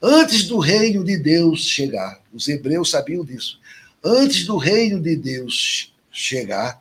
antes 0.00 0.44
do 0.44 0.58
reino 0.58 1.04
de 1.04 1.16
Deus 1.16 1.64
chegar, 1.64 2.20
os 2.32 2.48
hebreus 2.48 2.90
sabiam 2.90 3.24
disso, 3.24 3.58
antes 4.04 4.46
do 4.46 4.56
reino 4.56 5.00
de 5.00 5.16
Deus 5.16 5.92
chegar, 6.10 6.80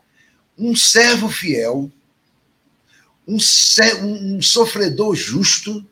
um 0.57 0.75
servo 0.75 1.29
fiel, 1.29 1.91
um, 3.27 3.37
um 4.05 4.41
sofredor 4.41 5.15
justo, 5.15 5.85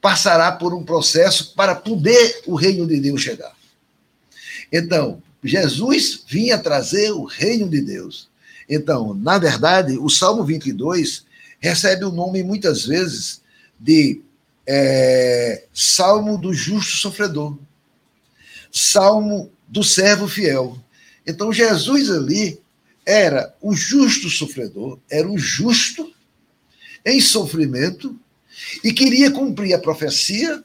passará 0.00 0.50
por 0.50 0.74
um 0.74 0.84
processo 0.84 1.54
para 1.54 1.74
poder 1.74 2.42
o 2.46 2.54
reino 2.56 2.86
de 2.86 3.00
Deus 3.00 3.22
chegar. 3.22 3.54
Então, 4.72 5.22
Jesus 5.44 6.24
vinha 6.26 6.58
trazer 6.58 7.12
o 7.12 7.24
reino 7.24 7.68
de 7.68 7.80
Deus. 7.80 8.28
Então, 8.68 9.14
na 9.14 9.38
verdade, 9.38 9.98
o 9.98 10.08
Salmo 10.08 10.44
22 10.44 11.24
recebe 11.60 12.04
o 12.04 12.12
nome, 12.12 12.42
muitas 12.42 12.86
vezes, 12.86 13.40
de 13.78 14.20
é, 14.66 15.64
Salmo 15.72 16.38
do 16.38 16.54
Justo 16.54 16.96
Sofredor, 16.96 17.58
Salmo 18.70 19.50
do 19.68 19.82
Servo 19.84 20.26
Fiel. 20.26 20.78
Então, 21.26 21.52
Jesus 21.52 22.10
ali 22.10 22.61
era 23.04 23.54
o 23.60 23.74
justo 23.74 24.28
sofredor, 24.30 24.98
era 25.10 25.28
o 25.28 25.38
justo 25.38 26.12
em 27.04 27.20
sofrimento 27.20 28.18
e 28.84 28.92
queria 28.92 29.30
cumprir 29.30 29.74
a 29.74 29.78
profecia 29.78 30.62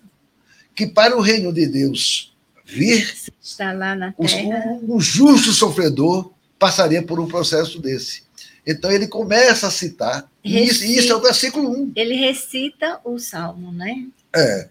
que 0.76 0.86
para 0.86 1.18
o 1.18 1.22
reino 1.22 1.52
de 1.52 1.66
Deus 1.66 2.36
vir, 2.64 3.12
está 3.42 3.74
lá 3.74 3.96
na 3.96 4.12
terra. 4.12 4.78
O, 4.84 4.98
o 4.98 5.02
justo 5.02 5.52
sofredor 5.52 6.32
passaria 6.60 7.02
por 7.02 7.20
um 7.20 7.28
processo 7.28 7.80
desse. 7.80 8.24
Então 8.66 8.92
ele 8.92 9.08
começa 9.08 9.68
a 9.68 9.72
citar, 9.72 10.30
recita, 10.44 10.86
e 10.86 10.98
isso, 10.98 11.12
é 11.12 11.16
o 11.16 11.22
versículo 11.22 11.72
1. 11.72 11.94
Ele 11.96 12.16
recita 12.16 13.00
o 13.06 13.18
salmo, 13.18 13.72
né? 13.72 14.08
É. 14.36 14.70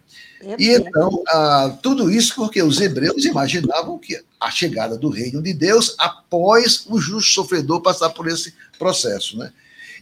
E 0.59 0.71
então, 0.71 1.23
ah, 1.29 1.79
tudo 1.83 2.11
isso 2.11 2.35
porque 2.35 2.63
os 2.63 2.81
hebreus 2.81 3.25
imaginavam 3.25 3.99
que 3.99 4.23
a 4.39 4.51
chegada 4.51 4.97
do 4.97 5.09
reino 5.09 5.43
de 5.43 5.53
Deus 5.53 5.95
após 5.99 6.85
o 6.87 6.99
justo 6.99 7.33
sofredor 7.33 7.81
passar 7.81 8.11
por 8.11 8.29
esse 8.29 8.55
processo, 8.79 9.39
né? 9.39 9.53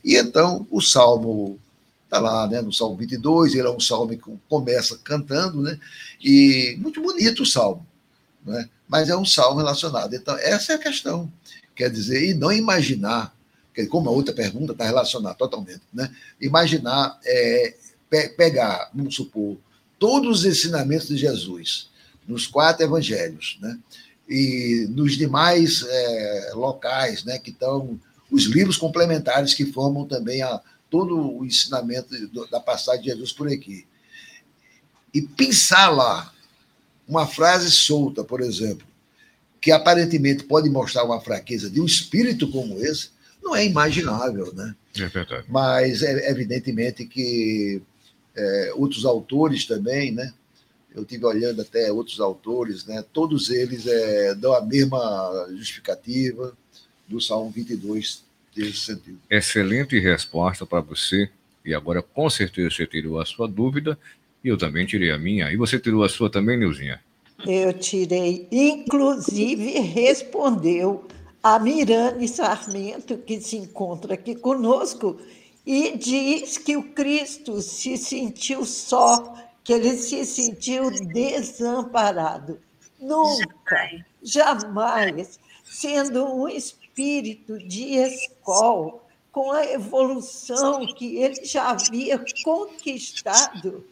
E 0.04 0.16
então, 0.16 0.66
o 0.70 0.80
salmo 0.80 1.58
está 2.04 2.18
lá, 2.18 2.46
né, 2.46 2.60
no 2.60 2.72
salmo 2.72 2.96
22, 2.96 3.54
ele 3.54 3.66
é 3.66 3.70
um 3.70 3.80
salmo 3.80 4.10
que 4.10 4.22
começa 4.48 4.98
cantando, 5.02 5.62
né? 5.62 5.78
E 6.22 6.76
muito 6.78 7.00
bonito 7.00 7.42
o 7.42 7.46
salmo, 7.46 7.86
né? 8.44 8.68
Mas 8.88 9.08
é 9.08 9.16
um 9.16 9.24
salmo 9.24 9.58
relacionado. 9.58 10.14
Então, 10.14 10.36
essa 10.38 10.72
é 10.72 10.76
a 10.76 10.78
questão. 10.78 11.32
Quer 11.74 11.90
dizer, 11.90 12.30
e 12.30 12.34
não 12.34 12.52
imaginar 12.52 13.34
como 13.88 14.08
a 14.08 14.12
outra 14.12 14.32
pergunta 14.32 14.72
está 14.72 14.84
relacionada 14.84 15.34
totalmente, 15.34 15.82
né? 15.92 16.14
Imaginar, 16.40 17.18
é, 17.24 17.74
pe 18.08 18.28
pegar, 18.28 18.90
vamos 18.94 19.16
supor, 19.16 19.56
todos 19.98 20.40
os 20.40 20.44
ensinamentos 20.44 21.08
de 21.08 21.16
Jesus 21.16 21.88
nos 22.26 22.46
quatro 22.46 22.84
evangelhos, 22.84 23.58
né? 23.60 23.78
E 24.28 24.86
nos 24.90 25.16
demais 25.16 25.84
é, 25.86 26.50
locais, 26.54 27.24
né? 27.24 27.38
Que 27.38 27.50
estão 27.50 28.00
os 28.30 28.44
livros 28.44 28.76
complementares 28.76 29.54
que 29.54 29.66
formam 29.66 30.06
também 30.06 30.42
a, 30.42 30.60
todo 30.90 31.38
o 31.38 31.44
ensinamento 31.44 32.08
da 32.50 32.60
passagem 32.60 33.02
de 33.02 33.08
Jesus 33.10 33.32
por 33.32 33.48
aqui. 33.48 33.86
E 35.12 35.22
pensar 35.22 35.90
lá 35.90 36.32
uma 37.06 37.26
frase 37.26 37.70
solta, 37.70 38.24
por 38.24 38.40
exemplo, 38.40 38.86
que 39.60 39.70
aparentemente 39.70 40.44
pode 40.44 40.68
mostrar 40.70 41.04
uma 41.04 41.20
fraqueza 41.20 41.70
de 41.70 41.80
um 41.80 41.86
espírito 41.86 42.50
como 42.50 42.78
esse, 42.78 43.10
não 43.42 43.54
é 43.54 43.64
imaginável, 43.64 44.52
né? 44.54 44.74
É 44.96 45.06
verdade. 45.06 45.46
Mas 45.48 46.02
é 46.02 46.30
evidentemente 46.30 47.04
que 47.04 47.82
é, 48.36 48.72
outros 48.74 49.04
autores 49.04 49.64
também, 49.66 50.12
né? 50.12 50.32
Eu 50.94 51.04
tive 51.04 51.24
olhando 51.26 51.60
até 51.60 51.90
outros 51.92 52.20
autores, 52.20 52.84
né? 52.86 53.04
Todos 53.12 53.50
eles 53.50 53.86
é, 53.86 54.34
dão 54.34 54.54
a 54.54 54.60
mesma 54.60 55.48
justificativa 55.50 56.56
do 57.08 57.20
Salmo 57.20 57.50
22 57.50 58.22
nesse 58.56 58.78
sentido. 58.78 59.18
Excelente 59.28 59.98
resposta 59.98 60.64
para 60.64 60.80
você. 60.80 61.28
E 61.64 61.74
agora, 61.74 62.02
com 62.02 62.28
certeza, 62.30 62.70
você 62.70 62.86
tirou 62.86 63.20
a 63.20 63.24
sua 63.24 63.48
dúvida 63.48 63.98
e 64.42 64.48
eu 64.48 64.56
também 64.56 64.86
tirei 64.86 65.10
a 65.10 65.18
minha. 65.18 65.50
E 65.50 65.56
você 65.56 65.78
tirou 65.78 66.04
a 66.04 66.08
sua 66.08 66.30
também, 66.30 66.58
Neuzinha? 66.58 67.00
Eu 67.46 67.72
tirei, 67.72 68.46
inclusive 68.52 69.78
respondeu 69.80 71.06
a 71.42 71.58
Mirane 71.58 72.28
Sarmento, 72.28 73.18
que 73.18 73.40
se 73.40 73.56
encontra 73.56 74.14
aqui 74.14 74.34
conosco, 74.34 75.20
e 75.66 75.96
diz 75.96 76.58
que 76.58 76.76
o 76.76 76.92
Cristo 76.92 77.62
se 77.62 77.96
sentiu 77.96 78.66
só 78.66 79.34
que 79.62 79.72
ele 79.72 79.96
se 79.96 80.26
sentiu 80.26 80.90
desamparado. 80.90 82.60
Nunca, 83.00 84.04
jamais, 84.22 85.38
sendo 85.64 86.26
um 86.26 86.48
espírito 86.48 87.58
de 87.58 87.94
escola, 87.96 89.02
com 89.32 89.50
a 89.50 89.64
evolução 89.66 90.86
que 90.94 91.16
ele 91.16 91.44
já 91.44 91.70
havia 91.70 92.24
conquistado, 92.44 93.84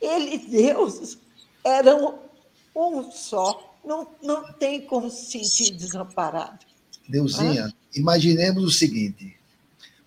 ele 0.00 0.36
e 0.36 0.38
Deus 0.38 1.18
eram 1.64 2.20
um 2.74 3.10
só. 3.10 3.74
Não, 3.84 4.06
não 4.22 4.52
tem 4.52 4.82
como 4.82 5.10
se 5.10 5.44
sentir 5.44 5.74
desamparado. 5.74 6.64
Deusinha, 7.08 7.66
ah? 7.66 7.72
imaginemos 7.96 8.62
o 8.62 8.70
seguinte: 8.70 9.36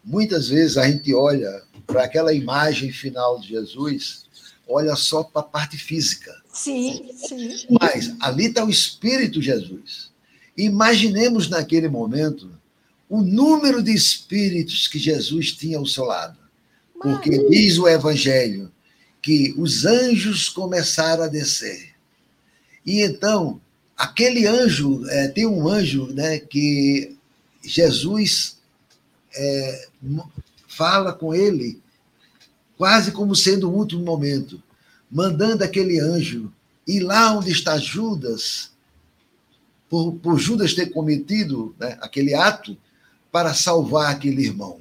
muitas 0.05 0.49
vezes 0.49 0.77
a 0.77 0.87
gente 0.87 1.13
olha 1.13 1.63
para 1.87 2.03
aquela 2.03 2.33
imagem 2.33 2.91
final 2.91 3.39
de 3.39 3.49
Jesus, 3.49 4.25
olha 4.67 4.95
só 4.95 5.23
para 5.23 5.41
a 5.41 5.45
parte 5.45 5.77
física. 5.77 6.31
Sim, 6.53 7.09
sim. 7.15 7.65
Mas 7.81 8.15
ali 8.19 8.45
está 8.45 8.63
o 8.63 8.69
Espírito 8.69 9.41
Jesus. 9.41 10.11
Imaginemos 10.55 11.49
naquele 11.49 11.89
momento 11.89 12.49
o 13.09 13.21
número 13.21 13.83
de 13.83 13.93
espíritos 13.93 14.87
que 14.87 14.97
Jesus 14.97 15.51
tinha 15.51 15.77
ao 15.77 15.85
seu 15.85 16.05
lado. 16.05 16.37
Porque 17.01 17.49
diz 17.49 17.77
o 17.77 17.87
Evangelho 17.87 18.71
que 19.21 19.53
os 19.57 19.85
anjos 19.85 20.49
começaram 20.49 21.23
a 21.23 21.27
descer. 21.27 21.93
E 22.85 23.01
então, 23.01 23.59
aquele 23.97 24.45
anjo, 24.47 25.03
é, 25.09 25.27
tem 25.27 25.45
um 25.45 25.67
anjo 25.67 26.07
né, 26.13 26.39
que 26.39 27.15
Jesus 27.63 28.54
é, 29.35 29.87
fala 30.67 31.13
com 31.13 31.33
ele 31.33 31.81
quase 32.77 33.11
como 33.11 33.35
sendo 33.35 33.69
o 33.69 33.73
último 33.73 34.03
momento, 34.03 34.61
mandando 35.09 35.63
aquele 35.63 35.99
anjo 35.99 36.51
ir 36.87 36.99
lá 37.01 37.31
onde 37.33 37.51
está 37.51 37.77
Judas, 37.77 38.71
por, 39.89 40.13
por 40.15 40.37
Judas 40.37 40.73
ter 40.73 40.87
cometido 40.87 41.75
né, 41.79 41.97
aquele 42.01 42.33
ato, 42.33 42.77
para 43.31 43.53
salvar 43.53 44.11
aquele 44.11 44.43
irmão. 44.43 44.79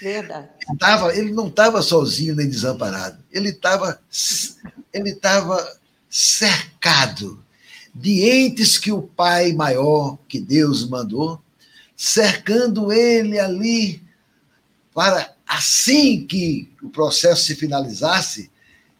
Verdade. 0.00 0.48
Ele, 0.68 0.78
tava, 0.78 1.16
ele 1.16 1.32
não 1.32 1.46
estava 1.46 1.80
sozinho 1.82 2.34
nem 2.34 2.48
desamparado. 2.48 3.22
Ele 3.30 3.50
estava 3.50 4.00
ele 4.92 5.14
tava 5.14 5.78
cercado 6.10 7.42
de 7.94 8.28
entes 8.28 8.78
que 8.78 8.90
o 8.90 9.02
Pai 9.02 9.52
maior, 9.52 10.18
que 10.28 10.40
Deus 10.40 10.88
mandou, 10.88 11.41
cercando 12.02 12.92
ele 12.92 13.38
ali 13.38 14.02
para 14.92 15.36
assim 15.46 16.26
que 16.26 16.68
o 16.82 16.88
processo 16.88 17.44
se 17.44 17.54
finalizasse, 17.54 18.50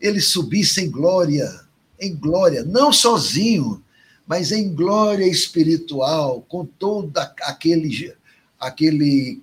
ele 0.01 0.21
subisse 0.21 0.81
em 0.81 0.89
glória, 0.89 1.51
em 1.99 2.15
glória, 2.15 2.63
não 2.63 2.93
sozinho, 2.93 3.83
mas 4.25 4.53
em 4.53 4.73
glória 4.73 5.27
espiritual, 5.27 6.43
com 6.49 6.65
todo 6.65 7.19
aquele, 7.19 8.15
aquele 8.59 9.43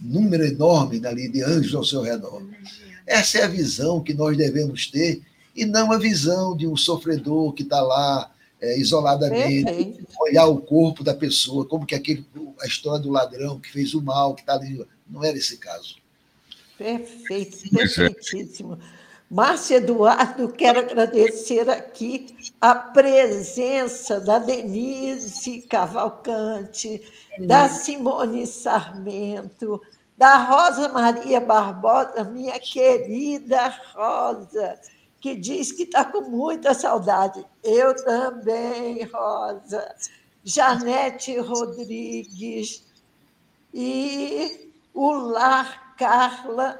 número 0.00 0.46
enorme 0.46 1.06
ali 1.06 1.28
de 1.28 1.42
anjos 1.42 1.74
ao 1.74 1.84
seu 1.84 2.00
redor. 2.00 2.42
Essa 3.06 3.40
é 3.40 3.42
a 3.42 3.48
visão 3.48 4.02
que 4.02 4.14
nós 4.14 4.34
devemos 4.34 4.86
ter, 4.86 5.20
e 5.54 5.66
não 5.66 5.92
a 5.92 5.98
visão 5.98 6.56
de 6.56 6.66
um 6.66 6.74
sofredor 6.74 7.52
que 7.52 7.64
está 7.64 7.82
lá 7.82 8.32
é, 8.62 8.78
isoladamente, 8.78 9.64
Perfeito. 9.64 10.06
olhar 10.18 10.46
o 10.46 10.56
corpo 10.56 11.04
da 11.04 11.14
pessoa, 11.14 11.66
como 11.66 11.84
que 11.84 11.94
aquele, 11.94 12.24
a 12.64 12.66
história 12.66 12.98
do 12.98 13.10
ladrão 13.10 13.60
que 13.60 13.70
fez 13.70 13.94
o 13.94 14.02
mal, 14.02 14.34
que 14.34 14.40
está 14.40 14.54
ali. 14.54 14.84
Não 15.06 15.22
era 15.22 15.36
esse 15.36 15.58
caso. 15.58 15.96
Perfeito, 16.78 17.70
perfeitíssimo. 17.70 18.78
Márcia 19.30 19.76
Eduardo, 19.76 20.48
quero 20.48 20.80
agradecer 20.80 21.68
aqui 21.68 22.36
a 22.60 22.74
presença 22.74 24.20
da 24.20 24.38
Denise 24.38 25.62
Cavalcante, 25.62 27.02
da 27.46 27.68
Simone 27.68 28.46
Sarmento, 28.46 29.80
da 30.16 30.36
Rosa 30.36 30.88
Maria 30.88 31.40
Barbosa, 31.40 32.24
minha 32.24 32.58
querida 32.60 33.74
Rosa, 33.94 34.78
que 35.20 35.34
diz 35.34 35.72
que 35.72 35.82
está 35.82 36.04
com 36.04 36.22
muita 36.22 36.72
saudade. 36.74 37.44
Eu 37.62 37.94
também, 38.04 39.04
Rosa. 39.04 39.94
Janete 40.44 41.38
Rodrigues 41.38 42.84
e 43.72 44.70
o 44.92 45.12
Lar 45.12 45.96
Carla 45.96 46.78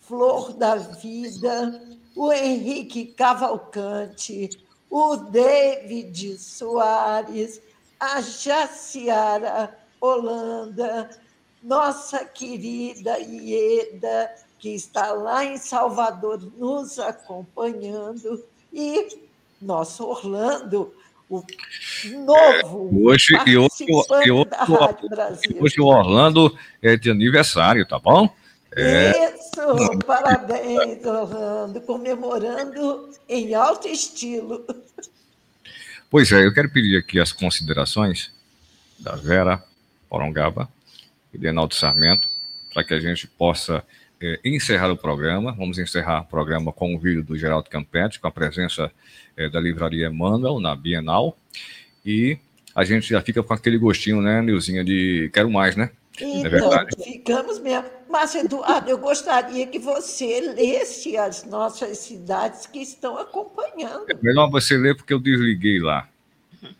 Flor 0.00 0.54
da 0.54 0.76
Vida, 0.76 1.80
o 2.16 2.32
Henrique 2.32 3.06
Cavalcante, 3.06 4.50
o 4.88 5.16
David 5.16 6.38
Soares, 6.38 7.60
a 8.00 8.20
Jaciara 8.20 9.78
Holanda, 10.00 11.10
nossa 11.62 12.24
querida 12.24 13.18
Ieda, 13.18 14.34
que 14.58 14.70
está 14.70 15.12
lá 15.12 15.44
em 15.44 15.58
Salvador 15.58 16.40
nos 16.56 16.98
acompanhando, 16.98 18.42
e 18.72 19.28
nosso 19.60 20.06
Orlando, 20.06 20.94
o 21.30 21.44
novo 22.26 23.06
hoje, 23.06 23.34
e 23.46 23.56
hoje, 23.56 23.70
e 23.86 24.30
hoje, 24.32 24.50
da 24.50 24.64
Rádio 24.64 25.08
Brasil. 25.08 25.56
Hoje 25.60 25.80
o 25.80 25.86
Orlando 25.86 26.58
é 26.82 26.96
de 26.96 27.08
aniversário, 27.08 27.86
tá 27.86 28.00
bom? 28.00 28.28
É. 28.74 29.32
Isso, 29.32 29.98
parabéns, 30.04 31.04
Orlando, 31.04 31.80
comemorando 31.82 33.08
em 33.28 33.54
alto 33.54 33.86
estilo. 33.86 34.66
Pois 36.10 36.32
é, 36.32 36.44
eu 36.44 36.52
quero 36.52 36.68
pedir 36.68 36.98
aqui 36.98 37.20
as 37.20 37.30
considerações 37.30 38.32
da 38.98 39.14
Vera 39.14 39.62
Porongaba 40.08 40.68
e 41.32 41.38
de 41.38 41.46
Enaldo 41.46 41.76
Sarmento, 41.76 42.28
para 42.74 42.82
que 42.82 42.92
a 42.92 43.00
gente 43.00 43.28
possa 43.28 43.84
é, 44.20 44.38
encerrar 44.44 44.90
o 44.90 44.96
programa. 44.96 45.52
Vamos 45.52 45.78
encerrar 45.78 46.22
o 46.22 46.26
programa 46.26 46.72
com 46.72 46.94
o 46.94 46.98
vídeo 46.98 47.24
do 47.24 47.36
Geraldo 47.36 47.70
Campete, 47.70 48.20
com 48.20 48.28
a 48.28 48.30
presença 48.30 48.90
é, 49.36 49.48
da 49.48 49.60
Livraria 49.60 50.08
Emmanuel 50.08 50.60
na 50.60 50.76
Bienal. 50.76 51.36
E 52.04 52.38
a 52.74 52.84
gente 52.84 53.08
já 53.08 53.20
fica 53.20 53.42
com 53.42 53.54
aquele 53.54 53.78
gostinho, 53.78 54.20
né, 54.20 54.42
Nilzinha, 54.42 54.84
de 54.84 55.30
quero 55.32 55.50
mais, 55.50 55.76
né? 55.76 55.90
Então, 56.20 56.74
é 56.74 57.02
ficamos 57.02 57.58
mesmo. 57.58 57.88
Mas, 58.08 58.34
Eduardo, 58.34 58.90
eu 58.90 58.98
gostaria 58.98 59.66
que 59.66 59.78
você 59.78 60.40
lesse 60.40 61.16
as 61.16 61.44
nossas 61.44 61.96
cidades 61.98 62.66
que 62.66 62.80
estão 62.80 63.16
acompanhando. 63.16 64.10
É 64.10 64.14
melhor 64.20 64.50
você 64.50 64.76
ler, 64.76 64.96
porque 64.96 65.14
eu 65.14 65.18
desliguei 65.18 65.78
lá. 65.78 66.08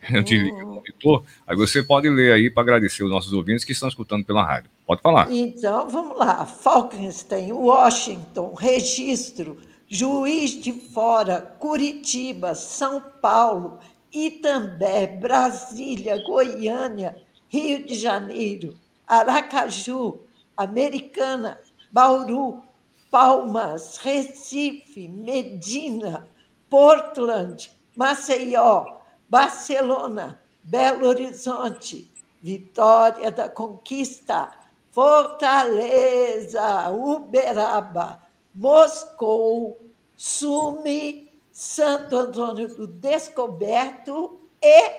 Eu 0.09 0.21
hum. 0.53 0.63
o 0.63 0.75
monitor. 0.75 1.23
Aí 1.47 1.55
você 1.55 1.81
pode 1.81 2.09
ler 2.09 2.33
aí 2.33 2.49
para 2.49 2.63
agradecer 2.63 3.03
os 3.03 3.09
nossos 3.09 3.33
ouvintes 3.33 3.63
que 3.63 3.71
estão 3.71 3.89
escutando 3.89 4.25
pela 4.25 4.43
rádio. 4.43 4.69
Pode 4.85 5.01
falar. 5.01 5.31
Então, 5.31 5.89
vamos 5.89 6.17
lá. 6.17 6.45
Falkenstein, 6.45 7.51
Washington, 7.51 8.53
Registro, 8.53 9.57
Juiz 9.87 10.51
de 10.51 10.71
Fora, 10.71 11.41
Curitiba, 11.59 12.55
São 12.55 13.01
Paulo, 13.21 13.79
Itambé, 14.13 15.07
Brasília, 15.07 16.21
Goiânia, 16.25 17.15
Rio 17.49 17.85
de 17.85 17.95
Janeiro, 17.95 18.75
Aracaju, 19.07 20.19
Americana, 20.55 21.59
Bauru, 21.91 22.63
Palmas, 23.09 23.97
Recife, 23.97 25.07
Medina, 25.09 26.27
Portland, 26.69 27.69
Maceió, 27.95 29.00
Barcelona, 29.31 30.41
Belo 30.61 31.07
Horizonte, 31.07 32.11
Vitória 32.41 33.31
da 33.31 33.47
Conquista, 33.47 34.51
Fortaleza, 34.91 36.89
Uberaba, 36.89 38.21
Moscou, 38.53 39.79
Sume, 40.17 41.31
Santo 41.49 42.17
Antônio 42.17 42.75
do 42.75 42.85
Descoberto 42.85 44.37
e 44.61 44.91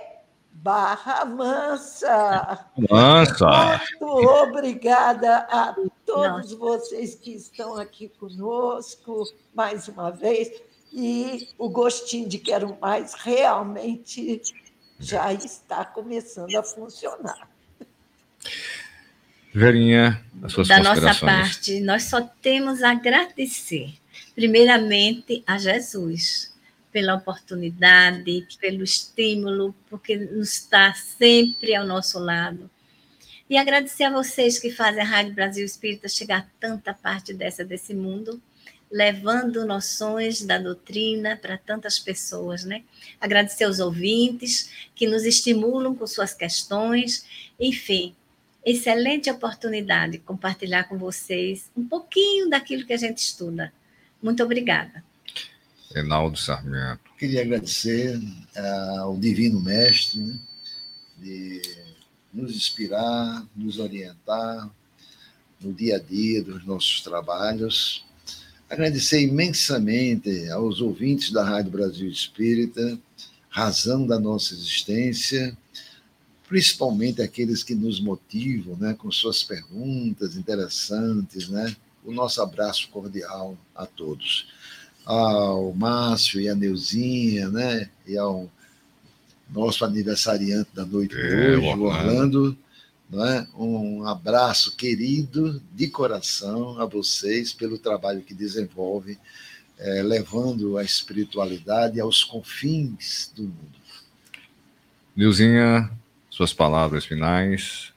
Barra 0.50 1.26
Mansa. 1.26 2.66
Mansa. 2.88 3.82
Muito 4.00 4.28
obrigada 4.28 5.46
a 5.50 5.76
todos 6.06 6.54
vocês 6.54 7.14
que 7.14 7.32
estão 7.32 7.76
aqui 7.76 8.08
conosco 8.08 9.24
mais 9.52 9.88
uma 9.88 10.10
vez. 10.10 10.71
E 10.92 11.48
o 11.56 11.68
gostinho 11.68 12.28
de 12.28 12.38
quero 12.38 12.76
mais 12.80 13.14
realmente 13.14 14.42
já 14.98 15.32
está 15.32 15.84
começando 15.84 16.54
a 16.54 16.62
funcionar. 16.62 17.48
Verinha, 19.54 20.24
as 20.42 20.52
suas 20.52 20.68
Da 20.68 20.82
nossa 20.82 21.14
parte, 21.14 21.80
nós 21.80 22.04
só 22.04 22.20
temos 22.20 22.82
a 22.82 22.92
agradecer, 22.92 23.94
primeiramente, 24.34 25.42
a 25.46 25.58
Jesus 25.58 26.52
pela 26.90 27.14
oportunidade, 27.14 28.46
pelo 28.60 28.84
estímulo, 28.84 29.74
porque 29.88 30.16
nos 30.16 30.52
está 30.52 30.92
sempre 30.92 31.74
ao 31.74 31.86
nosso 31.86 32.18
lado. 32.18 32.70
E 33.48 33.56
agradecer 33.56 34.04
a 34.04 34.10
vocês 34.10 34.58
que 34.58 34.70
fazem 34.70 35.02
a 35.02 35.04
Rádio 35.04 35.34
Brasil 35.34 35.64
Espírita 35.64 36.08
chegar 36.08 36.40
a 36.40 36.46
tanta 36.60 36.94
parte 36.94 37.34
dessa 37.34 37.64
desse 37.64 37.94
mundo. 37.94 38.40
Levando 38.92 39.64
noções 39.64 40.42
da 40.42 40.58
doutrina 40.58 41.34
para 41.34 41.56
tantas 41.56 41.98
pessoas, 41.98 42.62
né? 42.62 42.84
Agradecer 43.18 43.64
aos 43.64 43.80
ouvintes 43.80 44.70
que 44.94 45.06
nos 45.06 45.24
estimulam 45.24 45.94
com 45.94 46.06
suas 46.06 46.34
questões, 46.34 47.24
enfim, 47.58 48.14
excelente 48.64 49.30
oportunidade 49.30 50.12
de 50.12 50.18
compartilhar 50.18 50.84
com 50.84 50.98
vocês 50.98 51.70
um 51.74 51.84
pouquinho 51.88 52.50
daquilo 52.50 52.84
que 52.84 52.92
a 52.92 52.98
gente 52.98 53.18
estuda. 53.18 53.72
Muito 54.22 54.42
obrigada. 54.42 55.02
Reinaldo 55.94 56.38
Sarmento. 56.38 57.00
Queria 57.18 57.40
agradecer 57.40 58.20
ao 59.00 59.16
Divino 59.16 59.60
Mestre 59.60 60.20
né, 60.20 60.38
de 61.18 61.62
nos 62.32 62.54
inspirar, 62.54 63.46
nos 63.56 63.78
orientar 63.78 64.70
no 65.60 65.72
dia 65.72 65.96
a 65.96 65.98
dia 65.98 66.42
dos 66.42 66.64
nossos 66.64 67.00
trabalhos. 67.00 68.04
Agradecer 68.72 69.20
imensamente 69.20 70.48
aos 70.48 70.80
ouvintes 70.80 71.30
da 71.30 71.44
Rádio 71.44 71.70
Brasil 71.70 72.08
Espírita, 72.08 72.98
razão 73.50 74.06
da 74.06 74.18
nossa 74.18 74.54
existência, 74.54 75.54
principalmente 76.48 77.20
aqueles 77.20 77.62
que 77.62 77.74
nos 77.74 78.00
motivam, 78.00 78.74
né, 78.76 78.94
com 78.94 79.12
suas 79.12 79.42
perguntas 79.42 80.36
interessantes, 80.36 81.50
né? 81.50 81.76
O 82.02 82.12
nosso 82.12 82.40
abraço 82.40 82.88
cordial 82.88 83.58
a 83.74 83.84
todos 83.84 84.48
ao 85.04 85.74
Márcio 85.74 86.40
e 86.40 86.48
a 86.48 86.54
Neuzinha, 86.54 87.50
né? 87.50 87.90
E 88.06 88.16
ao 88.16 88.50
nosso 89.50 89.84
aniversariante 89.84 90.70
da 90.72 90.86
noite 90.86 91.14
é, 91.14 91.58
hoje, 91.58 91.66
o 91.66 91.82
Orlando. 91.82 92.56
Né? 93.12 93.46
Um 93.54 94.06
abraço 94.06 94.74
querido 94.74 95.62
de 95.74 95.86
coração 95.88 96.80
a 96.80 96.86
vocês 96.86 97.52
pelo 97.52 97.76
trabalho 97.76 98.22
que 98.22 98.32
desenvolvem, 98.32 99.18
é, 99.78 100.02
levando 100.02 100.78
a 100.78 100.82
espiritualidade 100.82 102.00
aos 102.00 102.24
confins 102.24 103.30
do 103.36 103.42
mundo. 103.42 103.82
Neuzinha, 105.14 105.90
suas 106.30 106.54
palavras 106.54 107.04
finais. 107.04 107.92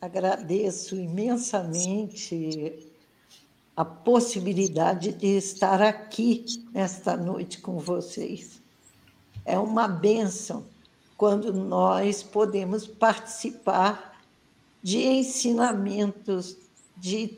Agradeço 0.00 0.96
imensamente 0.96 2.72
a 3.76 3.84
possibilidade 3.84 5.12
de 5.12 5.36
estar 5.36 5.82
aqui 5.82 6.46
nesta 6.72 7.14
noite 7.14 7.58
com 7.58 7.78
vocês. 7.78 8.62
É 9.44 9.58
uma 9.58 9.86
bênção 9.86 10.71
quando 11.22 11.52
nós 11.52 12.20
podemos 12.20 12.84
participar 12.84 14.20
de 14.82 14.98
ensinamentos 14.98 16.56
de 16.96 17.36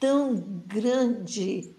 tão 0.00 0.34
grande 0.66 1.70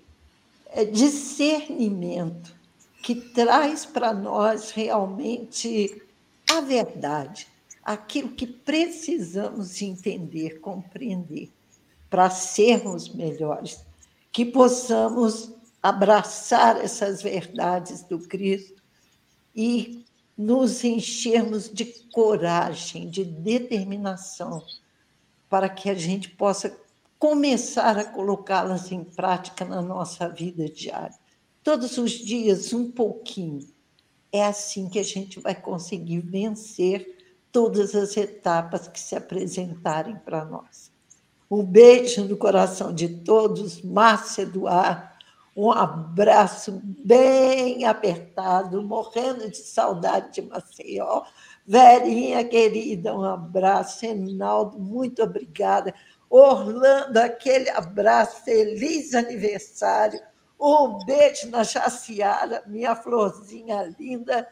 é, 0.68 0.86
discernimento 0.86 2.56
que 3.04 3.16
traz 3.16 3.86
para 3.86 4.14
nós 4.14 4.72
realmente 4.72 6.02
a 6.50 6.62
verdade, 6.62 7.50
aquilo 7.84 8.30
que 8.30 8.48
precisamos 8.48 9.82
entender, 9.82 10.62
compreender 10.62 11.52
para 12.10 12.30
sermos 12.30 13.10
melhores 13.10 13.86
que 14.32 14.46
possamos 14.46 15.52
abraçar 15.84 16.78
essas 16.78 17.22
verdades 17.22 18.04
do 18.04 18.20
Cristo 18.20 18.82
e 19.54 20.06
nos 20.38 20.84
enchermos 20.84 21.70
de 21.70 21.86
coragem, 22.12 23.10
de 23.10 23.24
determinação, 23.24 24.64
para 25.50 25.70
que 25.70 25.90
a 25.90 25.94
gente 25.94 26.30
possa 26.30 26.76
começar 27.20 27.98
a 27.98 28.06
colocá-las 28.06 28.92
em 28.92 29.04
prática 29.04 29.64
na 29.64 29.82
nossa 29.82 30.28
vida 30.28 30.68
diária. 30.68 31.16
Todos 31.64 31.98
os 31.98 32.12
dias, 32.12 32.74
um 32.74 32.92
pouquinho. 32.92 33.68
É 34.32 34.46
assim 34.46 34.90
que 34.90 34.98
a 34.98 35.04
gente 35.04 35.40
vai 35.40 35.54
conseguir 35.54 36.20
vencer 36.22 37.18
todas 37.52 37.94
as 37.94 38.16
etapas 38.18 38.88
que 38.88 39.00
se 39.00 39.16
apresentarem 39.16 40.16
para 40.16 40.46
nós. 40.46 40.92
Um 41.50 41.64
beijo 41.64 42.24
no 42.24 42.38
coração 42.38 42.94
de 42.94 43.10
todos, 43.10 43.82
Márcia 43.82 44.44
Eduardo. 44.44 45.11
Um 45.56 45.70
abraço 45.70 46.82
bem 46.84 47.84
apertado, 47.84 48.82
morrendo 48.82 49.50
de 49.50 49.58
saudade 49.58 50.34
de 50.36 50.42
Maceió. 50.44 51.24
Verinha 51.68 52.44
querida, 52.46 53.14
um 53.14 53.24
abraço. 53.24 54.06
Reinaldo, 54.06 54.80
muito 54.80 55.22
obrigada. 55.22 55.94
Orlando, 56.30 57.18
aquele 57.18 57.70
abraço, 57.70 58.46
feliz 58.46 59.14
aniversário. 59.14 60.20
Um 60.60 61.04
beijo 61.06 61.50
na 61.50 61.64
Jaciara, 61.64 62.64
minha 62.68 62.96
florzinha 62.96 63.94
linda. 64.00 64.48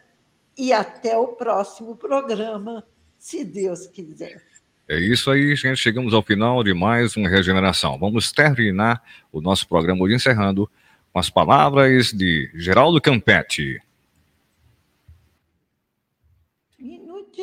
E 0.57 0.73
até 0.73 1.17
o 1.17 1.30
próximo 1.30 1.95
programa, 1.95 2.84
se 3.17 3.45
Deus 3.45 3.88
quiser. 3.88 4.43
É 4.89 4.99
isso 4.99 5.31
aí, 5.31 5.55
gente. 5.55 5.77
Chegamos 5.77 6.13
ao 6.13 6.21
final 6.21 6.61
de 6.63 6.73
mais 6.73 7.15
uma 7.15 7.30
regeneração. 7.30 7.97
Vamos 7.97 8.31
terminar 8.31 9.01
o 9.31 9.39
nosso 9.39 9.67
programa 9.67 10.03
hoje 10.03 10.15
encerrando 10.15 10.69
com 11.11 11.19
as 11.19 11.30
palavras 11.30 12.11
de 12.11 12.52
Geraldo 12.53 13.02
Campetti. 13.02 13.81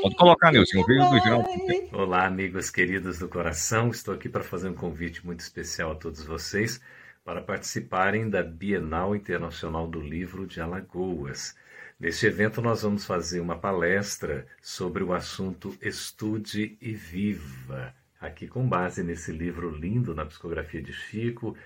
Pode 0.02 0.16
colocar, 0.16 0.52
Nilson, 0.52 0.80
o 0.80 0.86
vídeo 0.86 1.08
do 1.08 1.18
Geraldo. 1.18 1.48
Olá, 1.92 2.26
amigos 2.26 2.70
queridos 2.70 3.18
do 3.18 3.28
coração. 3.28 3.90
Estou 3.90 4.14
aqui 4.14 4.28
para 4.28 4.44
fazer 4.44 4.68
um 4.68 4.74
convite 4.74 5.24
muito 5.24 5.40
especial 5.40 5.92
a 5.92 5.94
todos 5.94 6.22
vocês 6.22 6.80
para 7.24 7.40
participarem 7.40 8.28
da 8.28 8.42
Bienal 8.42 9.16
Internacional 9.16 9.88
do 9.88 10.00
Livro 10.00 10.46
de 10.46 10.60
Alagoas. 10.60 11.56
Neste 11.98 12.26
evento, 12.26 12.60
nós 12.60 12.82
vamos 12.82 13.04
fazer 13.04 13.40
uma 13.40 13.58
palestra 13.58 14.46
sobre 14.60 15.02
o 15.02 15.12
assunto 15.12 15.76
Estude 15.80 16.76
e 16.80 16.92
Viva, 16.92 17.94
aqui 18.20 18.46
com 18.46 18.68
base 18.68 19.02
nesse 19.02 19.32
livro 19.32 19.70
lindo 19.70 20.14
na 20.14 20.26
psicografia 20.26 20.82
de 20.82 20.92
Chico. 20.92 21.56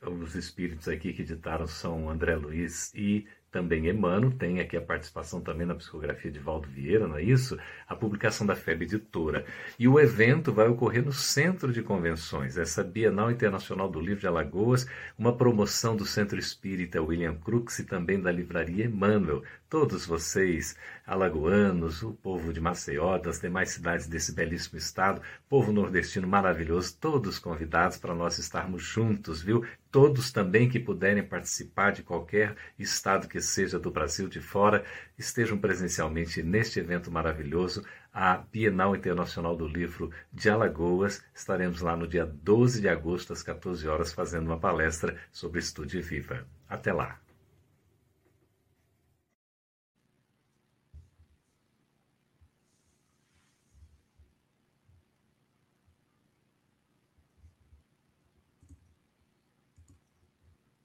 Os 0.00 0.34
espíritos 0.34 0.88
aqui 0.88 1.12
que 1.12 1.22
editaram 1.22 1.66
são 1.66 2.08
André 2.08 2.36
Luiz 2.36 2.92
e 2.94 3.26
também 3.50 3.88
Emmanuel, 3.88 4.30
tem 4.32 4.60
aqui 4.60 4.76
a 4.76 4.80
participação 4.80 5.40
também 5.40 5.66
na 5.66 5.74
psicografia 5.74 6.30
de 6.30 6.38
Valdo 6.38 6.68
Vieira, 6.68 7.08
não 7.08 7.16
é 7.16 7.22
isso? 7.22 7.58
A 7.86 7.96
publicação 7.96 8.46
da 8.46 8.54
FEB 8.54 8.82
Editora. 8.82 9.44
E 9.78 9.88
o 9.88 9.98
evento 9.98 10.52
vai 10.52 10.68
ocorrer 10.68 11.02
no 11.04 11.12
Centro 11.12 11.72
de 11.72 11.82
Convenções, 11.82 12.58
essa 12.58 12.84
Bienal 12.84 13.30
Internacional 13.30 13.88
do 13.88 14.00
Livro 14.00 14.20
de 14.20 14.26
Alagoas, 14.26 14.86
uma 15.18 15.34
promoção 15.34 15.96
do 15.96 16.04
Centro 16.04 16.38
Espírita 16.38 17.02
William 17.02 17.36
Crux 17.36 17.78
e 17.78 17.84
também 17.84 18.20
da 18.20 18.30
Livraria 18.30 18.84
Emmanuel. 18.84 19.42
Todos 19.70 20.06
vocês, 20.06 20.74
alagoanos, 21.06 22.02
o 22.02 22.14
povo 22.14 22.54
de 22.54 22.60
Maceió, 22.60 23.18
das 23.18 23.38
demais 23.38 23.68
cidades 23.68 24.06
desse 24.06 24.32
belíssimo 24.32 24.78
estado, 24.78 25.20
povo 25.46 25.70
nordestino 25.70 26.26
maravilhoso, 26.26 26.96
todos 26.98 27.38
convidados 27.38 27.98
para 27.98 28.14
nós 28.14 28.38
estarmos 28.38 28.82
juntos, 28.82 29.42
viu? 29.42 29.62
Todos 29.90 30.32
também 30.32 30.70
que 30.70 30.80
puderem 30.80 31.22
participar 31.22 31.92
de 31.92 32.02
qualquer 32.02 32.56
estado 32.78 33.28
que 33.28 33.42
seja 33.42 33.78
do 33.78 33.90
Brasil 33.90 34.26
de 34.26 34.40
fora, 34.40 34.82
estejam 35.18 35.58
presencialmente 35.58 36.42
neste 36.42 36.80
evento 36.80 37.10
maravilhoso, 37.10 37.84
a 38.10 38.38
Bienal 38.38 38.96
Internacional 38.96 39.54
do 39.54 39.68
Livro 39.68 40.10
de 40.32 40.48
Alagoas. 40.48 41.22
Estaremos 41.34 41.82
lá 41.82 41.94
no 41.94 42.08
dia 42.08 42.24
12 42.24 42.80
de 42.80 42.88
agosto, 42.88 43.34
às 43.34 43.42
14 43.42 43.86
horas, 43.86 44.14
fazendo 44.14 44.46
uma 44.46 44.58
palestra 44.58 45.14
sobre 45.30 45.60
Estude 45.60 46.00
Viva. 46.00 46.46
Até 46.66 46.90
lá! 46.90 47.20